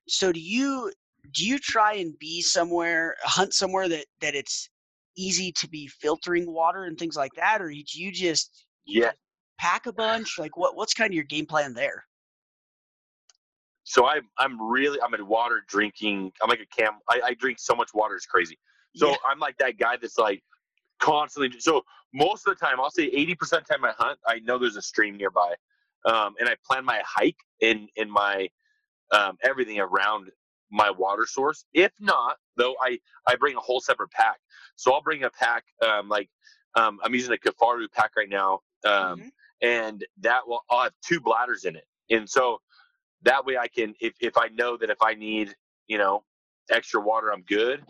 So 0.08 0.32
do 0.32 0.40
you 0.40 0.92
do 1.32 1.46
you 1.46 1.58
try 1.58 1.94
and 1.94 2.18
be 2.18 2.42
somewhere 2.42 3.16
hunt 3.22 3.54
somewhere 3.54 3.88
that 3.88 4.06
that 4.20 4.34
it's 4.34 4.68
easy 5.16 5.52
to 5.52 5.68
be 5.68 5.86
filtering 5.86 6.52
water 6.52 6.84
and 6.84 6.98
things 6.98 7.16
like 7.16 7.32
that 7.36 7.62
or 7.62 7.70
do 7.70 7.82
you 7.94 8.12
just 8.12 8.66
yeah. 8.86 9.12
pack 9.58 9.86
a 9.86 9.92
bunch? 9.92 10.38
Like 10.38 10.56
what 10.56 10.76
what's 10.76 10.94
kind 10.94 11.10
of 11.10 11.14
your 11.14 11.24
game 11.24 11.46
plan 11.46 11.74
there? 11.74 12.04
So 13.84 14.06
i'm 14.06 14.28
i'm 14.38 14.60
really 14.60 15.00
i'm 15.00 15.14
a 15.14 15.24
water 15.24 15.62
drinking 15.68 16.32
i'm 16.42 16.50
like 16.50 16.60
a 16.60 16.76
cam 16.76 16.94
i, 17.08 17.20
I 17.24 17.34
drink 17.34 17.58
so 17.60 17.72
much 17.72 17.90
water 17.94 18.16
it's 18.16 18.26
crazy 18.26 18.58
so 18.96 19.10
yeah. 19.10 19.16
i'm 19.28 19.38
like 19.38 19.56
that 19.58 19.78
guy 19.78 19.96
that's 20.00 20.18
like 20.18 20.42
constantly 20.98 21.58
so 21.60 21.82
most 22.12 22.46
of 22.46 22.58
the 22.58 22.64
time 22.64 22.80
i'll 22.80 22.90
say 22.90 23.10
80% 23.10 23.32
of 23.32 23.48
the 23.50 23.60
time 23.60 23.84
i 23.84 23.92
hunt 23.96 24.18
i 24.26 24.38
know 24.40 24.58
there's 24.58 24.76
a 24.76 24.82
stream 24.82 25.16
nearby 25.16 25.54
um, 26.04 26.34
and 26.40 26.48
i 26.48 26.56
plan 26.66 26.84
my 26.84 27.00
hike 27.04 27.36
in 27.60 27.88
in 27.96 28.10
my 28.10 28.48
um, 29.12 29.36
everything 29.42 29.78
around 29.78 30.30
my 30.70 30.90
water 30.90 31.26
source. 31.26 31.64
If 31.74 31.92
not, 32.00 32.36
though, 32.56 32.74
I 32.80 32.98
I 33.26 33.36
bring 33.36 33.56
a 33.56 33.60
whole 33.60 33.80
separate 33.80 34.10
pack. 34.10 34.38
So 34.76 34.92
I'll 34.92 35.02
bring 35.02 35.24
a 35.24 35.30
pack 35.30 35.64
um, 35.86 36.08
like 36.08 36.28
um, 36.74 36.98
I'm 37.02 37.14
using 37.14 37.32
a 37.32 37.36
Kifaru 37.36 37.86
pack 37.92 38.12
right 38.16 38.28
now, 38.28 38.60
um, 38.84 39.20
mm-hmm. 39.20 39.28
and 39.62 40.04
that 40.20 40.46
will 40.46 40.60
I'll 40.70 40.84
have 40.84 40.92
two 41.04 41.20
bladders 41.20 41.64
in 41.64 41.76
it, 41.76 41.84
and 42.10 42.28
so 42.28 42.60
that 43.22 43.44
way 43.44 43.56
I 43.56 43.68
can 43.68 43.94
if 44.00 44.14
if 44.20 44.36
I 44.36 44.48
know 44.48 44.76
that 44.76 44.90
if 44.90 45.02
I 45.02 45.14
need 45.14 45.54
you 45.86 45.98
know 45.98 46.24
extra 46.70 47.00
water, 47.00 47.32
I'm 47.32 47.42
good. 47.42 47.82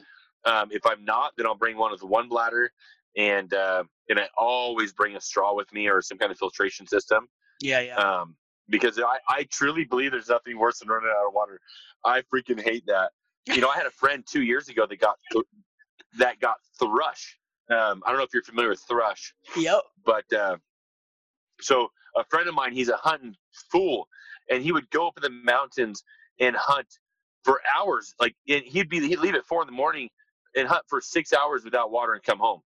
Um, 0.46 0.68
if 0.70 0.86
I'm 0.86 1.04
not, 1.04 1.32
then 1.36 1.46
I'll 1.46 1.56
bring 1.56 1.76
one 1.76 1.90
with 1.90 2.02
one 2.02 2.28
bladder, 2.28 2.70
and 3.16 3.52
uh, 3.52 3.84
and 4.08 4.18
I 4.18 4.28
always 4.38 4.92
bring 4.92 5.16
a 5.16 5.20
straw 5.20 5.54
with 5.54 5.72
me 5.72 5.88
or 5.88 6.00
some 6.00 6.18
kind 6.18 6.30
of 6.30 6.38
filtration 6.38 6.86
system. 6.86 7.28
Yeah, 7.60 7.80
yeah. 7.80 7.96
Um, 7.96 8.36
because 8.68 8.98
I, 8.98 9.18
I 9.28 9.46
truly 9.50 9.84
believe 9.84 10.12
there's 10.12 10.28
nothing 10.28 10.58
worse 10.58 10.78
than 10.78 10.88
running 10.88 11.08
out 11.08 11.28
of 11.28 11.34
water. 11.34 11.60
I 12.04 12.22
freaking 12.32 12.60
hate 12.60 12.84
that. 12.86 13.10
You 13.46 13.60
know, 13.60 13.68
I 13.68 13.76
had 13.76 13.86
a 13.86 13.90
friend 13.90 14.24
two 14.28 14.42
years 14.42 14.68
ago 14.68 14.86
that 14.86 15.00
got 15.00 15.16
that 16.18 16.40
got 16.40 16.56
thrush. 16.78 17.38
Um, 17.70 18.02
I 18.04 18.10
don't 18.10 18.18
know 18.18 18.24
if 18.24 18.30
you're 18.32 18.42
familiar 18.42 18.70
with 18.70 18.82
thrush. 18.88 19.34
Yep. 19.56 19.80
But 20.04 20.32
uh, 20.32 20.56
so 21.60 21.88
a 22.16 22.24
friend 22.24 22.48
of 22.48 22.54
mine, 22.54 22.72
he's 22.72 22.88
a 22.88 22.96
hunting 22.96 23.34
fool, 23.70 24.08
and 24.50 24.62
he 24.62 24.72
would 24.72 24.88
go 24.90 25.08
up 25.08 25.14
in 25.16 25.22
the 25.22 25.42
mountains 25.44 26.02
and 26.40 26.56
hunt 26.56 26.86
for 27.44 27.60
hours. 27.76 28.14
Like 28.20 28.34
he'd 28.44 28.88
be 28.88 29.06
he'd 29.06 29.18
leave 29.18 29.34
at 29.34 29.44
four 29.46 29.62
in 29.62 29.66
the 29.66 29.72
morning 29.72 30.08
and 30.56 30.66
hunt 30.66 30.82
for 30.88 31.00
six 31.00 31.32
hours 31.32 31.64
without 31.64 31.90
water 31.90 32.14
and 32.14 32.22
come 32.22 32.38
home, 32.38 32.60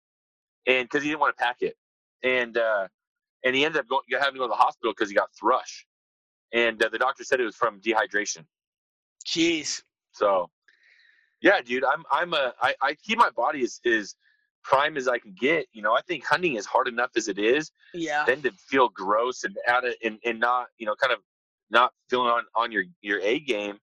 and 0.67 0.89
because 0.89 1.03
he 1.03 1.11
didn't 1.11 1.21
want 1.21 1.37
to 1.37 1.43
pack 1.43 1.57
it, 1.61 1.75
and 2.23 2.57
uh, 2.59 2.87
and 3.45 3.55
he 3.57 3.65
ended 3.65 3.81
up 3.81 3.89
going 3.89 4.03
having 4.13 4.35
to 4.35 4.39
go 4.39 4.45
to 4.45 4.49
the 4.49 4.55
hospital 4.55 4.93
because 4.93 5.09
he 5.09 5.15
got 5.15 5.29
thrush 5.39 5.87
and 6.53 6.83
uh, 6.83 6.89
the 6.89 6.99
doctor 6.99 7.25
said 7.25 7.41
it 7.41 7.45
was 7.45 7.57
from 7.57 7.81
dehydration. 7.81 8.45
Jeez. 9.27 9.83
So, 10.13 10.51
yeah, 11.43 11.61
dude, 11.61 11.85
I'm 11.85 12.05
I'm 12.11 12.35
a 12.35 12.55
I, 12.61 12.75
I 12.81 12.95
keep 12.95 13.19
my 13.19 13.31
body 13.31 13.63
as 13.63 13.81
is 13.85 14.15
prime 14.65 14.97
as 14.97 15.09
I 15.09 15.19
can 15.19 15.35
get. 15.39 15.67
You 15.73 15.83
know, 15.83 15.95
I 15.95 16.01
think 16.03 16.25
hunting 16.25 16.55
is 16.55 16.67
hard 16.67 16.89
enough 16.89 17.11
as 17.17 17.29
it 17.29 17.39
is. 17.39 17.71
Yeah. 17.95 18.25
Then 18.27 18.43
to 18.43 18.53
feel 18.53 18.89
gross 18.89 19.45
and 19.45 19.57
out 19.67 19.87
of 19.87 19.95
and, 20.03 20.19
and 20.25 20.41
not 20.41 20.69
you 20.79 20.87
know 20.87 20.95
kind 20.97 21.13
of 21.13 21.21
not 21.71 21.93
feeling 22.09 22.29
on 22.29 22.45
on 22.55 22.73
your 22.73 22.85
your 23.03 23.21
A 23.21 23.41
game 23.41 23.79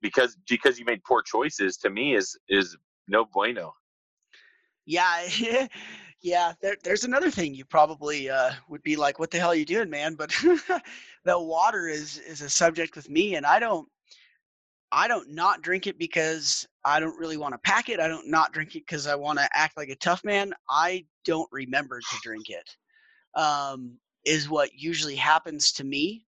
because 0.00 0.36
because 0.48 0.78
you 0.78 0.84
made 0.84 1.04
poor 1.04 1.22
choices 1.22 1.76
to 1.78 1.90
me 1.90 2.14
is 2.14 2.36
is 2.48 2.76
no 3.08 3.24
bueno. 3.24 3.74
Yeah, 4.84 5.26
Yeah, 6.22 6.52
there, 6.62 6.76
there's 6.84 7.02
another 7.02 7.32
thing 7.32 7.52
you 7.52 7.64
probably 7.64 8.30
uh, 8.30 8.52
would 8.68 8.82
be 8.82 8.94
like, 8.94 9.18
"What 9.18 9.32
the 9.32 9.40
hell 9.40 9.50
are 9.50 9.56
you 9.56 9.64
doing, 9.64 9.90
man?" 9.90 10.14
But 10.14 10.30
the 11.24 11.38
water 11.38 11.88
is 11.88 12.18
is 12.18 12.42
a 12.42 12.48
subject 12.48 12.94
with 12.94 13.10
me, 13.10 13.34
and 13.34 13.44
I 13.44 13.58
don't 13.58 13.88
I 14.92 15.08
don't 15.08 15.30
not 15.30 15.62
drink 15.62 15.88
it 15.88 15.98
because 15.98 16.64
I 16.84 17.00
don't 17.00 17.18
really 17.18 17.36
want 17.36 17.54
to 17.54 17.58
pack 17.58 17.88
it. 17.88 17.98
I 17.98 18.06
don't 18.06 18.28
not 18.28 18.52
drink 18.52 18.76
it 18.76 18.86
because 18.86 19.08
I 19.08 19.16
want 19.16 19.40
to 19.40 19.48
act 19.52 19.76
like 19.76 19.88
a 19.88 19.96
tough 19.96 20.22
man. 20.24 20.54
I 20.70 21.04
don't 21.24 21.48
remember 21.50 21.98
to 21.98 22.16
drink 22.22 22.50
it. 22.50 22.76
Um, 23.34 23.98
is 24.24 24.48
what 24.48 24.70
usually 24.74 25.16
happens 25.16 25.72
to 25.72 25.84
me. 25.84 26.24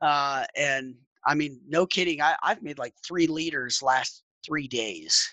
Uh, 0.00 0.44
and 0.56 0.94
I 1.26 1.34
mean, 1.34 1.60
no 1.66 1.86
kidding. 1.86 2.20
I, 2.20 2.36
I've 2.40 2.62
made 2.62 2.78
like 2.78 2.94
three 3.04 3.26
liters 3.26 3.82
last 3.82 4.22
three 4.46 4.68
days, 4.68 5.26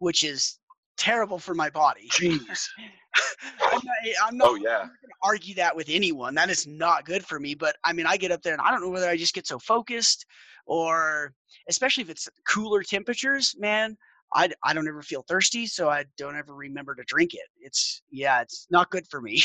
which 0.00 0.24
is 0.24 0.58
terrible 0.98 1.38
for 1.38 1.54
my 1.54 1.70
body. 1.70 2.08
Jeez. 2.12 2.66
I'm 3.72 3.80
not, 3.84 3.96
I'm 4.24 4.36
not, 4.36 4.48
oh 4.48 4.54
yeah. 4.54 4.68
I'm 4.70 4.86
not 4.86 5.00
gonna 5.02 5.14
argue 5.24 5.54
that 5.56 5.74
with 5.74 5.88
anyone. 5.88 6.34
That 6.34 6.50
is 6.50 6.66
not 6.66 7.04
good 7.04 7.24
for 7.24 7.40
me. 7.40 7.54
But 7.54 7.76
I 7.84 7.92
mean, 7.92 8.06
I 8.06 8.16
get 8.16 8.30
up 8.30 8.42
there 8.42 8.52
and 8.52 8.62
I 8.62 8.70
don't 8.70 8.80
know 8.80 8.88
whether 8.88 9.08
I 9.08 9.16
just 9.16 9.34
get 9.34 9.46
so 9.46 9.58
focused 9.58 10.26
or, 10.66 11.32
especially 11.68 12.02
if 12.02 12.10
it's 12.10 12.28
cooler 12.48 12.82
temperatures, 12.82 13.54
man. 13.58 13.96
I, 14.32 14.48
I 14.62 14.74
don't 14.74 14.86
ever 14.86 15.02
feel 15.02 15.24
thirsty, 15.28 15.66
so 15.66 15.90
I 15.90 16.04
don't 16.16 16.36
ever 16.36 16.54
remember 16.54 16.94
to 16.94 17.02
drink 17.04 17.34
it. 17.34 17.48
It's 17.60 18.02
yeah, 18.10 18.40
it's 18.42 18.68
not 18.70 18.90
good 18.90 19.06
for 19.10 19.20
me. 19.20 19.42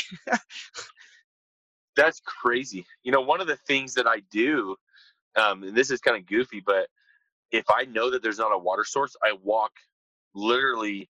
That's 1.96 2.20
crazy. 2.20 2.86
You 3.02 3.10
know, 3.10 3.20
one 3.20 3.40
of 3.40 3.48
the 3.48 3.56
things 3.66 3.94
that 3.94 4.06
I 4.06 4.20
do, 4.30 4.76
um, 5.34 5.64
and 5.64 5.76
this 5.76 5.90
is 5.90 6.00
kind 6.00 6.16
of 6.16 6.26
goofy, 6.26 6.62
but 6.64 6.86
if 7.50 7.64
I 7.68 7.84
know 7.86 8.10
that 8.10 8.22
there's 8.22 8.38
not 8.38 8.52
a 8.52 8.58
water 8.58 8.84
source, 8.84 9.16
I 9.24 9.32
walk 9.42 9.72
literally 10.36 11.08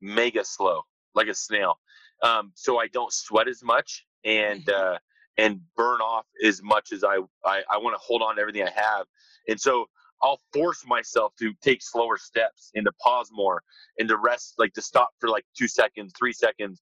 mega 0.00 0.44
slow, 0.44 0.82
like 1.14 1.26
a 1.28 1.34
snail 1.34 1.78
um, 2.22 2.52
so 2.54 2.78
I 2.78 2.88
don't 2.88 3.12
sweat 3.12 3.48
as 3.48 3.62
much 3.62 4.06
and 4.24 4.64
mm-hmm. 4.64 4.94
uh, 4.94 4.98
and 5.36 5.60
burn 5.76 6.00
off 6.00 6.26
as 6.44 6.62
much 6.62 6.92
as 6.92 7.04
I 7.04 7.18
I, 7.44 7.62
I 7.70 7.78
want 7.78 7.94
to 7.94 8.00
hold 8.00 8.22
on 8.22 8.36
to 8.36 8.40
everything 8.40 8.62
I 8.62 8.70
have, 8.70 9.06
and 9.48 9.60
so 9.60 9.86
I'll 10.22 10.40
force 10.52 10.84
myself 10.86 11.32
to 11.38 11.52
take 11.62 11.80
slower 11.80 12.18
steps 12.18 12.70
and 12.74 12.84
to 12.84 12.92
pause 13.00 13.30
more 13.32 13.62
and 13.98 14.08
to 14.08 14.16
rest, 14.16 14.54
like 14.58 14.72
to 14.74 14.82
stop 14.82 15.10
for 15.20 15.28
like 15.28 15.44
two 15.56 15.68
seconds, 15.68 16.12
three 16.18 16.32
seconds, 16.32 16.82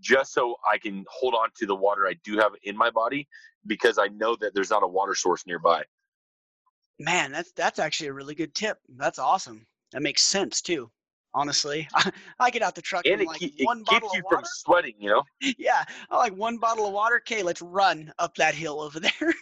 just 0.00 0.32
so 0.32 0.56
I 0.70 0.78
can 0.78 1.04
hold 1.08 1.34
on 1.34 1.50
to 1.58 1.66
the 1.66 1.76
water 1.76 2.08
I 2.08 2.14
do 2.24 2.38
have 2.38 2.52
in 2.64 2.76
my 2.76 2.90
body 2.90 3.28
because 3.66 3.98
I 3.98 4.08
know 4.08 4.36
that 4.40 4.52
there's 4.52 4.70
not 4.70 4.82
a 4.82 4.88
water 4.88 5.14
source 5.14 5.46
nearby. 5.46 5.84
Man, 6.98 7.30
that's 7.30 7.52
that's 7.52 7.78
actually 7.78 8.08
a 8.08 8.12
really 8.12 8.34
good 8.34 8.54
tip. 8.54 8.78
That's 8.96 9.18
awesome. 9.20 9.66
That 9.92 10.02
makes 10.02 10.22
sense 10.22 10.60
too 10.60 10.90
honestly. 11.34 11.88
I, 12.40 12.50
get 12.50 12.62
out 12.62 12.74
the 12.74 12.82
truck 12.82 13.04
and, 13.04 13.14
and 13.14 13.22
it, 13.22 13.28
like 13.28 13.38
keep, 13.38 13.54
one 13.62 13.80
it 13.80 13.86
bottle 13.86 14.08
keeps 14.08 14.14
you 14.14 14.20
of 14.20 14.24
water. 14.24 14.36
from 14.36 14.44
sweating, 14.46 14.94
you 14.98 15.10
know? 15.10 15.22
Yeah, 15.58 15.84
I 16.10 16.16
like 16.16 16.34
one 16.36 16.58
bottle 16.58 16.86
of 16.86 16.92
water. 16.92 17.16
Okay, 17.16 17.42
let's 17.42 17.62
run 17.62 18.12
up 18.18 18.34
that 18.36 18.54
hill 18.54 18.80
over 18.80 19.00
there. 19.00 19.34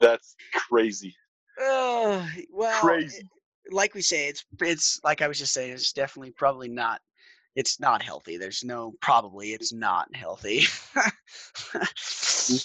That's 0.00 0.34
crazy. 0.54 1.14
Oh, 1.60 2.26
well, 2.50 2.80
crazy. 2.80 3.18
It, 3.18 3.72
like 3.72 3.94
we 3.94 4.02
say, 4.02 4.28
it's 4.28 4.44
it's 4.60 5.00
like 5.04 5.22
I 5.22 5.28
was 5.28 5.38
just 5.38 5.52
saying, 5.52 5.72
it's 5.72 5.92
definitely 5.92 6.32
probably 6.32 6.68
not 6.68 7.00
it's 7.54 7.78
not 7.80 8.02
healthy. 8.02 8.36
There's 8.36 8.64
no 8.64 8.94
probably 9.00 9.50
it's 9.50 9.72
not 9.72 10.14
healthy. 10.14 10.64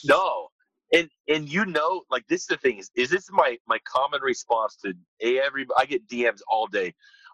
no. 0.06 0.48
And 0.94 1.10
and 1.28 1.50
you 1.50 1.66
know, 1.66 2.04
like 2.10 2.26
this 2.28 2.42
is 2.42 2.48
the 2.48 2.58
thing 2.58 2.78
is 2.78 2.90
is 2.96 3.10
this 3.10 3.30
my 3.32 3.58
my 3.68 3.80
common 3.88 4.22
response 4.22 4.78
to 4.86 4.94
a 5.22 5.40
every 5.40 5.66
I 5.78 5.86
get 5.86 6.08
DMs 6.08 6.40
all 6.50 6.68
day. 6.68 6.94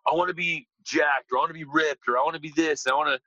I 0.09 0.15
want 0.15 0.29
to 0.29 0.33
be 0.33 0.67
jacked 0.83 1.31
or 1.31 1.37
I 1.37 1.41
want 1.41 1.49
to 1.49 1.53
be 1.53 1.65
ripped 1.65 2.07
or 2.07 2.17
I 2.17 2.23
want 2.23 2.35
to 2.35 2.41
be 2.41 2.51
this. 2.55 2.87
I 2.87 2.93
want 2.93 3.09
to, 3.09 3.19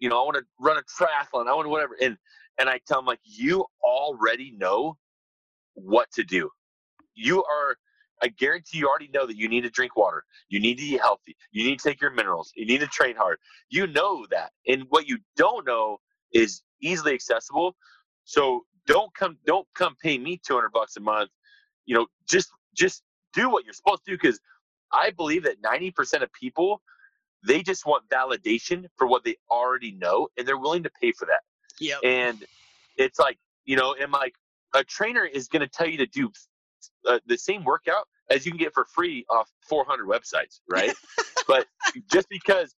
you 0.00 0.08
know, 0.08 0.20
I 0.20 0.24
want 0.24 0.36
to 0.36 0.44
run 0.60 0.78
a 0.78 0.82
triathlon. 0.82 1.48
I 1.48 1.54
want 1.54 1.66
to 1.66 1.70
whatever. 1.70 1.96
And 2.00 2.16
and 2.58 2.68
I 2.68 2.80
tell 2.88 2.98
them 2.98 3.06
like 3.06 3.20
you 3.24 3.66
already 3.82 4.52
know 4.58 4.98
what 5.74 6.10
to 6.12 6.24
do. 6.24 6.50
You 7.14 7.44
are 7.44 7.76
I 8.22 8.28
guarantee 8.28 8.78
you 8.78 8.88
already 8.88 9.08
know 9.14 9.26
that 9.26 9.36
you 9.36 9.48
need 9.48 9.62
to 9.62 9.70
drink 9.70 9.96
water. 9.96 10.24
You 10.48 10.60
need 10.60 10.78
to 10.78 10.84
eat 10.84 11.00
healthy. 11.00 11.36
You 11.52 11.64
need 11.64 11.78
to 11.78 11.88
take 11.88 12.00
your 12.00 12.10
minerals. 12.10 12.52
You 12.56 12.66
need 12.66 12.80
to 12.80 12.88
train 12.88 13.16
hard. 13.16 13.38
You 13.70 13.86
know 13.86 14.26
that. 14.30 14.52
And 14.66 14.84
what 14.88 15.08
you 15.08 15.18
don't 15.36 15.66
know 15.66 15.98
is 16.32 16.62
easily 16.82 17.14
accessible. 17.14 17.76
So 18.24 18.64
don't 18.88 19.14
come 19.14 19.38
don't 19.46 19.68
come 19.76 19.94
pay 20.02 20.18
me 20.18 20.40
200 20.44 20.70
bucks 20.72 20.96
a 20.96 21.00
month. 21.00 21.30
You 21.86 21.94
know, 21.94 22.06
just 22.28 22.50
just 22.74 23.02
do 23.34 23.48
what 23.50 23.64
you're 23.64 23.74
supposed 23.74 24.04
to 24.06 24.12
do 24.12 24.18
because 24.20 24.40
I 24.92 25.10
believe 25.10 25.44
that 25.44 25.62
90% 25.62 26.22
of 26.22 26.32
people 26.32 26.80
they 27.46 27.62
just 27.62 27.86
want 27.86 28.08
validation 28.08 28.86
for 28.96 29.06
what 29.06 29.24
they 29.24 29.36
already 29.50 29.92
know 29.92 30.28
and 30.36 30.46
they're 30.46 30.58
willing 30.58 30.82
to 30.82 30.90
pay 31.00 31.12
for 31.12 31.26
that. 31.26 31.40
Yeah. 31.80 31.98
And 32.02 32.44
it's 32.96 33.18
like, 33.18 33.38
you 33.64 33.76
know, 33.76 33.94
and 34.00 34.10
like 34.10 34.34
a 34.74 34.82
trainer 34.82 35.24
is 35.24 35.48
going 35.48 35.60
to 35.60 35.68
tell 35.68 35.86
you 35.86 35.98
to 35.98 36.06
do 36.06 36.32
uh, 37.06 37.20
the 37.26 37.38
same 37.38 37.64
workout 37.64 38.08
as 38.30 38.44
you 38.44 38.52
can 38.52 38.58
get 38.58 38.74
for 38.74 38.86
free 38.86 39.24
off 39.30 39.50
400 39.68 40.06
websites, 40.06 40.60
right? 40.70 40.92
but 41.48 41.66
just 42.10 42.28
because 42.28 42.74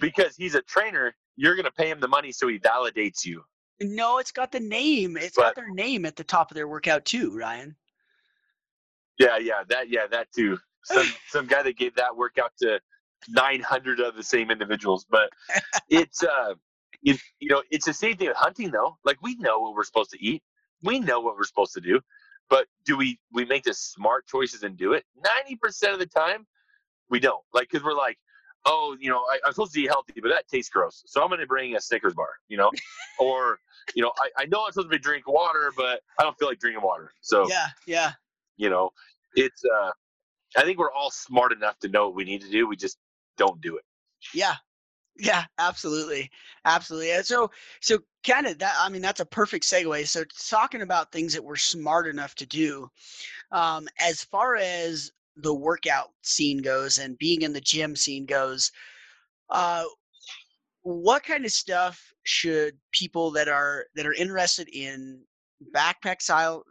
because 0.00 0.36
he's 0.36 0.54
a 0.54 0.62
trainer, 0.62 1.14
you're 1.36 1.54
going 1.54 1.64
to 1.64 1.72
pay 1.72 1.90
him 1.90 2.00
the 2.00 2.08
money 2.08 2.32
so 2.32 2.48
he 2.48 2.58
validates 2.58 3.24
you. 3.24 3.42
No, 3.80 4.18
it's 4.18 4.32
got 4.32 4.52
the 4.52 4.60
name. 4.60 5.16
It's 5.16 5.36
but, 5.36 5.42
got 5.42 5.54
their 5.56 5.70
name 5.70 6.06
at 6.06 6.16
the 6.16 6.24
top 6.24 6.50
of 6.50 6.54
their 6.54 6.68
workout 6.68 7.04
too, 7.04 7.36
Ryan. 7.36 7.76
Yeah, 9.18 9.38
yeah, 9.38 9.62
that 9.68 9.88
yeah, 9.88 10.06
that 10.10 10.28
too. 10.32 10.58
Some 10.84 11.06
some 11.28 11.46
guy 11.46 11.62
that 11.62 11.76
gave 11.76 11.94
that 11.96 12.16
workout 12.16 12.52
to 12.60 12.80
900 13.28 14.00
of 14.00 14.16
the 14.16 14.22
same 14.22 14.50
individuals, 14.50 15.06
but 15.08 15.30
it's 15.88 16.22
uh 16.22 16.54
you, 17.02 17.16
you 17.40 17.48
know, 17.48 17.62
it's 17.70 17.86
the 17.86 17.94
same 17.94 18.16
thing 18.16 18.28
with 18.28 18.36
hunting 18.36 18.70
though. 18.70 18.96
Like 19.04 19.18
we 19.22 19.36
know 19.36 19.60
what 19.60 19.74
we're 19.74 19.84
supposed 19.84 20.10
to 20.10 20.24
eat. 20.24 20.42
We 20.82 20.98
know 21.00 21.20
what 21.20 21.36
we're 21.36 21.44
supposed 21.44 21.74
to 21.74 21.80
do. 21.80 22.00
But 22.48 22.66
do 22.84 22.96
we 22.96 23.18
we 23.32 23.44
make 23.44 23.64
the 23.64 23.74
smart 23.74 24.26
choices 24.26 24.62
and 24.62 24.76
do 24.76 24.92
it? 24.92 25.04
Ninety 25.22 25.56
percent 25.56 25.92
of 25.92 25.98
the 25.98 26.06
time, 26.06 26.46
we 27.10 27.20
don't. 27.20 27.42
Like 27.52 27.68
because 27.70 27.84
we're 27.84 27.94
like, 27.94 28.18
oh, 28.66 28.96
you 29.00 29.08
know, 29.08 29.18
I, 29.30 29.38
am 29.46 29.52
supposed 29.52 29.72
to 29.74 29.80
eat 29.80 29.88
healthy, 29.88 30.14
but 30.20 30.28
that 30.28 30.48
tastes 30.48 30.70
gross, 30.70 31.02
so 31.06 31.22
I'm 31.22 31.28
going 31.28 31.40
to 31.40 31.46
bring 31.46 31.76
a 31.76 31.80
Snickers 31.80 32.14
bar, 32.14 32.28
you 32.48 32.56
know, 32.56 32.70
or 33.18 33.58
you 33.94 34.02
know, 34.02 34.12
I, 34.20 34.42
I 34.42 34.46
know 34.46 34.64
I'm 34.66 34.72
supposed 34.72 34.90
to 34.90 34.96
be 34.96 35.02
drinking 35.02 35.32
water, 35.32 35.72
but 35.76 36.00
I 36.18 36.24
don't 36.24 36.36
feel 36.38 36.48
like 36.48 36.58
drinking 36.58 36.82
water. 36.82 37.12
So 37.20 37.48
yeah, 37.48 37.66
yeah, 37.86 38.12
you 38.56 38.70
know, 38.70 38.90
it's. 39.34 39.62
uh 39.64 39.90
I 40.56 40.62
think 40.62 40.78
we're 40.78 40.92
all 40.92 41.10
smart 41.10 41.52
enough 41.52 41.78
to 41.80 41.88
know 41.88 42.06
what 42.06 42.16
we 42.16 42.24
need 42.24 42.40
to 42.42 42.50
do. 42.50 42.66
We 42.66 42.76
just 42.76 42.98
don't 43.36 43.60
do 43.60 43.76
it. 43.76 43.84
Yeah, 44.32 44.54
yeah, 45.18 45.44
absolutely, 45.58 46.30
absolutely. 46.64 47.12
And 47.12 47.24
so, 47.24 47.50
so 47.80 47.98
kind 48.26 48.46
of 48.46 48.58
that. 48.58 48.74
I 48.78 48.88
mean, 48.88 49.02
that's 49.02 49.20
a 49.20 49.26
perfect 49.26 49.64
segue. 49.64 50.06
So, 50.06 50.24
talking 50.48 50.82
about 50.82 51.12
things 51.12 51.34
that 51.34 51.44
we're 51.44 51.56
smart 51.56 52.06
enough 52.06 52.34
to 52.36 52.46
do, 52.46 52.90
um, 53.50 53.88
as 54.00 54.24
far 54.24 54.56
as 54.56 55.12
the 55.36 55.54
workout 55.54 56.08
scene 56.22 56.58
goes 56.58 56.98
and 56.98 57.18
being 57.18 57.42
in 57.42 57.52
the 57.52 57.60
gym 57.60 57.94
scene 57.94 58.26
goes, 58.26 58.70
uh, 59.50 59.84
what 60.82 61.24
kind 61.24 61.44
of 61.44 61.52
stuff 61.52 62.00
should 62.22 62.74
people 62.92 63.30
that 63.32 63.48
are 63.48 63.86
that 63.94 64.06
are 64.06 64.14
interested 64.14 64.68
in 64.68 65.20
backpack 65.74 66.22
style 66.22 66.62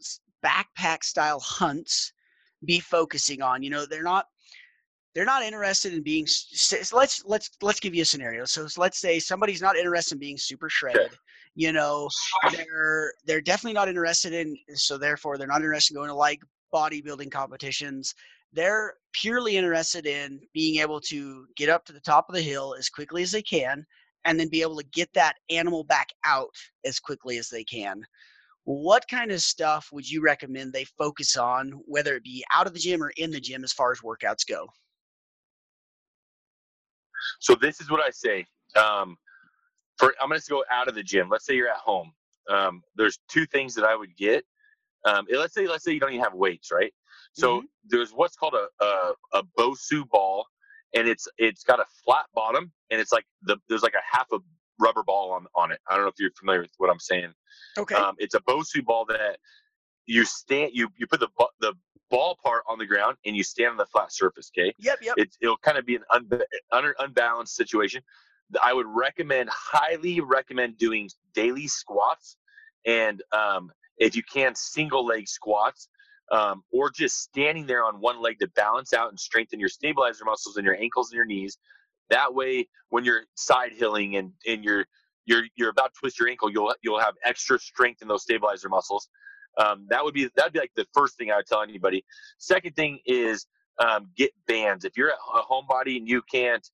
backpack 0.43 1.03
style 1.03 1.39
hunts 1.39 2.13
be 2.65 2.79
focusing 2.79 3.41
on? 3.41 3.61
You 3.61 3.69
know, 3.69 3.85
they're 3.85 4.03
not 4.03 4.25
they're 5.13 5.25
not 5.25 5.43
interested 5.43 5.93
in 5.93 6.01
being 6.01 6.27
let's 6.93 7.23
let's 7.25 7.51
let's 7.61 7.79
give 7.79 7.93
you 7.93 8.01
a 8.03 8.05
scenario. 8.05 8.45
So 8.45 8.67
let's 8.77 8.99
say 8.99 9.19
somebody's 9.19 9.61
not 9.61 9.77
interested 9.77 10.15
in 10.15 10.19
being 10.19 10.37
super 10.37 10.69
shredded 10.69 11.11
you 11.55 11.71
know 11.71 12.09
they're 12.51 13.13
they're 13.25 13.41
definitely 13.41 13.73
not 13.73 13.87
interested 13.87 14.33
in 14.33 14.57
so 14.75 14.97
therefore 14.97 15.37
they're 15.37 15.47
not 15.47 15.61
interested 15.61 15.93
in 15.93 15.97
going 15.97 16.09
to 16.09 16.13
like 16.13 16.41
bodybuilding 16.73 17.31
competitions 17.31 18.13
they're 18.53 18.93
purely 19.13 19.57
interested 19.57 20.05
in 20.05 20.39
being 20.53 20.81
able 20.81 20.99
to 20.99 21.45
get 21.55 21.69
up 21.69 21.85
to 21.85 21.93
the 21.93 21.99
top 21.99 22.27
of 22.29 22.35
the 22.35 22.41
hill 22.41 22.75
as 22.77 22.89
quickly 22.89 23.23
as 23.23 23.31
they 23.31 23.41
can 23.41 23.85
and 24.25 24.39
then 24.39 24.49
be 24.49 24.61
able 24.61 24.77
to 24.77 24.85
get 24.93 25.09
that 25.13 25.35
animal 25.49 25.83
back 25.83 26.09
out 26.25 26.55
as 26.85 26.99
quickly 26.99 27.37
as 27.37 27.49
they 27.49 27.63
can 27.63 28.01
what 28.63 29.07
kind 29.07 29.31
of 29.31 29.41
stuff 29.41 29.89
would 29.91 30.09
you 30.09 30.23
recommend 30.23 30.73
they 30.73 30.85
focus 30.97 31.37
on 31.37 31.71
whether 31.85 32.15
it 32.15 32.23
be 32.23 32.43
out 32.51 32.65
of 32.65 32.73
the 32.73 32.79
gym 32.79 33.03
or 33.03 33.11
in 33.17 33.29
the 33.29 33.39
gym 33.39 33.63
as 33.63 33.71
far 33.71 33.91
as 33.91 33.99
workouts 33.99 34.47
go 34.47 34.67
so 37.39 37.55
this 37.55 37.81
is 37.81 37.89
what 37.89 38.01
I 38.01 38.09
say. 38.09 38.45
Um, 38.75 39.17
for 39.97 40.13
I'm 40.21 40.29
going 40.29 40.39
to 40.39 40.49
go 40.49 40.63
out 40.71 40.87
of 40.87 40.95
the 40.95 41.03
gym. 41.03 41.29
Let's 41.29 41.45
say 41.45 41.55
you're 41.55 41.69
at 41.69 41.77
home. 41.77 42.11
Um, 42.49 42.81
there's 42.95 43.19
two 43.29 43.45
things 43.45 43.73
that 43.75 43.85
I 43.85 43.95
would 43.95 44.15
get. 44.17 44.43
Um, 45.05 45.25
let's 45.31 45.53
say 45.53 45.67
let's 45.67 45.83
say 45.83 45.93
you 45.93 45.99
don't 45.99 46.11
even 46.11 46.23
have 46.23 46.33
weights, 46.33 46.71
right? 46.71 46.93
So 47.35 47.57
mm-hmm. 47.57 47.65
there's 47.89 48.11
what's 48.11 48.35
called 48.35 48.55
a, 48.55 48.83
a 48.83 49.13
a 49.33 49.43
Bosu 49.57 50.07
ball, 50.09 50.47
and 50.95 51.07
it's 51.07 51.27
it's 51.37 51.63
got 51.63 51.79
a 51.79 51.85
flat 52.03 52.25
bottom, 52.33 52.71
and 52.89 53.01
it's 53.01 53.11
like 53.11 53.25
the 53.43 53.57
there's 53.67 53.83
like 53.83 53.93
a 53.93 54.17
half 54.17 54.27
a 54.31 54.39
rubber 54.79 55.03
ball 55.03 55.31
on 55.31 55.45
on 55.55 55.71
it. 55.71 55.79
I 55.89 55.95
don't 55.95 56.05
know 56.05 56.09
if 56.09 56.15
you're 56.17 56.31
familiar 56.31 56.61
with 56.61 56.71
what 56.77 56.89
I'm 56.89 56.99
saying. 56.99 57.33
Okay. 57.77 57.95
Um, 57.95 58.15
it's 58.17 58.35
a 58.35 58.39
Bosu 58.41 58.83
ball 58.83 59.05
that 59.09 59.37
you 60.05 60.23
stand 60.23 60.71
you 60.73 60.89
you 60.97 61.07
put 61.07 61.19
the 61.19 61.29
the 61.59 61.73
ball 62.09 62.37
part 62.43 62.63
on 62.69 62.77
the 62.77 62.85
ground 62.85 63.17
and 63.25 63.35
you 63.35 63.43
stand 63.43 63.71
on 63.71 63.77
the 63.77 63.85
flat 63.87 64.13
surface. 64.13 64.49
Okay. 64.57 64.73
Yep. 64.79 64.99
Yep. 65.01 65.15
It, 65.17 65.29
it'll 65.41 65.57
kind 65.57 65.77
of 65.77 65.85
be 65.85 65.95
an 65.95 66.03
un, 66.13 66.29
un, 66.71 66.93
unbalanced 66.99 67.55
situation. 67.55 68.01
I 68.63 68.73
would 68.73 68.85
recommend, 68.87 69.49
highly 69.51 70.21
recommend 70.21 70.77
doing 70.77 71.09
daily 71.33 71.67
squats, 71.67 72.37
and 72.85 73.23
um, 73.31 73.71
if 73.97 74.15
you 74.15 74.21
can, 74.21 74.53
single 74.55 75.03
leg 75.03 75.27
squats, 75.27 75.89
um, 76.31 76.63
or 76.71 76.89
just 76.89 77.21
standing 77.21 77.65
there 77.65 77.85
on 77.85 77.99
one 77.99 78.21
leg 78.21 78.39
to 78.39 78.47
balance 78.55 78.93
out 78.93 79.09
and 79.09 79.19
strengthen 79.19 79.59
your 79.59 79.69
stabilizer 79.69 80.25
muscles 80.25 80.57
and 80.57 80.65
your 80.65 80.75
ankles 80.75 81.11
and 81.11 81.15
your 81.15 81.25
knees. 81.25 81.57
That 82.09 82.33
way, 82.33 82.67
when 82.89 83.03
you're 83.03 83.23
side 83.35 83.71
hilling 83.73 84.15
and 84.15 84.31
and 84.47 84.63
you're 84.63 84.85
you're 85.25 85.43
you're 85.55 85.69
about 85.69 85.93
to 85.93 85.99
twist 85.99 86.19
your 86.19 86.29
ankle, 86.29 86.51
you'll 86.51 86.73
you'll 86.81 86.99
have 86.99 87.15
extra 87.23 87.59
strength 87.59 88.01
in 88.01 88.07
those 88.07 88.23
stabilizer 88.23 88.69
muscles. 88.69 89.09
Um, 89.57 89.87
that 89.89 90.03
would 90.03 90.13
be 90.13 90.29
that'd 90.35 90.53
be 90.53 90.59
like 90.59 90.71
the 90.75 90.85
first 90.93 91.17
thing 91.17 91.31
I 91.31 91.37
would 91.37 91.47
tell 91.47 91.61
anybody. 91.61 92.03
Second 92.37 92.75
thing 92.75 92.99
is 93.05 93.47
um, 93.79 94.09
get 94.15 94.31
bands. 94.47 94.85
If 94.85 94.97
you're 94.97 95.09
a 95.09 95.41
homebody 95.41 95.97
and 95.97 96.07
you 96.07 96.21
can't 96.31 96.67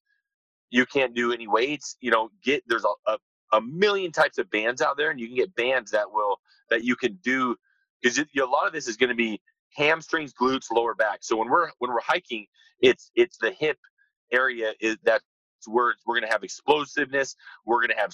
you 0.69 0.85
can't 0.85 1.13
do 1.13 1.33
any 1.33 1.47
weights, 1.47 1.97
you 1.99 2.11
know, 2.11 2.29
get 2.43 2.63
there's 2.67 2.85
a, 2.85 3.11
a, 3.11 3.17
a 3.53 3.61
million 3.61 4.11
types 4.11 4.37
of 4.37 4.49
bands 4.49 4.81
out 4.81 4.97
there, 4.97 5.11
and 5.11 5.19
you 5.19 5.27
can 5.27 5.35
get 5.35 5.53
bands 5.55 5.91
that 5.91 6.11
will 6.11 6.39
that 6.69 6.83
you 6.83 6.95
can 6.95 7.19
do 7.23 7.55
because 8.01 8.19
a 8.19 8.45
lot 8.45 8.67
of 8.67 8.73
this 8.73 8.87
is 8.87 8.97
going 8.97 9.09
to 9.09 9.15
be 9.15 9.41
hamstrings, 9.75 10.33
glutes, 10.33 10.71
lower 10.71 10.95
back. 10.95 11.19
So 11.21 11.37
when 11.37 11.49
we're 11.49 11.69
when 11.79 11.91
we're 11.91 12.01
hiking, 12.01 12.45
it's 12.81 13.11
it's 13.15 13.37
the 13.37 13.51
hip 13.51 13.77
area 14.31 14.73
is 14.81 14.97
that's 15.03 15.23
where 15.67 15.95
we're 16.05 16.15
going 16.15 16.27
to 16.27 16.31
have 16.31 16.43
explosiveness, 16.43 17.35
we're 17.65 17.79
going 17.79 17.89
to 17.89 17.97
have 17.97 18.11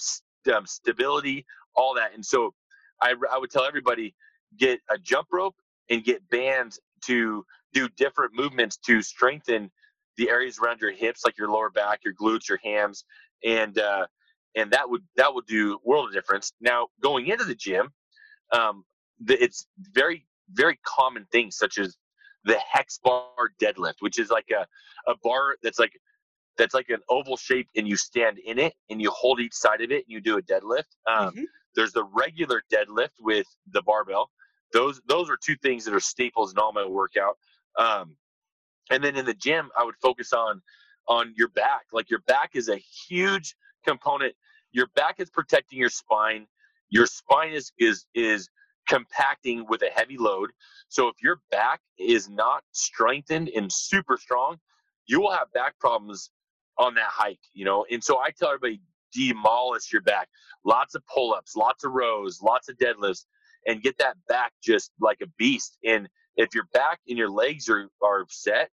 um, 0.54 0.66
stability, 0.66 1.46
all 1.74 1.94
that. 1.94 2.14
And 2.14 2.24
so 2.24 2.54
I 3.02 3.14
I 3.32 3.38
would 3.38 3.50
tell 3.50 3.64
everybody 3.64 4.14
get 4.58 4.80
a 4.90 4.98
jump 4.98 5.28
rope 5.32 5.56
and 5.90 6.04
get 6.04 6.28
bands 6.30 6.80
to 7.06 7.44
do 7.72 7.88
different 7.96 8.32
movements 8.34 8.76
to 8.78 9.02
strengthen 9.02 9.70
the 10.16 10.28
areas 10.28 10.58
around 10.58 10.80
your 10.80 10.92
hips, 10.92 11.24
like 11.24 11.38
your 11.38 11.50
lower 11.50 11.70
back, 11.70 12.00
your 12.04 12.14
glutes, 12.14 12.48
your 12.48 12.58
hams, 12.64 13.04
and 13.44 13.78
uh, 13.78 14.06
and 14.56 14.70
that 14.72 14.88
would 14.90 15.02
that 15.16 15.32
would 15.34 15.46
do 15.46 15.78
world 15.84 16.08
of 16.08 16.14
difference. 16.14 16.52
Now 16.60 16.88
going 17.02 17.26
into 17.28 17.44
the 17.44 17.54
gym, 17.54 17.90
um, 18.52 18.84
the, 19.20 19.42
it's 19.42 19.66
very 19.92 20.26
very 20.52 20.78
common 20.84 21.26
things 21.30 21.56
such 21.56 21.78
as 21.78 21.96
the 22.44 22.56
hex 22.70 22.98
bar 23.02 23.50
deadlift, 23.60 23.96
which 24.00 24.18
is 24.18 24.30
like 24.30 24.48
a 24.50 24.66
a 25.10 25.14
bar 25.22 25.56
that's 25.62 25.78
like 25.78 25.92
that's 26.56 26.74
like 26.74 26.88
an 26.90 27.00
oval 27.08 27.36
shape, 27.36 27.68
and 27.76 27.86
you 27.86 27.96
stand 27.96 28.38
in 28.38 28.58
it 28.58 28.74
and 28.90 29.00
you 29.00 29.10
hold 29.10 29.40
each 29.40 29.54
side 29.54 29.80
of 29.80 29.90
it 29.90 30.04
and 30.04 30.08
you 30.08 30.20
do 30.20 30.38
a 30.38 30.42
deadlift. 30.42 30.96
Um, 31.06 31.30
mm-hmm. 31.30 31.44
There's 31.74 31.92
the 31.92 32.04
regular 32.04 32.62
deadlift 32.72 33.10
with 33.20 33.46
the 33.72 33.82
barbell. 33.82 34.30
Those 34.72 35.00
those 35.06 35.30
are 35.30 35.38
two 35.42 35.56
things 35.56 35.84
that 35.84 35.94
are 35.94 36.00
staples 36.00 36.52
in 36.52 36.58
all 36.58 36.72
my 36.72 36.86
workout. 36.86 37.36
Um, 37.78 38.16
and 38.90 39.02
then 39.02 39.16
in 39.16 39.24
the 39.24 39.34
gym, 39.34 39.70
I 39.78 39.84
would 39.84 39.96
focus 40.02 40.32
on 40.32 40.60
on 41.06 41.32
your 41.36 41.48
back. 41.48 41.86
Like 41.92 42.10
your 42.10 42.20
back 42.26 42.50
is 42.54 42.68
a 42.68 42.76
huge 42.76 43.54
component. 43.86 44.34
Your 44.72 44.88
back 44.94 45.16
is 45.18 45.30
protecting 45.30 45.78
your 45.78 45.88
spine. 45.88 46.46
Your 46.90 47.06
spine 47.06 47.52
is 47.52 47.72
is 47.78 48.06
is 48.14 48.48
compacting 48.88 49.66
with 49.68 49.82
a 49.82 49.90
heavy 49.94 50.16
load. 50.18 50.50
So 50.88 51.08
if 51.08 51.16
your 51.22 51.40
back 51.50 51.80
is 51.98 52.28
not 52.28 52.64
strengthened 52.72 53.50
and 53.50 53.72
super 53.72 54.16
strong, 54.16 54.56
you 55.06 55.20
will 55.20 55.32
have 55.32 55.52
back 55.52 55.78
problems 55.78 56.30
on 56.78 56.94
that 56.94 57.08
hike, 57.08 57.40
you 57.54 57.64
know. 57.64 57.84
And 57.90 58.02
so 58.02 58.18
I 58.18 58.30
tell 58.30 58.48
everybody 58.48 58.80
demolish 59.12 59.92
your 59.92 60.02
back. 60.02 60.28
Lots 60.64 60.94
of 60.94 61.02
pull-ups, 61.06 61.56
lots 61.56 61.84
of 61.84 61.92
rows, 61.92 62.40
lots 62.42 62.68
of 62.68 62.76
deadlifts, 62.78 63.24
and 63.66 63.82
get 63.82 63.98
that 63.98 64.16
back 64.28 64.52
just 64.62 64.92
like 65.00 65.18
a 65.22 65.26
beast. 65.38 65.78
And 65.84 66.08
if 66.36 66.54
your 66.54 66.64
back 66.72 67.00
and 67.08 67.18
your 67.18 67.30
legs 67.30 67.68
are 67.68 67.88
are 68.02 68.26
set 68.28 68.70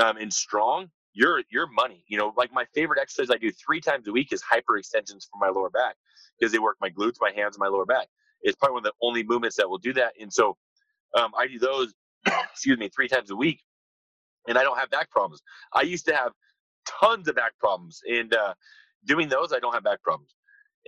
um, 0.00 0.16
and 0.16 0.32
strong, 0.32 0.88
you're 1.12 1.42
you're 1.50 1.68
money. 1.68 2.04
You 2.08 2.18
know, 2.18 2.32
like 2.36 2.52
my 2.52 2.64
favorite 2.74 3.00
exercise 3.00 3.30
I 3.30 3.38
do 3.38 3.52
three 3.52 3.80
times 3.80 4.08
a 4.08 4.12
week 4.12 4.32
is 4.32 4.42
hyper 4.42 4.76
extensions 4.76 5.28
for 5.30 5.38
my 5.38 5.50
lower 5.52 5.70
back 5.70 5.96
because 6.38 6.52
they 6.52 6.58
work 6.58 6.76
my 6.80 6.90
glutes, 6.90 7.16
my 7.20 7.32
hands, 7.34 7.56
and 7.56 7.60
my 7.60 7.68
lower 7.68 7.86
back. 7.86 8.08
It's 8.44 8.56
probably 8.56 8.74
one 8.74 8.80
of 8.86 8.92
the 8.92 8.94
only 9.02 9.24
movements 9.24 9.56
that 9.58 9.70
will 9.70 9.78
do 9.78 9.94
that. 9.94 10.14
And 10.20 10.32
so 10.32 10.56
um, 11.14 11.32
I 11.38 11.46
do 11.46 11.58
those, 11.58 11.94
excuse 12.52 12.78
me, 12.78 12.88
three 12.88 13.08
times 13.08 13.30
a 13.30 13.36
week, 13.36 13.60
and 14.48 14.58
I 14.58 14.62
don't 14.62 14.78
have 14.78 14.90
back 14.90 15.10
problems. 15.10 15.42
I 15.74 15.82
used 15.82 16.06
to 16.06 16.14
have 16.16 16.32
tons 16.86 17.28
of 17.28 17.36
back 17.36 17.58
problems, 17.58 18.00
and 18.08 18.34
uh, 18.34 18.54
doing 19.06 19.28
those, 19.28 19.52
I 19.52 19.58
don't 19.60 19.74
have 19.74 19.84
back 19.84 20.02
problems. 20.02 20.34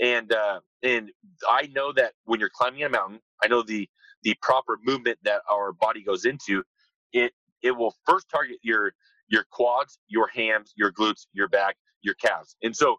And 0.02 0.32
uh, 0.32 0.60
and 0.82 1.10
I 1.50 1.68
know 1.74 1.92
that 1.94 2.12
when 2.24 2.40
you're 2.40 2.50
climbing 2.54 2.84
a 2.84 2.88
mountain, 2.88 3.20
I 3.42 3.48
know 3.48 3.62
the 3.62 3.88
the 4.24 4.36
proper 4.42 4.78
movement 4.84 5.18
that 5.24 5.42
our 5.50 5.72
body 5.72 6.02
goes 6.04 6.24
into. 6.24 6.64
It 7.12 7.32
it 7.62 7.72
will 7.72 7.94
first 8.06 8.28
target 8.30 8.58
your 8.62 8.92
your 9.28 9.44
quads, 9.52 9.98
your 10.08 10.28
hams, 10.28 10.72
your 10.76 10.92
glutes, 10.92 11.26
your 11.32 11.48
back, 11.48 11.76
your 12.02 12.14
calves. 12.14 12.56
And 12.62 12.76
so 12.76 12.96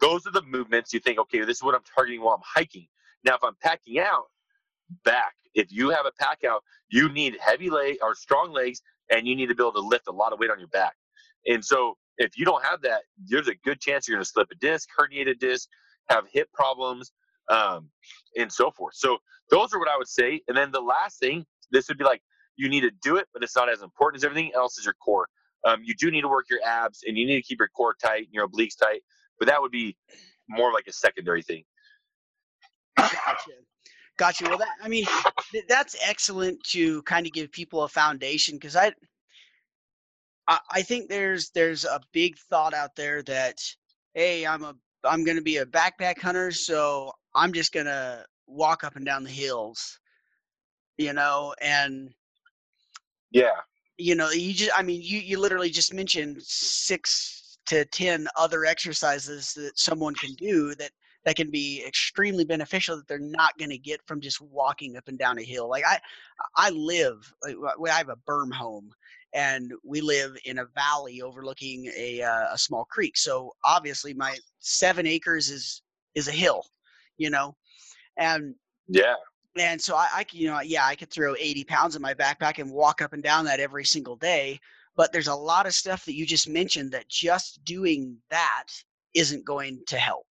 those 0.00 0.26
are 0.26 0.32
the 0.32 0.42
movements 0.42 0.92
you 0.92 1.00
think, 1.00 1.18
okay, 1.20 1.40
this 1.40 1.58
is 1.58 1.62
what 1.62 1.74
I'm 1.74 1.82
targeting 1.94 2.22
while 2.22 2.34
I'm 2.34 2.42
hiking. 2.44 2.88
Now, 3.24 3.34
if 3.36 3.44
I'm 3.44 3.56
packing 3.62 3.98
out, 4.00 4.24
back. 5.04 5.34
If 5.54 5.72
you 5.72 5.90
have 5.90 6.06
a 6.06 6.12
pack 6.12 6.44
out, 6.44 6.62
you 6.90 7.08
need 7.10 7.36
heavy 7.40 7.70
leg 7.70 7.98
or 8.02 8.14
strong 8.14 8.52
legs, 8.52 8.82
and 9.10 9.26
you 9.26 9.34
need 9.36 9.48
to 9.48 9.54
be 9.54 9.62
able 9.62 9.72
to 9.74 9.80
lift 9.80 10.08
a 10.08 10.12
lot 10.12 10.32
of 10.32 10.38
weight 10.38 10.50
on 10.50 10.58
your 10.58 10.68
back. 10.68 10.94
And 11.46 11.64
so, 11.64 11.96
if 12.18 12.38
you 12.38 12.44
don't 12.44 12.64
have 12.64 12.82
that, 12.82 13.02
there's 13.28 13.48
a 13.48 13.54
good 13.64 13.80
chance 13.80 14.06
you're 14.06 14.16
going 14.16 14.24
to 14.24 14.30
slip 14.30 14.48
a 14.52 14.56
disc, 14.56 14.88
herniated 14.98 15.38
disc, 15.38 15.68
have 16.10 16.24
hip 16.32 16.48
problems, 16.52 17.12
um, 17.48 17.88
and 18.36 18.52
so 18.52 18.70
forth. 18.70 18.94
So 18.94 19.18
those 19.50 19.72
are 19.72 19.78
what 19.78 19.88
I 19.88 19.96
would 19.96 20.08
say. 20.08 20.42
And 20.48 20.56
then 20.56 20.70
the 20.70 20.80
last 20.82 21.18
thing, 21.20 21.46
this 21.72 21.88
would 21.88 21.98
be 21.98 22.04
like 22.04 22.20
you 22.56 22.68
need 22.68 22.82
to 22.82 22.90
do 23.02 23.16
it, 23.16 23.26
but 23.32 23.42
it's 23.42 23.56
not 23.56 23.70
as 23.70 23.82
important 23.82 24.20
as 24.20 24.24
everything 24.24 24.52
else 24.54 24.78
is 24.78 24.84
your 24.84 24.94
core. 24.94 25.28
Um, 25.64 25.80
you 25.82 25.94
do 25.94 26.10
need 26.10 26.22
to 26.22 26.28
work 26.28 26.46
your 26.50 26.60
abs 26.66 27.04
and 27.06 27.16
you 27.16 27.26
need 27.26 27.36
to 27.36 27.42
keep 27.42 27.58
your 27.58 27.68
core 27.68 27.94
tight 28.02 28.24
and 28.26 28.34
your 28.34 28.46
obliques 28.48 28.78
tight, 28.78 29.02
but 29.38 29.48
that 29.48 29.62
would 29.62 29.72
be 29.72 29.96
more 30.48 30.72
like 30.72 30.88
a 30.88 30.92
secondary 30.92 31.42
thing. 31.42 31.64
Gotcha. 32.96 33.50
Gotcha. 34.16 34.44
Well, 34.48 34.58
that 34.58 34.68
I 34.82 34.88
mean, 34.88 35.06
th- 35.50 35.64
that's 35.68 35.96
excellent 36.02 36.62
to 36.64 37.02
kind 37.02 37.26
of 37.26 37.32
give 37.32 37.50
people 37.50 37.82
a 37.84 37.88
foundation 37.88 38.56
because 38.56 38.76
I, 38.76 38.92
I, 40.46 40.58
I 40.70 40.82
think 40.82 41.08
there's 41.08 41.50
there's 41.50 41.84
a 41.84 42.00
big 42.12 42.36
thought 42.50 42.74
out 42.74 42.94
there 42.96 43.22
that, 43.22 43.58
hey, 44.14 44.46
I'm 44.46 44.64
a 44.64 44.74
I'm 45.04 45.24
going 45.24 45.36
to 45.38 45.42
be 45.42 45.58
a 45.58 45.66
backpack 45.66 46.18
hunter, 46.20 46.50
so 46.50 47.12
I'm 47.34 47.52
just 47.52 47.72
going 47.72 47.86
to 47.86 48.24
walk 48.46 48.84
up 48.84 48.96
and 48.96 49.06
down 49.06 49.24
the 49.24 49.30
hills, 49.30 49.98
you 50.98 51.14
know, 51.14 51.54
and 51.62 52.10
yeah, 53.30 53.60
you 53.96 54.14
know, 54.14 54.30
you 54.30 54.52
just 54.52 54.72
I 54.76 54.82
mean, 54.82 55.00
you 55.02 55.18
you 55.20 55.38
literally 55.38 55.70
just 55.70 55.94
mentioned 55.94 56.42
six 56.42 57.58
to 57.66 57.84
ten 57.86 58.28
other 58.36 58.64
exercises 58.66 59.54
that 59.54 59.78
someone 59.78 60.14
can 60.14 60.34
do 60.34 60.74
that 60.74 60.90
that 61.24 61.36
can 61.36 61.50
be 61.50 61.84
extremely 61.86 62.44
beneficial 62.44 62.96
that 62.96 63.06
they're 63.06 63.18
not 63.18 63.56
going 63.58 63.70
to 63.70 63.78
get 63.78 64.00
from 64.06 64.20
just 64.20 64.40
walking 64.40 64.96
up 64.96 65.08
and 65.08 65.18
down 65.18 65.38
a 65.38 65.42
hill. 65.42 65.68
Like 65.68 65.84
I, 65.86 65.98
I 66.56 66.70
live, 66.70 67.32
like, 67.44 67.92
I 67.92 67.98
have 67.98 68.08
a 68.08 68.16
berm 68.28 68.52
home 68.52 68.90
and 69.34 69.72
we 69.84 70.00
live 70.00 70.36
in 70.44 70.58
a 70.58 70.66
valley 70.74 71.22
overlooking 71.22 71.90
a, 71.96 72.22
uh, 72.22 72.52
a 72.52 72.58
small 72.58 72.84
creek. 72.86 73.16
So 73.16 73.52
obviously 73.64 74.14
my 74.14 74.36
seven 74.58 75.06
acres 75.06 75.50
is, 75.50 75.82
is 76.14 76.28
a 76.28 76.32
hill, 76.32 76.64
you 77.18 77.30
know, 77.30 77.54
and 78.16 78.54
yeah. 78.88 79.14
And 79.58 79.80
so 79.80 79.96
I, 79.96 80.08
I 80.12 80.26
you 80.32 80.48
know, 80.48 80.60
yeah, 80.60 80.86
I 80.86 80.94
could 80.94 81.10
throw 81.10 81.34
80 81.38 81.64
pounds 81.64 81.96
in 81.96 82.02
my 82.02 82.14
backpack 82.14 82.58
and 82.58 82.70
walk 82.70 83.02
up 83.02 83.12
and 83.12 83.22
down 83.22 83.44
that 83.46 83.60
every 83.60 83.84
single 83.84 84.16
day. 84.16 84.58
But 84.96 85.12
there's 85.12 85.28
a 85.28 85.34
lot 85.34 85.66
of 85.66 85.74
stuff 85.74 86.04
that 86.04 86.14
you 86.14 86.26
just 86.26 86.48
mentioned 86.48 86.92
that 86.92 87.08
just 87.08 87.64
doing 87.64 88.16
that 88.30 88.66
isn't 89.14 89.44
going 89.44 89.82
to 89.88 89.96
help. 89.96 90.26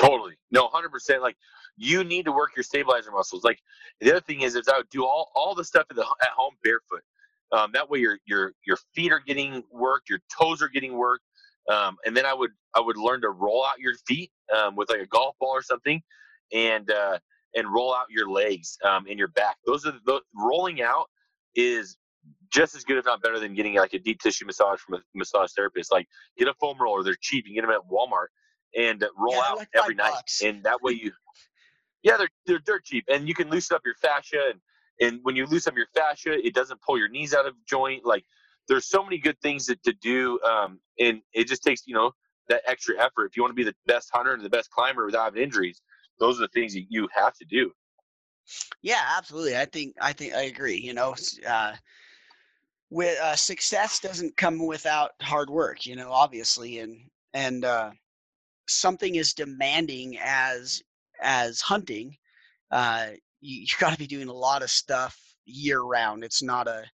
Totally. 0.00 0.34
No, 0.52 0.68
hundred 0.68 0.90
percent. 0.90 1.22
Like 1.22 1.36
you 1.78 2.04
need 2.04 2.26
to 2.26 2.32
work 2.32 2.52
your 2.56 2.64
stabilizer 2.64 3.12
muscles. 3.12 3.44
Like 3.44 3.60
the 4.00 4.12
other 4.12 4.22
thing 4.22 4.42
is, 4.42 4.56
is 4.56 4.68
I 4.68 4.78
would 4.78 4.90
do 4.90 5.06
all 5.06 5.30
all 5.36 5.56
the 5.56 5.64
stuff 5.64 5.86
at, 5.90 5.96
the, 5.96 6.02
at 6.22 6.30
home 6.36 6.54
barefoot. 6.64 7.02
Um, 7.52 7.72
that 7.74 7.90
way 7.90 8.00
your 8.00 8.18
your 8.26 8.54
your 8.66 8.78
feet 8.94 9.12
are 9.12 9.20
getting 9.20 9.64
worked, 9.72 10.10
your 10.10 10.20
toes 10.38 10.62
are 10.62 10.68
getting 10.68 10.94
worked, 10.94 11.24
um, 11.70 11.98
and 12.06 12.16
then 12.16 12.26
I 12.26 12.34
would 12.34 12.52
I 12.76 12.80
would 12.82 12.98
learn 12.98 13.22
to 13.22 13.30
roll 13.30 13.64
out 13.66 13.80
your 13.80 13.94
feet 14.08 14.32
um, 14.56 14.76
with 14.76 14.90
like 14.90 15.00
a 15.00 15.06
golf 15.06 15.36
ball 15.40 15.50
or 15.52 15.62
something, 15.62 16.02
and 16.52 16.90
uh, 16.90 17.20
and 17.56 17.72
roll 17.72 17.94
out 17.94 18.06
your 18.10 18.30
legs 18.30 18.78
um, 18.84 19.06
and 19.10 19.18
your 19.18 19.28
back. 19.30 19.58
Those 19.66 19.86
are 19.86 19.94
the 20.06 20.20
rolling 20.36 20.82
out 20.82 21.06
is 21.56 21.98
just 22.52 22.76
as 22.76 22.84
good, 22.84 22.98
if 22.98 23.06
not 23.06 23.22
better, 23.22 23.40
than 23.40 23.54
getting 23.54 23.76
like 23.76 23.94
a 23.94 24.00
deep 24.00 24.20
tissue 24.20 24.46
massage 24.46 24.80
from 24.80 24.96
a 24.96 25.00
massage 25.14 25.52
therapist. 25.56 25.92
Like 25.92 26.08
get 26.38 26.48
a 26.48 26.54
foam 26.60 26.78
roller; 26.80 27.04
they're 27.04 27.16
cheap. 27.20 27.46
You 27.48 27.54
get 27.54 27.62
them 27.62 27.70
at 27.70 27.82
Walmart 27.90 28.28
and 28.76 29.04
roll 29.16 29.34
yeah, 29.34 29.42
out 29.46 29.58
like 29.58 29.68
every 29.74 29.94
night. 29.94 30.12
Bucks. 30.12 30.42
And 30.42 30.62
that 30.64 30.82
way 30.82 30.92
you, 31.02 31.12
yeah, 32.02 32.16
they're, 32.16 32.28
they're 32.46 32.58
dirt 32.60 32.84
cheap. 32.84 33.04
And 33.08 33.28
you 33.28 33.34
can 33.34 33.50
loosen 33.50 33.74
up 33.74 33.82
your 33.84 33.94
fascia. 33.94 34.50
And, 34.50 34.60
and 35.00 35.20
when 35.22 35.36
you 35.36 35.46
loosen 35.46 35.72
up 35.72 35.76
your 35.76 35.88
fascia, 35.94 36.44
it 36.44 36.54
doesn't 36.54 36.80
pull 36.82 36.98
your 36.98 37.08
knees 37.08 37.34
out 37.34 37.46
of 37.46 37.54
joint. 37.66 38.04
Like 38.04 38.24
there's 38.68 38.86
so 38.86 39.02
many 39.02 39.18
good 39.18 39.38
things 39.40 39.66
to, 39.66 39.76
to 39.84 39.92
do. 40.00 40.38
Um, 40.42 40.80
and 40.98 41.20
it 41.32 41.48
just 41.48 41.62
takes, 41.62 41.86
you 41.86 41.94
know, 41.94 42.12
that 42.48 42.62
extra 42.66 42.98
effort. 42.98 43.26
If 43.26 43.36
you 43.36 43.42
want 43.42 43.52
to 43.52 43.56
be 43.56 43.64
the 43.64 43.74
best 43.86 44.10
hunter 44.12 44.32
and 44.32 44.44
the 44.44 44.50
best 44.50 44.70
climber 44.70 45.06
without 45.06 45.24
having 45.24 45.42
injuries, 45.42 45.80
those 46.18 46.38
are 46.38 46.42
the 46.42 46.48
things 46.48 46.74
that 46.74 46.84
you 46.88 47.08
have 47.14 47.34
to 47.34 47.44
do. 47.44 47.72
Yeah, 48.82 49.02
absolutely. 49.16 49.56
I 49.56 49.64
think, 49.64 49.94
I 50.00 50.12
think 50.12 50.34
I 50.34 50.42
agree. 50.42 50.76
You 50.76 50.94
know, 50.94 51.14
uh, 51.48 51.74
with 52.90 53.18
uh, 53.20 53.36
success 53.36 54.00
doesn't 54.00 54.36
come 54.36 54.66
without 54.66 55.12
hard 55.22 55.48
work, 55.48 55.86
you 55.86 55.96
know, 55.96 56.10
obviously. 56.10 56.80
And, 56.80 56.96
and, 57.32 57.64
uh, 57.64 57.90
something 58.70 59.18
as 59.18 59.32
demanding 59.32 60.18
as 60.18 60.82
as 61.22 61.60
hunting, 61.60 62.16
uh, 62.70 63.08
you, 63.40 63.60
you 63.62 63.66
got 63.78 63.92
to 63.92 63.98
be 63.98 64.06
doing 64.06 64.28
a 64.28 64.32
lot 64.32 64.62
of 64.62 64.70
stuff 64.70 65.18
year 65.44 65.80
round. 65.80 66.24
It's 66.24 66.42
not 66.42 66.68
a, 66.68 66.84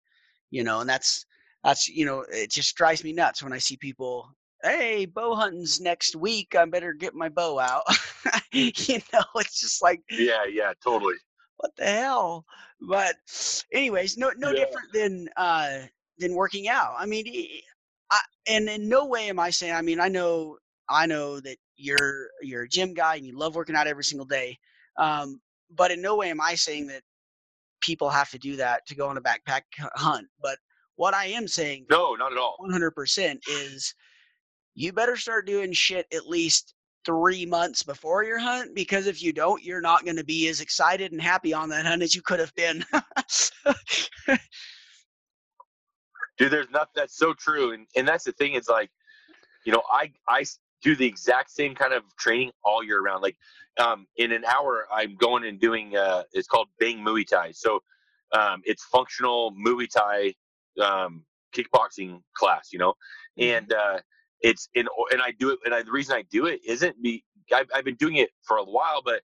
you 0.50 0.64
know, 0.64 0.80
and 0.80 0.88
that's 0.88 1.24
that's 1.64 1.88
you 1.88 2.04
know, 2.04 2.24
it 2.30 2.50
just 2.50 2.76
drives 2.76 3.04
me 3.04 3.12
nuts 3.12 3.42
when 3.42 3.52
I 3.52 3.58
see 3.58 3.76
people. 3.76 4.28
Hey, 4.62 5.04
bow 5.04 5.34
hunting's 5.34 5.80
next 5.80 6.16
week. 6.16 6.54
I 6.54 6.64
better 6.64 6.92
get 6.92 7.14
my 7.14 7.28
bow 7.28 7.58
out. 7.58 7.82
you 8.52 9.00
know, 9.12 9.22
it's 9.36 9.60
just 9.60 9.82
like 9.82 10.02
yeah, 10.10 10.44
yeah, 10.50 10.72
totally. 10.82 11.16
What 11.58 11.72
the 11.76 11.84
hell? 11.84 12.44
But, 12.80 13.16
anyways, 13.72 14.16
no, 14.16 14.32
no 14.36 14.50
yeah. 14.50 14.64
different 14.64 14.92
than 14.92 15.28
uh 15.36 15.78
than 16.18 16.34
working 16.34 16.68
out. 16.68 16.94
I 16.96 17.06
mean, 17.06 17.26
I, 18.10 18.20
and 18.48 18.68
in 18.68 18.88
no 18.88 19.06
way 19.06 19.28
am 19.28 19.38
I 19.38 19.50
saying. 19.50 19.74
I 19.74 19.82
mean, 19.82 20.00
I 20.00 20.08
know 20.08 20.56
I 20.88 21.06
know 21.06 21.40
that 21.40 21.58
you're 21.76 22.28
you're 22.42 22.62
a 22.62 22.68
gym 22.68 22.94
guy 22.94 23.16
and 23.16 23.26
you 23.26 23.36
love 23.36 23.54
working 23.54 23.76
out 23.76 23.86
every 23.86 24.04
single 24.04 24.26
day. 24.26 24.58
Um, 24.98 25.40
but 25.70 25.90
in 25.90 26.00
no 26.00 26.16
way 26.16 26.30
am 26.30 26.40
I 26.40 26.54
saying 26.54 26.86
that 26.88 27.02
people 27.80 28.08
have 28.10 28.30
to 28.30 28.38
do 28.38 28.56
that 28.56 28.86
to 28.86 28.94
go 28.94 29.08
on 29.08 29.16
a 29.16 29.20
backpack 29.20 29.62
hunt. 29.94 30.26
But 30.42 30.58
what 30.96 31.14
I 31.14 31.26
am 31.26 31.46
saying, 31.46 31.86
no, 31.90 32.14
not 32.14 32.32
at 32.32 32.38
all, 32.38 32.56
100% 32.60 33.38
is 33.48 33.94
you 34.74 34.92
better 34.92 35.16
start 35.16 35.46
doing 35.46 35.72
shit 35.72 36.06
at 36.12 36.26
least 36.26 36.74
three 37.04 37.46
months 37.46 37.82
before 37.82 38.24
your 38.24 38.38
hunt 38.38 38.74
because 38.74 39.06
if 39.06 39.22
you 39.22 39.32
don't, 39.32 39.62
you're 39.62 39.80
not 39.80 40.04
going 40.04 40.16
to 40.16 40.24
be 40.24 40.48
as 40.48 40.60
excited 40.60 41.12
and 41.12 41.22
happy 41.22 41.54
on 41.54 41.68
that 41.68 41.86
hunt 41.86 42.02
as 42.02 42.14
you 42.14 42.22
could 42.22 42.40
have 42.40 42.54
been. 42.54 42.84
Dude, 46.38 46.50
there's 46.52 46.70
nothing 46.70 46.92
that's 46.94 47.16
so 47.16 47.32
true, 47.32 47.72
and 47.72 47.86
and 47.96 48.06
that's 48.06 48.24
the 48.24 48.32
thing. 48.32 48.54
Is 48.54 48.68
like, 48.68 48.90
you 49.64 49.72
know, 49.72 49.82
I 49.90 50.12
I 50.28 50.44
do 50.86 50.94
the 50.94 51.04
exact 51.06 51.50
same 51.50 51.74
kind 51.74 51.92
of 51.92 52.04
training 52.16 52.52
all 52.64 52.82
year 52.82 53.02
round. 53.02 53.20
Like 53.20 53.36
um, 53.78 54.06
in 54.16 54.30
an 54.30 54.44
hour, 54.44 54.86
I'm 54.92 55.16
going 55.16 55.44
and 55.44 55.60
doing. 55.60 55.96
Uh, 55.96 56.22
it's 56.32 56.46
called 56.46 56.68
Bang 56.78 57.04
Muay 57.04 57.26
Thai. 57.26 57.50
So 57.50 57.80
um, 58.32 58.62
it's 58.64 58.84
functional 58.84 59.52
Muay 59.52 59.88
Thai 59.90 60.34
um, 60.80 61.24
kickboxing 61.54 62.20
class. 62.36 62.68
You 62.72 62.78
know, 62.78 62.94
mm-hmm. 63.38 63.56
and 63.56 63.72
uh, 63.72 63.98
it's 64.42 64.68
in 64.74 64.86
and 65.10 65.20
I 65.20 65.32
do 65.32 65.50
it. 65.50 65.58
And 65.64 65.74
I, 65.74 65.82
the 65.82 65.90
reason 65.90 66.14
I 66.14 66.22
do 66.30 66.46
it 66.46 66.60
isn't 66.64 67.02
be 67.02 67.24
I've, 67.52 67.66
I've 67.74 67.84
been 67.84 67.96
doing 67.96 68.16
it 68.16 68.30
for 68.44 68.58
a 68.58 68.64
while, 68.64 69.02
but 69.04 69.22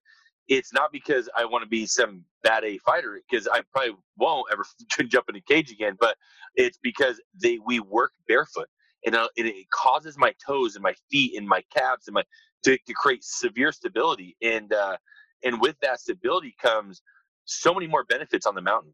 it's 0.49 0.73
not 0.73 0.91
because 0.91 1.29
I 1.37 1.45
want 1.45 1.63
to 1.63 1.69
be 1.69 1.85
some 1.85 2.25
bad 2.43 2.65
A 2.65 2.77
fighter 2.79 3.21
because 3.29 3.47
I 3.47 3.61
probably 3.71 3.95
won't 4.17 4.47
ever 4.51 4.65
jump 5.07 5.29
in 5.29 5.37
a 5.37 5.41
cage 5.41 5.71
again. 5.71 5.95
But 5.97 6.17
it's 6.55 6.77
because 6.83 7.21
they 7.41 7.57
we 7.65 7.79
work 7.79 8.11
barefoot 8.27 8.67
and, 9.05 9.15
it 9.35 9.69
causes 9.71 10.17
my 10.17 10.33
toes 10.45 10.75
and 10.75 10.83
my 10.83 10.93
feet 11.11 11.37
and 11.37 11.47
my 11.47 11.63
calves 11.75 12.07
and 12.07 12.13
my 12.13 12.23
to, 12.63 12.77
to 12.87 12.93
create 12.93 13.23
severe 13.23 13.71
stability 13.71 14.35
and 14.41 14.73
uh, 14.73 14.97
and 15.43 15.59
with 15.59 15.75
that 15.81 15.99
stability 15.99 16.55
comes 16.61 17.01
so 17.45 17.73
many 17.73 17.87
more 17.87 18.05
benefits 18.05 18.45
on 18.45 18.55
the 18.55 18.61
mountain 18.61 18.93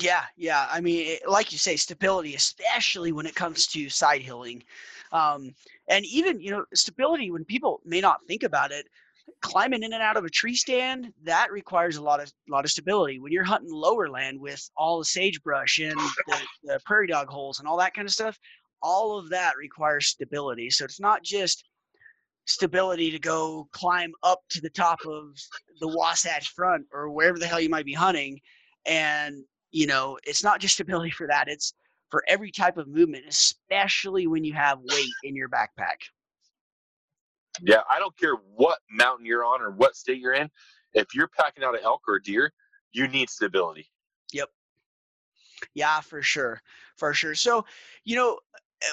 Yeah, 0.00 0.24
yeah. 0.36 0.66
I 0.70 0.80
mean, 0.80 1.06
it, 1.06 1.28
like 1.28 1.52
you 1.52 1.58
say, 1.58 1.76
stability, 1.76 2.34
especially 2.34 3.12
when 3.12 3.26
it 3.26 3.34
comes 3.34 3.66
to 3.68 3.88
side 3.88 4.20
hilling, 4.20 4.62
um, 5.12 5.54
and 5.88 6.04
even 6.06 6.40
you 6.40 6.50
know 6.50 6.64
stability 6.74 7.30
when 7.30 7.44
people 7.44 7.80
may 7.84 8.00
not 8.00 8.18
think 8.26 8.42
about 8.42 8.72
it. 8.72 8.86
Climbing 9.40 9.82
in 9.82 9.92
and 9.92 10.02
out 10.02 10.16
of 10.16 10.24
a 10.24 10.30
tree 10.30 10.54
stand 10.54 11.12
that 11.24 11.50
requires 11.50 11.96
a 11.96 12.02
lot 12.02 12.20
of 12.20 12.32
lot 12.48 12.64
of 12.64 12.70
stability. 12.70 13.18
When 13.18 13.32
you're 13.32 13.44
hunting 13.44 13.72
lower 13.72 14.08
land 14.08 14.40
with 14.40 14.68
all 14.76 14.98
the 14.98 15.04
sagebrush 15.04 15.78
and 15.78 15.98
the, 15.98 16.38
the 16.62 16.80
prairie 16.84 17.08
dog 17.08 17.28
holes 17.28 17.58
and 17.58 17.66
all 17.66 17.76
that 17.78 17.92
kind 17.92 18.06
of 18.06 18.12
stuff, 18.12 18.38
all 18.82 19.18
of 19.18 19.30
that 19.30 19.56
requires 19.56 20.08
stability. 20.08 20.70
So 20.70 20.84
it's 20.84 21.00
not 21.00 21.22
just 21.22 21.64
stability 22.46 23.10
to 23.10 23.18
go 23.18 23.68
climb 23.72 24.12
up 24.22 24.40
to 24.50 24.60
the 24.60 24.70
top 24.70 24.98
of 25.06 25.36
the 25.80 25.88
Wasatch 25.88 26.50
Front 26.50 26.86
or 26.92 27.10
wherever 27.10 27.38
the 27.38 27.46
hell 27.46 27.60
you 27.60 27.68
might 27.68 27.86
be 27.86 27.92
hunting 27.92 28.40
and 28.86 29.44
you 29.72 29.86
know, 29.86 30.16
it's 30.24 30.42
not 30.42 30.60
just 30.60 30.80
ability 30.80 31.10
for 31.10 31.26
that, 31.26 31.48
it's 31.48 31.74
for 32.10 32.24
every 32.28 32.50
type 32.50 32.78
of 32.78 32.88
movement, 32.88 33.24
especially 33.28 34.26
when 34.26 34.44
you 34.44 34.54
have 34.54 34.78
weight 34.78 35.10
in 35.24 35.34
your 35.34 35.48
backpack. 35.48 35.96
Yeah, 37.62 37.80
I 37.90 37.98
don't 37.98 38.16
care 38.16 38.36
what 38.54 38.78
mountain 38.90 39.26
you're 39.26 39.44
on 39.44 39.60
or 39.60 39.70
what 39.70 39.96
state 39.96 40.18
you're 40.18 40.34
in. 40.34 40.50
If 40.94 41.14
you're 41.14 41.28
packing 41.28 41.64
out 41.64 41.74
an 41.74 41.80
elk 41.84 42.02
or 42.08 42.16
a 42.16 42.22
deer, 42.22 42.52
you 42.92 43.08
need 43.08 43.28
stability. 43.28 43.86
Yep. 44.32 44.48
Yeah, 45.74 46.00
for 46.00 46.22
sure. 46.22 46.60
For 46.96 47.12
sure. 47.12 47.34
So, 47.34 47.64
you 48.04 48.16
know, 48.16 48.38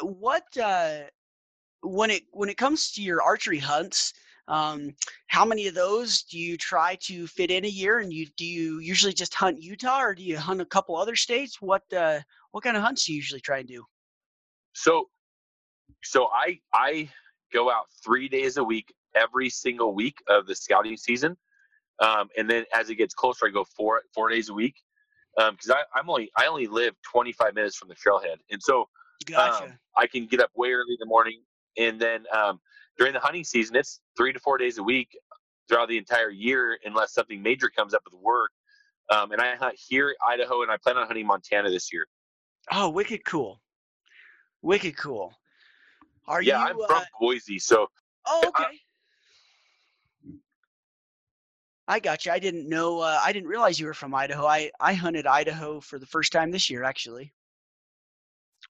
what 0.02 0.46
uh 0.58 1.00
when 1.82 2.10
it 2.10 2.24
when 2.32 2.50
it 2.50 2.58
comes 2.58 2.92
to 2.94 3.02
your 3.02 3.22
archery 3.22 3.60
hunts, 3.60 4.14
um, 4.48 4.96
how 5.28 5.46
many 5.46 5.68
of 5.68 5.76
those 5.76 6.24
do 6.24 6.38
you 6.38 6.58
try 6.58 6.96
to 7.02 7.28
fit 7.28 7.52
in 7.52 7.66
a 7.66 7.70
year? 7.70 8.00
And 8.00 8.12
you 8.12 8.28
do 8.38 8.46
you 8.46 8.80
usually 8.80 9.14
just 9.14 9.34
hunt 9.34 9.62
Utah, 9.62 10.02
or 10.02 10.16
do 10.16 10.24
you 10.24 10.38
hunt 10.38 10.62
a 10.62 10.66
couple 10.66 10.96
other 10.96 11.16
states? 11.16 11.62
What 11.62 11.84
uh, 11.94 12.20
what 12.52 12.64
kind 12.64 12.78
of 12.78 12.84
hunts 12.84 13.06
do 13.06 13.14
you 13.14 13.18
usually 13.18 13.42
try 13.42 13.60
and 13.60 13.68
do? 13.68 13.86
So, 14.74 15.10
so 16.04 16.30
I 16.34 16.60
I 16.74 17.10
go 17.54 17.70
out 17.70 17.86
three 18.04 18.28
days 18.28 18.58
a 18.58 18.64
week 18.64 18.94
every 19.16 19.50
single 19.50 19.94
week 19.94 20.18
of 20.28 20.48
the 20.48 20.56
scouting 20.56 20.98
season, 20.98 21.38
um, 22.00 22.30
and 22.38 22.50
then 22.50 22.66
as 22.74 22.90
it 22.90 22.96
gets 22.96 23.14
closer, 23.14 23.48
I 23.48 23.50
go 23.50 23.64
four 23.64 24.02
four 24.14 24.30
days 24.30 24.50
a 24.50 24.54
week 24.54 24.76
because 25.36 25.70
um, 25.70 25.78
I'm 25.96 26.10
only 26.10 26.32
I 26.38 26.48
only 26.48 26.68
live 26.68 26.96
25 27.10 27.56
minutes 27.56 27.78
from 27.78 27.90
the 27.90 27.96
trailhead, 27.96 28.38
and 28.52 28.62
so 28.62 28.88
gotcha. 29.26 29.66
um, 29.66 29.72
I 29.98 30.08
can 30.08 30.26
get 30.26 30.40
up 30.40 30.52
way 30.56 30.72
early 30.72 30.94
in 30.94 30.98
the 31.00 31.06
morning, 31.06 31.42
and 31.78 32.00
then 32.00 32.26
um, 32.34 32.60
during 32.98 33.14
the 33.14 33.20
hunting 33.20 33.44
season, 33.44 33.76
it's 33.76 34.00
three 34.18 34.34
to 34.34 34.40
four 34.40 34.58
days 34.58 34.78
a 34.78 34.84
week 34.84 35.18
throughout 35.68 35.90
the 35.90 35.98
entire 35.98 36.30
year, 36.30 36.78
unless 36.86 37.14
something 37.14 37.42
major 37.42 37.70
comes 37.70 37.94
up 37.94 38.04
with 38.06 38.20
work. 38.22 38.52
Um, 39.10 39.32
and 39.32 39.42
I 39.42 39.56
hunt 39.56 39.76
here, 39.78 40.16
Idaho, 40.26 40.62
and 40.62 40.72
I 40.72 40.78
plan 40.78 40.98
on 40.98 41.08
hunting 41.08 41.28
Montana 41.28 41.70
this 41.70 41.92
year. 41.92 42.06
Oh, 42.72 42.90
wicked 42.90 43.26
cool! 43.26 43.62
Wicked 44.62 44.98
cool. 44.98 45.34
Are 46.28 46.42
yeah, 46.42 46.60
you? 46.60 46.60
Yeah, 46.60 46.70
I'm 46.70 46.88
from 46.88 47.02
uh, 47.02 47.06
Boise, 47.20 47.60
so. 47.60 47.88
Oh, 48.26 48.44
okay. 48.48 48.64
I, 48.64 48.80
I 51.96 52.00
got 52.00 52.26
you. 52.26 52.32
I 52.32 52.40
didn't 52.40 52.70
know. 52.70 53.02
Uh, 53.02 53.20
I 53.22 53.34
didn't 53.34 53.50
realize 53.50 53.80
you 53.80 53.88
were 53.88 53.94
from 53.94 54.16
Idaho. 54.16 54.46
I 54.46 54.72
I 54.80 54.94
hunted 54.94 55.28
Idaho 55.28 55.82
for 55.82 56.00
the 56.00 56.06
first 56.06 56.32
time 56.32 56.50
this 56.50 56.70
year, 56.70 56.84
actually. 56.84 57.34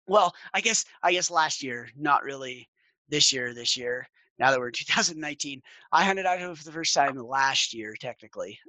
Well, 0.07 0.33
I 0.53 0.61
guess 0.61 0.85
I 1.01 1.11
guess 1.11 1.31
last 1.31 1.63
year, 1.63 1.89
not 1.95 2.23
really 2.23 2.69
this 3.09 3.31
year. 3.31 3.53
This 3.53 3.77
year, 3.77 4.07
now 4.39 4.51
that 4.51 4.59
we're 4.59 4.67
in 4.67 4.73
2019. 4.77 5.61
I 5.91 6.03
hunted 6.03 6.25
Idaho 6.25 6.55
for 6.55 6.63
the 6.63 6.71
first 6.71 6.93
time 6.93 7.15
last 7.17 7.73
year, 7.73 7.95
technically. 7.99 8.59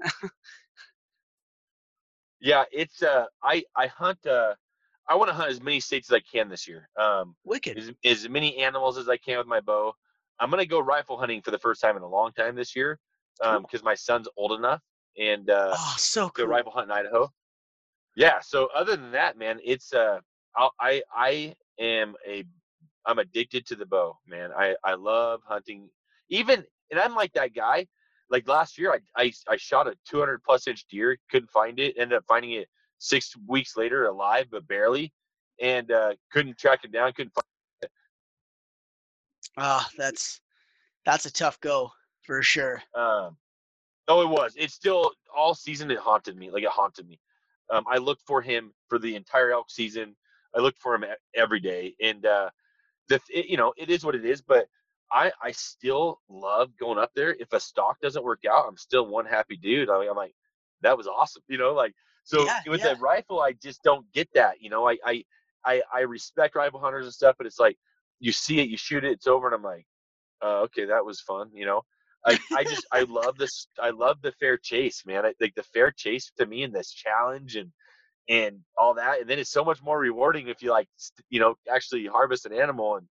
yeah, 2.41 2.64
it's 2.72 3.03
uh, 3.03 3.26
I 3.43 3.64
I 3.76 3.87
hunt 3.87 4.24
uh, 4.26 4.55
I 5.09 5.16
want 5.16 5.28
to 5.28 5.35
hunt 5.35 5.51
as 5.51 5.61
many 5.61 5.80
states 5.80 6.11
as 6.11 6.16
I 6.16 6.20
can 6.20 6.49
this 6.49 6.66
year. 6.66 6.89
Um, 6.99 7.35
Wicked. 7.45 7.78
As, 7.78 7.93
as 8.05 8.28
many 8.28 8.59
animals 8.59 8.99
as 8.99 9.09
I 9.09 9.16
can 9.16 9.39
with 9.39 9.47
my 9.47 9.61
bow. 9.61 9.95
I'm 10.41 10.51
gonna 10.51 10.66
go 10.66 10.80
rifle 10.80 11.16
hunting 11.16 11.43
for 11.43 11.53
the 11.53 11.59
first 11.59 11.80
time 11.80 11.97
in 11.97 12.03
a 12.03 12.09
long 12.09 12.32
time 12.32 12.57
this 12.57 12.74
year, 12.74 12.99
um, 13.41 13.62
because 13.62 13.82
cool. 13.82 13.91
my 13.91 13.95
son's 13.95 14.26
old 14.37 14.53
enough 14.53 14.80
and 15.18 15.49
uh, 15.49 15.74
oh, 15.76 15.95
so 15.97 16.28
cool. 16.30 16.47
go 16.47 16.51
rifle 16.51 16.72
hunt 16.72 16.87
in 16.87 16.91
Idaho. 16.91 17.30
Yeah. 18.16 18.41
So 18.41 18.68
other 18.74 18.97
than 18.97 19.12
that, 19.12 19.39
man, 19.39 19.61
it's 19.64 19.93
uh, 19.93 20.20
I 20.57 21.02
I 21.14 21.55
am 21.78 22.14
a 22.26 22.44
I'm 23.07 23.18
addicted 23.18 23.66
to 23.66 23.76
the 23.76 23.86
bow, 23.86 24.18
man. 24.26 24.50
I 24.57 24.76
I 24.84 24.94
love 24.94 25.40
hunting. 25.46 25.88
Even 26.28 26.64
and 26.90 27.00
I'm 27.00 27.14
like 27.14 27.32
that 27.34 27.55
guy. 27.55 27.86
Like 28.30 28.48
last 28.48 28.78
year, 28.78 28.92
I 28.92 29.22
I, 29.22 29.32
I 29.48 29.57
shot 29.57 29.86
a 29.86 29.94
200 30.09 30.42
plus 30.42 30.66
inch 30.66 30.86
deer, 30.88 31.18
couldn't 31.30 31.50
find 31.50 31.78
it. 31.78 31.94
Ended 31.98 32.18
up 32.18 32.24
finding 32.26 32.52
it 32.52 32.68
six 32.98 33.34
weeks 33.46 33.76
later, 33.76 34.07
alive 34.07 34.46
but 34.50 34.66
barely, 34.66 35.12
and 35.61 35.90
uh, 35.90 36.14
couldn't 36.32 36.59
track 36.59 36.80
it 36.84 36.92
down. 36.92 37.12
Couldn't 37.12 37.34
find 37.34 37.44
it. 37.82 37.90
Ah, 39.57 39.88
that's 39.98 40.40
that's 41.05 41.26
a 41.26 41.32
tough 41.32 41.61
go 41.61 41.90
for 42.22 42.42
sure. 42.42 42.82
Um, 42.94 43.36
oh, 44.09 44.22
it 44.22 44.28
was. 44.28 44.55
It's 44.57 44.74
still 44.74 45.12
all 45.34 45.55
season. 45.55 45.90
It 45.90 45.98
haunted 45.98 46.36
me. 46.36 46.50
Like 46.50 46.62
it 46.62 46.70
haunted 46.70 47.07
me. 47.07 47.20
Um, 47.70 47.84
I 47.88 47.98
looked 47.98 48.22
for 48.26 48.42
him 48.42 48.72
for 48.88 48.98
the 48.98 49.14
entire 49.14 49.52
elk 49.52 49.70
season. 49.70 50.16
I 50.57 50.61
looked 50.61 50.80
for 50.80 50.94
him 50.94 51.05
every 51.34 51.61
day, 51.61 51.94
and 52.00 52.24
uh, 52.24 52.50
the 53.09 53.20
it, 53.30 53.46
you 53.46 53.57
know 53.57 53.72
it 53.76 53.90
is 53.90 54.05
what 54.05 54.14
it 54.14 54.24
is 54.24 54.40
but 54.40 54.66
i 55.12 55.30
i 55.42 55.50
still 55.52 56.20
love 56.28 56.70
going 56.78 56.98
up 56.98 57.11
there 57.14 57.36
if 57.38 57.52
a 57.52 57.61
stock 57.61 58.00
doesn't 58.00 58.24
work 58.24 58.40
out 58.50 58.66
i'm 58.68 58.76
still 58.76 59.07
one 59.07 59.26
happy 59.26 59.57
dude 59.57 59.90
I, 59.90 60.05
am 60.05 60.16
like 60.16 60.34
that 60.82 60.96
was 60.96 61.07
awesome 61.07 61.42
you 61.48 61.59
know 61.59 61.72
like 61.72 61.94
so 62.24 62.44
yeah, 62.44 62.61
with 62.66 62.80
yeah. 62.80 62.94
rifle 63.00 63.40
i 63.40 63.52
just 63.52 63.82
don't 63.82 64.11
get 64.12 64.28
that 64.34 64.61
you 64.61 64.70
know 64.70 64.88
I, 64.88 64.96
I 65.05 65.24
i 65.64 65.82
i 65.92 66.00
respect 66.00 66.57
rifle 66.57 66.80
hunters 66.80 67.07
and 67.07 67.14
stuff 67.14 67.36
but 67.38 67.46
it's 67.46 67.61
like 67.61 67.76
you 68.20 68.32
see 68.32 68.61
it 68.61 68.68
you 68.68 68.76
shoot 68.76 69.05
it 69.05 69.12
it's 69.12 69.26
over 69.26 69.46
and 69.46 69.55
i'm 69.55 69.62
like 69.62 69.86
uh, 70.42 70.61
okay 70.61 70.84
that 70.84 71.05
was 71.05 71.20
fun 71.20 71.50
you 71.55 71.64
know 71.64 71.82
I, 72.26 72.38
I 72.57 72.64
just 72.64 72.86
I 72.90 73.02
love 73.02 73.36
this 73.36 73.66
I 73.78 73.90
love 73.90 74.16
the 74.22 74.32
fair 74.40 74.57
chase, 74.57 75.02
man. 75.05 75.26
I, 75.26 75.34
like 75.42 75.55
the 75.55 75.62
fair 75.62 75.90
chase 75.90 76.32
to 76.38 76.46
me 76.46 76.62
and 76.62 76.72
this 76.74 76.90
challenge 76.90 77.57
and 77.57 77.70
and 78.28 78.60
all 78.78 78.94
that. 78.94 79.20
And 79.20 79.28
then 79.28 79.38
it's 79.38 79.50
so 79.50 79.64
much 79.64 79.82
more 79.82 79.98
rewarding 79.98 80.48
if 80.48 80.62
you 80.62 80.70
like, 80.70 80.88
you 81.30 81.40
know, 81.40 81.56
actually 81.70 82.06
harvest 82.06 82.46
an 82.46 82.52
animal. 82.52 82.96
And 82.96 83.06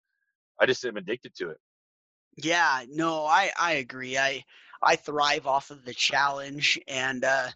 I 0.60 0.66
just 0.66 0.84
am 0.84 0.96
addicted 0.96 1.34
to 1.36 1.50
it. 1.50 1.58
Yeah, 2.36 2.84
no, 2.88 3.24
I 3.24 3.50
I 3.58 3.72
agree. 3.72 4.16
I 4.16 4.44
I 4.82 4.96
thrive 4.96 5.46
off 5.46 5.70
of 5.70 5.84
the 5.84 5.94
challenge 5.94 6.78
and 6.86 7.24
uh 7.24 7.48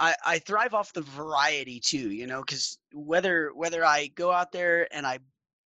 I, 0.00 0.14
I 0.24 0.38
thrive 0.38 0.74
off 0.74 0.92
the 0.92 1.02
variety 1.02 1.80
too, 1.80 2.10
you 2.12 2.26
know, 2.26 2.40
because 2.40 2.78
whether 2.92 3.50
whether 3.54 3.84
I 3.84 4.08
go 4.14 4.30
out 4.30 4.52
there 4.52 4.86
and 4.94 5.06
I 5.06 5.18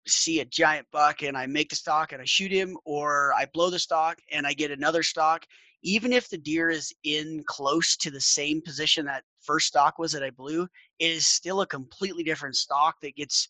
see 0.07 0.39
a 0.39 0.45
giant 0.45 0.87
buck 0.91 1.21
and 1.21 1.37
I 1.37 1.45
make 1.47 1.69
the 1.69 1.75
stock 1.75 2.11
and 2.11 2.21
I 2.21 2.25
shoot 2.25 2.51
him, 2.51 2.77
or 2.85 3.33
I 3.33 3.45
blow 3.53 3.69
the 3.69 3.79
stock 3.79 4.19
and 4.31 4.47
I 4.47 4.53
get 4.53 4.71
another 4.71 5.03
stock, 5.03 5.45
even 5.84 6.13
if 6.13 6.29
the 6.29 6.38
deer 6.38 6.69
is 6.69 6.93
in 7.03 7.43
close 7.45 7.95
to 7.97 8.11
the 8.11 8.21
same 8.21 8.61
position 8.61 9.05
that 9.05 9.23
first 9.41 9.67
stock 9.67 9.97
was 9.97 10.11
that 10.11 10.23
I 10.23 10.29
blew, 10.29 10.63
it 10.99 11.11
is 11.11 11.25
still 11.25 11.61
a 11.61 11.67
completely 11.67 12.23
different 12.23 12.55
stock 12.55 12.95
that 13.01 13.15
gets, 13.15 13.49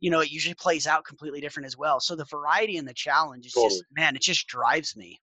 you 0.00 0.10
know, 0.10 0.20
it 0.20 0.30
usually 0.30 0.54
plays 0.54 0.86
out 0.86 1.04
completely 1.04 1.40
different 1.40 1.66
as 1.66 1.76
well. 1.76 1.98
So 2.00 2.14
the 2.14 2.24
variety 2.26 2.76
and 2.76 2.86
the 2.86 2.94
challenge 2.94 3.46
is 3.46 3.52
totally. 3.52 3.70
just, 3.70 3.84
man, 3.94 4.16
it 4.16 4.22
just 4.22 4.46
drives 4.46 4.96
me. 4.96 5.20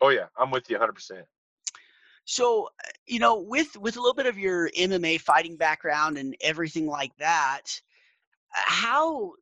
Oh 0.00 0.08
yeah, 0.08 0.26
I'm 0.36 0.50
with 0.50 0.68
you 0.68 0.78
100%. 0.78 1.22
So, 2.24 2.66
uh, 2.66 2.90
you 3.06 3.18
know, 3.18 3.40
with 3.40 3.76
with 3.76 3.96
a 3.96 4.00
little 4.00 4.14
bit 4.14 4.26
of 4.26 4.38
your 4.38 4.70
MMA 4.70 5.20
fighting 5.20 5.56
background 5.56 6.18
and 6.18 6.36
everything 6.40 6.86
like 6.86 7.16
that, 7.18 7.62
uh, 8.56 8.62
how 8.64 9.32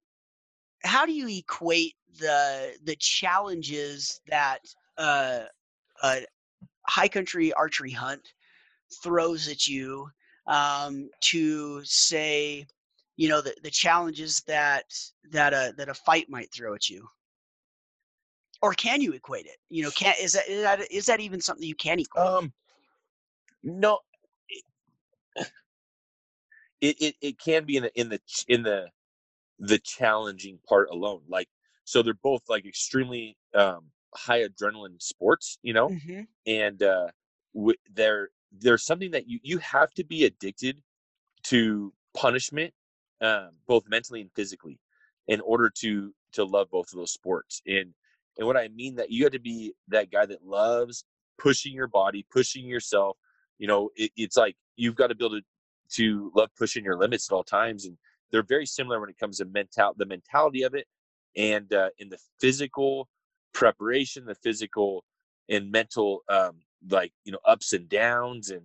how 0.82 1.04
do 1.04 1.12
you 1.12 1.28
equate 1.28 1.94
the 2.18 2.74
the 2.84 2.96
challenges 2.96 4.20
that 4.28 4.60
uh, 5.00 5.40
a 6.02 6.20
high 6.86 7.08
country 7.08 7.52
archery 7.54 7.90
hunt 7.90 8.22
throws 9.02 9.48
at 9.48 9.66
you 9.66 10.08
um, 10.46 11.08
to 11.20 11.82
say, 11.84 12.66
you 13.16 13.28
know, 13.28 13.40
the, 13.40 13.54
the 13.62 13.70
challenges 13.70 14.42
that 14.46 14.84
that 15.30 15.52
a 15.52 15.72
that 15.76 15.88
a 15.88 15.94
fight 15.94 16.28
might 16.28 16.52
throw 16.52 16.74
at 16.74 16.88
you? 16.88 17.08
Or 18.62 18.74
can 18.74 19.00
you 19.00 19.12
equate 19.12 19.46
it? 19.46 19.56
You 19.70 19.84
know, 19.84 19.90
can 19.90 20.14
is 20.20 20.34
that 20.34 20.48
is 20.48 20.62
that 20.62 20.92
is 20.92 21.06
that 21.06 21.20
even 21.20 21.40
something 21.40 21.66
you 21.66 21.74
can 21.74 21.98
equate? 21.98 22.26
Um, 22.26 22.52
no, 23.62 23.98
it, 26.80 26.96
it 27.00 27.14
it 27.20 27.38
can 27.38 27.64
be 27.64 27.76
in 27.76 27.84
the 27.84 28.00
in 28.00 28.08
the 28.10 28.20
in 28.48 28.62
the 28.62 28.88
the 29.58 29.78
challenging 29.78 30.58
part 30.68 30.88
alone. 30.90 31.22
Like, 31.28 31.48
so 31.84 32.02
they're 32.02 32.14
both 32.22 32.42
like 32.48 32.66
extremely 32.66 33.36
um 33.54 33.84
high 34.14 34.40
adrenaline 34.40 35.00
sports, 35.00 35.58
you 35.62 35.72
know, 35.72 35.88
mm-hmm. 35.88 36.22
and 36.46 36.82
uh, 36.82 37.08
w- 37.54 37.76
there 37.92 38.30
there's 38.52 38.84
something 38.84 39.10
that 39.12 39.28
you 39.28 39.38
you 39.42 39.58
have 39.58 39.90
to 39.92 40.04
be 40.04 40.24
addicted 40.24 40.80
to 41.44 41.92
punishment, 42.14 42.72
um, 43.20 43.50
both 43.66 43.88
mentally 43.88 44.20
and 44.20 44.30
physically, 44.34 44.78
in 45.28 45.40
order 45.40 45.70
to 45.78 46.12
to 46.32 46.44
love 46.44 46.68
both 46.70 46.92
of 46.92 46.98
those 46.98 47.12
sports. 47.12 47.62
And 47.66 47.92
and 48.38 48.46
what 48.46 48.56
I 48.56 48.68
mean 48.68 48.96
that 48.96 49.10
you 49.10 49.24
have 49.24 49.32
to 49.32 49.40
be 49.40 49.74
that 49.88 50.10
guy 50.10 50.26
that 50.26 50.44
loves 50.44 51.04
pushing 51.38 51.72
your 51.72 51.88
body, 51.88 52.26
pushing 52.30 52.66
yourself. 52.66 53.16
You 53.58 53.66
know, 53.66 53.90
it, 53.96 54.10
it's 54.16 54.36
like 54.36 54.56
you've 54.76 54.96
got 54.96 55.08
to 55.08 55.14
be 55.14 55.24
able 55.24 55.36
to 55.36 55.44
to 55.96 56.32
love 56.36 56.50
pushing 56.56 56.84
your 56.84 56.96
limits 56.96 57.30
at 57.30 57.34
all 57.34 57.42
times, 57.42 57.84
and 57.84 57.96
they're 58.30 58.42
very 58.42 58.66
similar 58.66 59.00
when 59.00 59.10
it 59.10 59.18
comes 59.18 59.38
to 59.38 59.44
mental 59.44 59.92
the 59.96 60.06
mentality 60.06 60.62
of 60.62 60.74
it, 60.74 60.86
and 61.36 61.72
uh, 61.72 61.90
in 61.98 62.08
the 62.08 62.18
physical 62.40 63.08
preparation, 63.52 64.24
the 64.24 64.34
physical 64.34 65.04
and 65.48 65.70
mental 65.70 66.22
um, 66.28 66.60
like 66.90 67.12
you 67.24 67.32
know 67.32 67.38
ups 67.44 67.72
and 67.72 67.88
downs, 67.88 68.50
and 68.50 68.62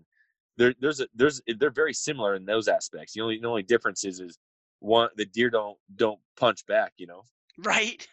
there, 0.58 0.74
there's 0.80 1.02
a, 1.02 1.08
there's 1.16 1.42
they're 1.60 1.70
very 1.70 1.94
similar 1.94 2.36
in 2.36 2.46
those 2.46 2.68
aspects. 2.68 3.14
The 3.14 3.22
only 3.22 3.40
the 3.40 3.48
only 3.48 3.64
difference 3.64 4.04
is 4.06 4.20
is 4.20 4.38
one 4.80 5.10
the 5.16 5.26
deer 5.26 5.50
don't 5.50 5.78
don't 5.96 6.20
punch 6.38 6.66
back, 6.66 6.94
you 6.98 7.08
know. 7.08 7.24
Right. 7.64 8.08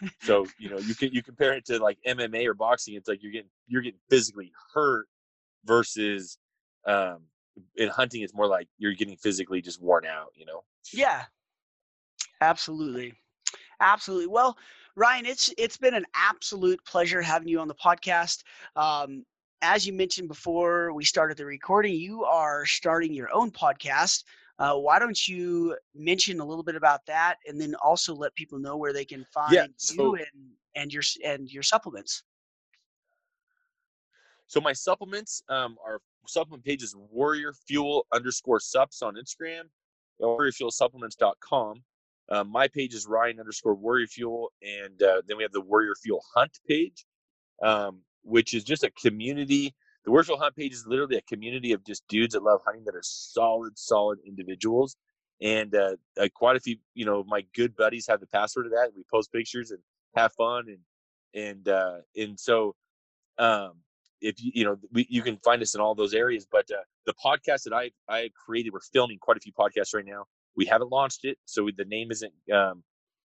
so 0.22 0.46
you 0.58 0.70
know 0.70 0.78
you 0.78 0.94
can 0.94 1.12
you 1.12 1.22
compare 1.22 1.52
it 1.54 1.64
to 1.66 1.78
like 1.78 1.98
MMA 2.06 2.46
or 2.46 2.54
boxing. 2.54 2.94
It's 2.94 3.08
like 3.08 3.22
you're 3.22 3.32
getting 3.32 3.50
you're 3.66 3.82
getting 3.82 4.00
physically 4.10 4.52
hurt 4.74 5.06
versus 5.64 6.38
um 6.86 7.22
in 7.76 7.88
hunting 7.88 8.22
it's 8.22 8.34
more 8.34 8.46
like 8.46 8.68
you're 8.78 8.94
getting 8.94 9.16
physically 9.16 9.60
just 9.60 9.82
worn 9.82 10.04
out 10.06 10.28
you 10.34 10.44
know 10.44 10.62
yeah 10.92 11.24
absolutely 12.40 13.14
absolutely 13.80 14.26
well 14.26 14.56
ryan 14.96 15.26
it's 15.26 15.52
it's 15.58 15.76
been 15.76 15.94
an 15.94 16.06
absolute 16.14 16.82
pleasure 16.84 17.22
having 17.22 17.48
you 17.48 17.60
on 17.60 17.68
the 17.68 17.74
podcast. 17.74 18.42
Um 18.74 19.24
as 19.62 19.86
you 19.86 19.92
mentioned 19.92 20.28
before 20.28 20.92
we 20.92 21.04
started 21.04 21.36
the 21.36 21.46
recording 21.46 21.94
you 21.94 22.24
are 22.24 22.66
starting 22.66 23.12
your 23.12 23.32
own 23.32 23.50
podcast. 23.50 24.24
Uh, 24.58 24.74
why 24.74 24.98
don't 24.98 25.28
you 25.28 25.76
mention 25.94 26.40
a 26.40 26.44
little 26.44 26.64
bit 26.64 26.76
about 26.76 27.04
that 27.06 27.36
and 27.46 27.60
then 27.60 27.74
also 27.84 28.14
let 28.14 28.34
people 28.34 28.58
know 28.58 28.76
where 28.76 28.92
they 28.92 29.04
can 29.04 29.22
find 29.24 29.52
yeah, 29.52 29.66
so, 29.76 29.94
you 29.94 30.14
and 30.14 30.50
and 30.76 30.92
your 30.92 31.02
and 31.24 31.52
your 31.52 31.62
supplements? 31.62 32.22
So 34.46 34.60
my 34.60 34.72
supplements 34.72 35.42
um, 35.48 35.76
are 35.84 36.00
supplement 36.26 36.64
page 36.64 36.82
is 36.82 36.94
warrior 36.96 37.52
fuel 37.52 38.06
underscore 38.12 38.60
sups 38.60 39.02
on 39.02 39.16
Instagram, 39.16 39.62
warriorfuelsupplements.com. 40.20 41.82
Uh, 42.28 42.44
my 42.44 42.68
page 42.68 42.94
is 42.94 43.06
Ryan 43.06 43.40
underscore 43.40 43.74
warrior 43.74 44.06
fuel. 44.06 44.52
And 44.62 45.02
uh, 45.02 45.22
then 45.26 45.36
we 45.36 45.42
have 45.42 45.52
the 45.52 45.60
warrior 45.60 45.94
fuel 45.94 46.22
hunt 46.34 46.58
page, 46.68 47.06
um, 47.62 48.00
which 48.22 48.54
is 48.54 48.64
just 48.64 48.84
a 48.84 48.90
community. 48.90 49.74
The 50.04 50.10
warrior 50.10 50.24
fuel 50.24 50.38
hunt 50.38 50.56
page 50.56 50.72
is 50.72 50.84
literally 50.86 51.16
a 51.16 51.22
community 51.22 51.72
of 51.72 51.84
just 51.84 52.06
dudes 52.08 52.34
that 52.34 52.42
love 52.42 52.60
hunting 52.64 52.84
that 52.84 52.94
are 52.94 53.02
solid, 53.02 53.78
solid 53.78 54.18
individuals. 54.26 54.96
And 55.40 55.74
uh, 55.74 55.96
quite 56.34 56.56
a 56.56 56.60
few, 56.60 56.76
you 56.94 57.04
know, 57.04 57.24
my 57.26 57.44
good 57.54 57.76
buddies 57.76 58.06
have 58.08 58.20
the 58.20 58.26
password 58.26 58.66
to 58.66 58.70
that. 58.70 58.92
We 58.96 59.04
post 59.12 59.32
pictures 59.32 59.70
and 59.70 59.80
have 60.16 60.32
fun. 60.32 60.64
And, 60.68 61.44
and, 61.48 61.68
uh, 61.68 61.98
and 62.16 62.40
so, 62.40 62.74
um, 63.38 63.74
if 64.20 64.42
you 64.42 64.50
you 64.54 64.64
know 64.64 64.76
we, 64.92 65.06
you 65.10 65.22
can 65.22 65.36
find 65.44 65.60
us 65.62 65.74
in 65.74 65.80
all 65.80 65.94
those 65.94 66.14
areas 66.14 66.46
but 66.50 66.66
uh, 66.70 66.82
the 67.04 67.14
podcast 67.22 67.64
that 67.64 67.72
i 67.72 67.90
i 68.08 68.30
created 68.46 68.72
we're 68.72 68.80
filming 68.80 69.18
quite 69.18 69.36
a 69.36 69.40
few 69.40 69.52
podcasts 69.52 69.94
right 69.94 70.06
now 70.06 70.24
we 70.56 70.64
haven't 70.64 70.90
launched 70.90 71.24
it 71.24 71.38
so 71.44 71.64
we, 71.64 71.72
the 71.72 71.84
name 71.84 72.10
isn't 72.10 72.32
um, 72.52 72.82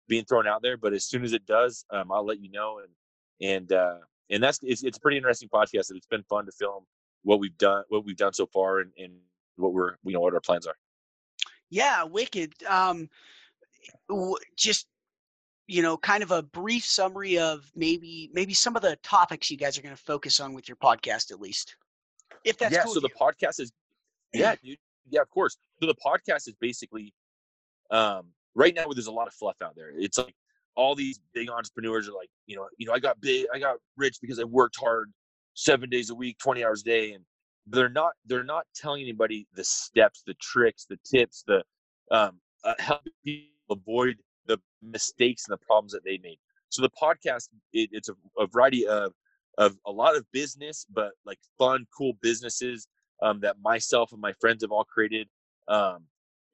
being 0.08 0.24
thrown 0.24 0.46
out 0.46 0.62
there 0.62 0.76
but 0.76 0.92
as 0.92 1.04
soon 1.04 1.24
as 1.24 1.32
it 1.32 1.44
does 1.46 1.84
um, 1.90 2.10
i'll 2.12 2.26
let 2.26 2.40
you 2.40 2.50
know 2.50 2.80
and 2.80 3.50
and 3.50 3.72
uh 3.72 3.98
and 4.30 4.42
that's 4.42 4.58
it's, 4.62 4.82
it's 4.82 4.98
a 4.98 5.00
pretty 5.00 5.16
interesting 5.16 5.48
podcast 5.48 5.90
and 5.90 5.96
it's 5.96 6.06
been 6.06 6.22
fun 6.24 6.44
to 6.46 6.52
film 6.52 6.84
what 7.22 7.38
we've 7.40 7.56
done 7.58 7.84
what 7.88 8.04
we've 8.04 8.16
done 8.16 8.32
so 8.32 8.46
far 8.46 8.80
and, 8.80 8.90
and 8.98 9.12
what 9.56 9.72
we're 9.72 9.96
you 10.04 10.12
know 10.12 10.20
what 10.20 10.34
our 10.34 10.40
plans 10.40 10.66
are 10.66 10.74
yeah 11.70 12.02
wicked 12.04 12.52
um 12.68 13.08
just 14.56 14.86
you 15.66 15.82
know 15.82 15.96
kind 15.96 16.22
of 16.22 16.30
a 16.30 16.42
brief 16.42 16.84
summary 16.84 17.38
of 17.38 17.70
maybe 17.76 18.30
maybe 18.32 18.54
some 18.54 18.76
of 18.76 18.82
the 18.82 18.96
topics 19.02 19.50
you 19.50 19.56
guys 19.56 19.78
are 19.78 19.82
going 19.82 19.94
to 19.94 20.02
focus 20.02 20.40
on 20.40 20.54
with 20.54 20.68
your 20.68 20.76
podcast 20.76 21.30
at 21.30 21.40
least 21.40 21.76
if 22.44 22.58
that's 22.58 22.74
yeah 22.74 22.82
cool 22.82 22.94
so 22.94 23.00
the 23.00 23.08
you. 23.08 23.14
podcast 23.20 23.60
is 23.60 23.72
yeah 24.32 24.54
dude 24.62 24.78
yeah 25.10 25.20
of 25.20 25.30
course 25.30 25.56
so 25.80 25.86
the 25.86 25.94
podcast 25.94 26.48
is 26.48 26.54
basically 26.60 27.12
um 27.92 28.24
right 28.54 28.74
now 28.74 28.86
there's 28.92 29.06
a 29.06 29.12
lot 29.12 29.28
of 29.28 29.34
fluff 29.34 29.56
out 29.62 29.74
there 29.76 29.92
it's 29.96 30.18
like 30.18 30.34
all 30.74 30.94
these 30.94 31.20
big 31.34 31.48
entrepreneurs 31.48 32.08
are 32.08 32.12
like 32.12 32.28
you 32.46 32.56
know 32.56 32.66
you 32.78 32.86
know 32.86 32.92
i 32.92 32.98
got 32.98 33.20
big 33.20 33.46
i 33.54 33.58
got 33.58 33.76
rich 33.96 34.18
because 34.20 34.40
i 34.40 34.44
worked 34.44 34.76
hard 34.80 35.12
seven 35.54 35.88
days 35.88 36.10
a 36.10 36.14
week 36.14 36.36
20 36.38 36.64
hours 36.64 36.80
a 36.80 36.84
day 36.84 37.12
and 37.12 37.24
they're 37.68 37.88
not 37.88 38.12
they're 38.26 38.42
not 38.42 38.64
telling 38.74 39.02
anybody 39.02 39.46
the 39.54 39.62
steps 39.62 40.22
the 40.26 40.34
tricks 40.34 40.86
the 40.88 40.98
tips 41.08 41.44
the 41.46 41.62
um 42.10 42.40
uh, 42.64 42.74
help 42.78 43.02
people 43.24 43.48
avoid 43.70 44.16
the 44.46 44.58
mistakes 44.82 45.44
and 45.46 45.52
the 45.52 45.64
problems 45.66 45.92
that 45.92 46.04
they 46.04 46.18
made. 46.22 46.38
So 46.68 46.82
the 46.82 46.90
podcast, 46.90 47.48
it, 47.72 47.90
it's 47.92 48.08
a, 48.08 48.14
a, 48.38 48.46
variety 48.46 48.86
of 48.86 49.12
of 49.58 49.76
a 49.86 49.90
lot 49.90 50.16
of 50.16 50.24
business, 50.32 50.86
but 50.90 51.12
like 51.26 51.38
fun, 51.58 51.86
cool 51.96 52.14
businesses 52.22 52.86
um, 53.22 53.40
that 53.40 53.56
myself 53.62 54.12
and 54.12 54.20
my 54.20 54.32
friends 54.40 54.62
have 54.62 54.72
all 54.72 54.84
created, 54.84 55.28
um, 55.68 56.04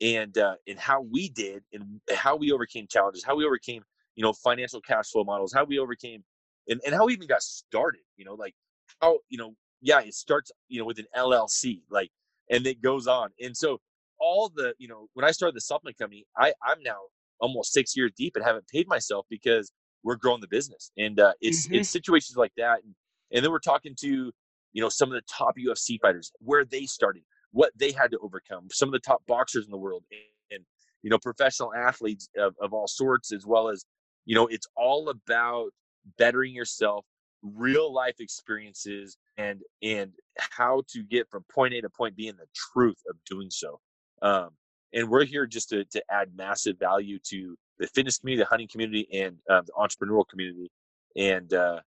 and 0.00 0.36
uh, 0.38 0.54
and 0.66 0.78
how 0.78 1.02
we 1.02 1.28
did 1.28 1.62
and 1.72 2.00
how 2.14 2.36
we 2.36 2.52
overcame 2.52 2.86
challenges, 2.88 3.24
how 3.24 3.36
we 3.36 3.44
overcame 3.44 3.82
you 4.14 4.22
know 4.22 4.32
financial 4.32 4.80
cash 4.80 5.10
flow 5.10 5.24
models, 5.24 5.52
how 5.52 5.64
we 5.64 5.78
overcame, 5.78 6.22
and, 6.68 6.80
and 6.86 6.94
how 6.94 7.06
we 7.06 7.12
even 7.12 7.28
got 7.28 7.42
started. 7.42 8.00
You 8.16 8.24
know, 8.24 8.34
like 8.34 8.54
how 9.00 9.18
you 9.28 9.38
know, 9.38 9.54
yeah, 9.80 10.00
it 10.00 10.14
starts 10.14 10.50
you 10.68 10.78
know 10.78 10.84
with 10.86 10.98
an 10.98 11.06
LLC, 11.16 11.82
like, 11.90 12.10
and 12.50 12.66
it 12.66 12.82
goes 12.82 13.06
on, 13.06 13.30
and 13.40 13.56
so 13.56 13.78
all 14.20 14.50
the 14.54 14.74
you 14.78 14.88
know 14.88 15.08
when 15.14 15.24
I 15.24 15.30
started 15.30 15.56
the 15.56 15.60
supplement 15.60 15.98
company, 15.98 16.24
I 16.36 16.52
I'm 16.64 16.82
now 16.82 16.98
almost 17.40 17.72
six 17.72 17.96
years 17.96 18.12
deep 18.16 18.36
and 18.36 18.44
haven't 18.44 18.66
paid 18.68 18.88
myself 18.88 19.26
because 19.30 19.72
we're 20.02 20.16
growing 20.16 20.40
the 20.40 20.48
business. 20.48 20.90
And 20.96 21.20
uh, 21.20 21.32
it's 21.40 21.66
mm-hmm. 21.66 21.76
it's 21.76 21.88
situations 21.88 22.36
like 22.36 22.52
that. 22.56 22.82
And, 22.84 22.94
and 23.32 23.44
then 23.44 23.50
we're 23.50 23.58
talking 23.58 23.94
to 24.00 24.32
you 24.72 24.82
know 24.82 24.88
some 24.88 25.08
of 25.08 25.14
the 25.14 25.22
top 25.30 25.56
UFC 25.56 26.00
fighters, 26.00 26.32
where 26.40 26.64
they 26.64 26.86
started, 26.86 27.22
what 27.52 27.72
they 27.76 27.92
had 27.92 28.10
to 28.10 28.18
overcome, 28.18 28.68
some 28.70 28.88
of 28.88 28.92
the 28.92 28.98
top 28.98 29.22
boxers 29.26 29.64
in 29.64 29.70
the 29.70 29.78
world, 29.78 30.04
and, 30.50 30.64
you 31.02 31.10
know 31.10 31.18
professional 31.18 31.72
athletes 31.74 32.28
of, 32.36 32.54
of 32.60 32.74
all 32.74 32.88
sorts, 32.88 33.32
as 33.32 33.46
well 33.46 33.68
as 33.68 33.84
you 34.24 34.34
know 34.34 34.46
it's 34.48 34.66
all 34.76 35.10
about 35.10 35.70
bettering 36.18 36.54
yourself 36.54 37.04
real 37.42 37.92
life 37.92 38.16
experiences 38.18 39.16
and 39.36 39.60
and 39.82 40.12
how 40.38 40.82
to 40.88 41.02
get 41.04 41.30
from 41.30 41.44
point 41.52 41.72
A 41.74 41.80
to 41.80 41.88
point 41.88 42.16
B 42.16 42.28
and 42.28 42.38
the 42.38 42.48
truth 42.72 42.98
of 43.08 43.16
doing 43.24 43.48
so. 43.50 43.78
Um, 44.22 44.50
and 44.92 45.08
we're 45.08 45.24
here 45.24 45.46
just 45.46 45.68
to, 45.70 45.84
to 45.84 46.02
add 46.10 46.30
massive 46.34 46.78
value 46.78 47.18
to 47.28 47.56
the 47.78 47.86
fitness 47.86 48.18
community, 48.18 48.42
the 48.42 48.48
hunting 48.48 48.68
community, 48.68 49.06
and 49.12 49.36
uh, 49.48 49.62
the 49.62 49.72
entrepreneurial 49.72 50.26
community. 50.28 50.70
And 51.16 51.52
uh, 51.52 51.80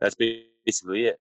that's 0.00 0.14
basically 0.14 1.06
it. 1.06 1.18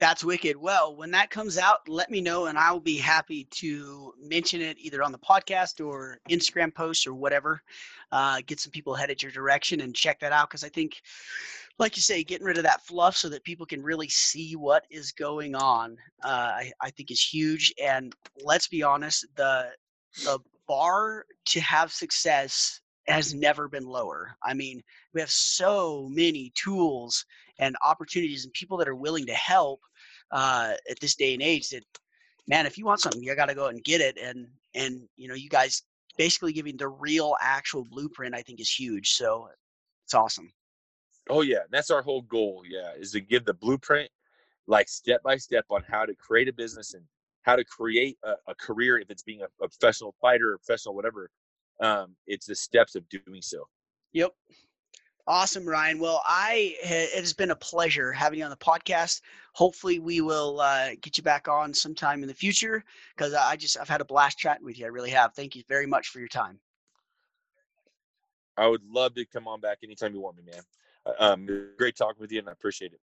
That's 0.00 0.24
wicked. 0.24 0.56
Well, 0.56 0.96
when 0.96 1.12
that 1.12 1.30
comes 1.30 1.56
out, 1.56 1.88
let 1.88 2.10
me 2.10 2.20
know, 2.20 2.46
and 2.46 2.58
I'll 2.58 2.80
be 2.80 2.98
happy 2.98 3.44
to 3.52 4.12
mention 4.20 4.60
it 4.60 4.76
either 4.78 5.02
on 5.02 5.12
the 5.12 5.18
podcast 5.18 5.84
or 5.84 6.18
Instagram 6.28 6.74
posts 6.74 7.06
or 7.06 7.14
whatever. 7.14 7.62
Uh, 8.10 8.40
get 8.44 8.60
some 8.60 8.72
people 8.72 8.94
headed 8.94 9.22
your 9.22 9.32
direction 9.32 9.80
and 9.80 9.94
check 9.94 10.18
that 10.20 10.32
out 10.32 10.50
because 10.50 10.64
I 10.64 10.68
think, 10.68 11.00
like 11.78 11.96
you 11.96 12.02
say, 12.02 12.24
getting 12.24 12.46
rid 12.46 12.58
of 12.58 12.64
that 12.64 12.84
fluff 12.84 13.16
so 13.16 13.28
that 13.28 13.44
people 13.44 13.66
can 13.66 13.82
really 13.82 14.08
see 14.08 14.56
what 14.56 14.84
is 14.90 15.12
going 15.12 15.54
on, 15.54 15.96
uh, 16.24 16.28
I, 16.28 16.72
I 16.80 16.90
think 16.90 17.10
is 17.10 17.22
huge. 17.22 17.72
And 17.82 18.14
let's 18.42 18.68
be 18.68 18.82
honest, 18.82 19.26
the 19.36 19.70
the 20.24 20.38
bar 20.66 21.24
to 21.46 21.60
have 21.60 21.92
success 21.92 22.80
has 23.06 23.34
never 23.34 23.68
been 23.68 23.86
lower. 23.86 24.36
I 24.42 24.54
mean, 24.54 24.82
we 25.12 25.20
have 25.20 25.30
so 25.30 26.08
many 26.10 26.52
tools 26.54 27.24
and 27.58 27.76
opportunities 27.84 28.44
and 28.44 28.52
people 28.52 28.76
that 28.78 28.88
are 28.88 28.94
willing 28.94 29.26
to 29.26 29.34
help 29.34 29.80
uh, 30.32 30.72
at 30.90 30.98
this 31.00 31.14
day 31.14 31.34
and 31.34 31.42
age 31.42 31.68
that, 31.70 31.84
man, 32.48 32.66
if 32.66 32.76
you 32.76 32.84
want 32.84 33.00
something, 33.00 33.22
you 33.22 33.34
got 33.34 33.46
to 33.46 33.54
go 33.54 33.68
and 33.68 33.82
get 33.84 34.00
it. 34.00 34.18
And, 34.18 34.46
and, 34.74 35.02
you 35.16 35.28
know, 35.28 35.34
you 35.34 35.48
guys 35.48 35.82
basically 36.16 36.52
giving 36.52 36.76
the 36.76 36.88
real 36.88 37.34
actual 37.40 37.84
blueprint, 37.84 38.34
I 38.34 38.42
think 38.42 38.60
is 38.60 38.70
huge. 38.70 39.12
So 39.12 39.48
it's 40.04 40.14
awesome. 40.14 40.52
Oh 41.30 41.42
yeah. 41.42 41.60
That's 41.70 41.90
our 41.90 42.02
whole 42.02 42.22
goal. 42.22 42.62
Yeah. 42.68 42.92
Is 42.98 43.12
to 43.12 43.20
give 43.20 43.44
the 43.44 43.54
blueprint 43.54 44.10
like 44.66 44.88
step 44.88 45.22
by 45.22 45.36
step 45.36 45.64
on 45.70 45.82
how 45.88 46.04
to 46.04 46.14
create 46.14 46.48
a 46.48 46.52
business 46.52 46.94
and 46.94 47.04
how 47.42 47.56
to 47.56 47.64
create 47.64 48.16
a, 48.24 48.32
a 48.48 48.54
career 48.54 48.98
if 48.98 49.10
it's 49.10 49.22
being 49.22 49.42
a, 49.42 49.64
a, 49.64 49.68
professional 49.68 50.14
fighter 50.20 50.52
or 50.52 50.58
professional 50.58 50.94
whatever 50.94 51.30
um, 51.80 52.14
it's 52.26 52.46
the 52.46 52.54
steps 52.54 52.94
of 52.94 53.06
doing 53.08 53.42
so 53.42 53.64
yep 54.12 54.32
awesome 55.26 55.66
ryan. 55.66 55.98
Well 55.98 56.20
i 56.24 56.74
it 56.82 57.20
has 57.20 57.32
been 57.32 57.50
a 57.50 57.56
pleasure 57.56 58.12
having 58.12 58.38
you 58.38 58.44
on 58.44 58.50
the 58.50 58.56
podcast. 58.56 59.20
Hopefully 59.52 59.98
we 59.98 60.20
will 60.20 60.60
uh, 60.60 60.90
get 61.00 61.16
you 61.16 61.22
back 61.22 61.46
on 61.48 61.72
sometime 61.72 62.22
in 62.22 62.28
the 62.28 62.34
future 62.34 62.84
because 63.16 63.34
i 63.34 63.56
just 63.56 63.78
i've 63.78 63.88
had 63.88 64.00
a 64.00 64.04
blast 64.04 64.38
chatting 64.38 64.64
with 64.64 64.78
you. 64.78 64.86
I 64.86 64.88
really 64.88 65.10
have. 65.10 65.34
Thank 65.34 65.56
you 65.56 65.62
very 65.68 65.86
much 65.86 66.08
for 66.08 66.18
your 66.18 66.28
time. 66.28 66.58
I 68.56 68.68
would 68.68 68.84
love 68.88 69.14
to 69.14 69.24
come 69.24 69.48
on 69.48 69.60
back 69.60 69.78
anytime 69.82 70.14
you 70.14 70.20
want 70.20 70.36
me 70.36 70.44
man. 70.50 70.62
Uh, 71.06 71.32
um, 71.32 71.68
great 71.76 71.96
talking 71.96 72.20
with 72.20 72.32
you 72.32 72.38
and 72.38 72.48
i 72.48 72.52
appreciate 72.52 72.92
it 72.92 73.00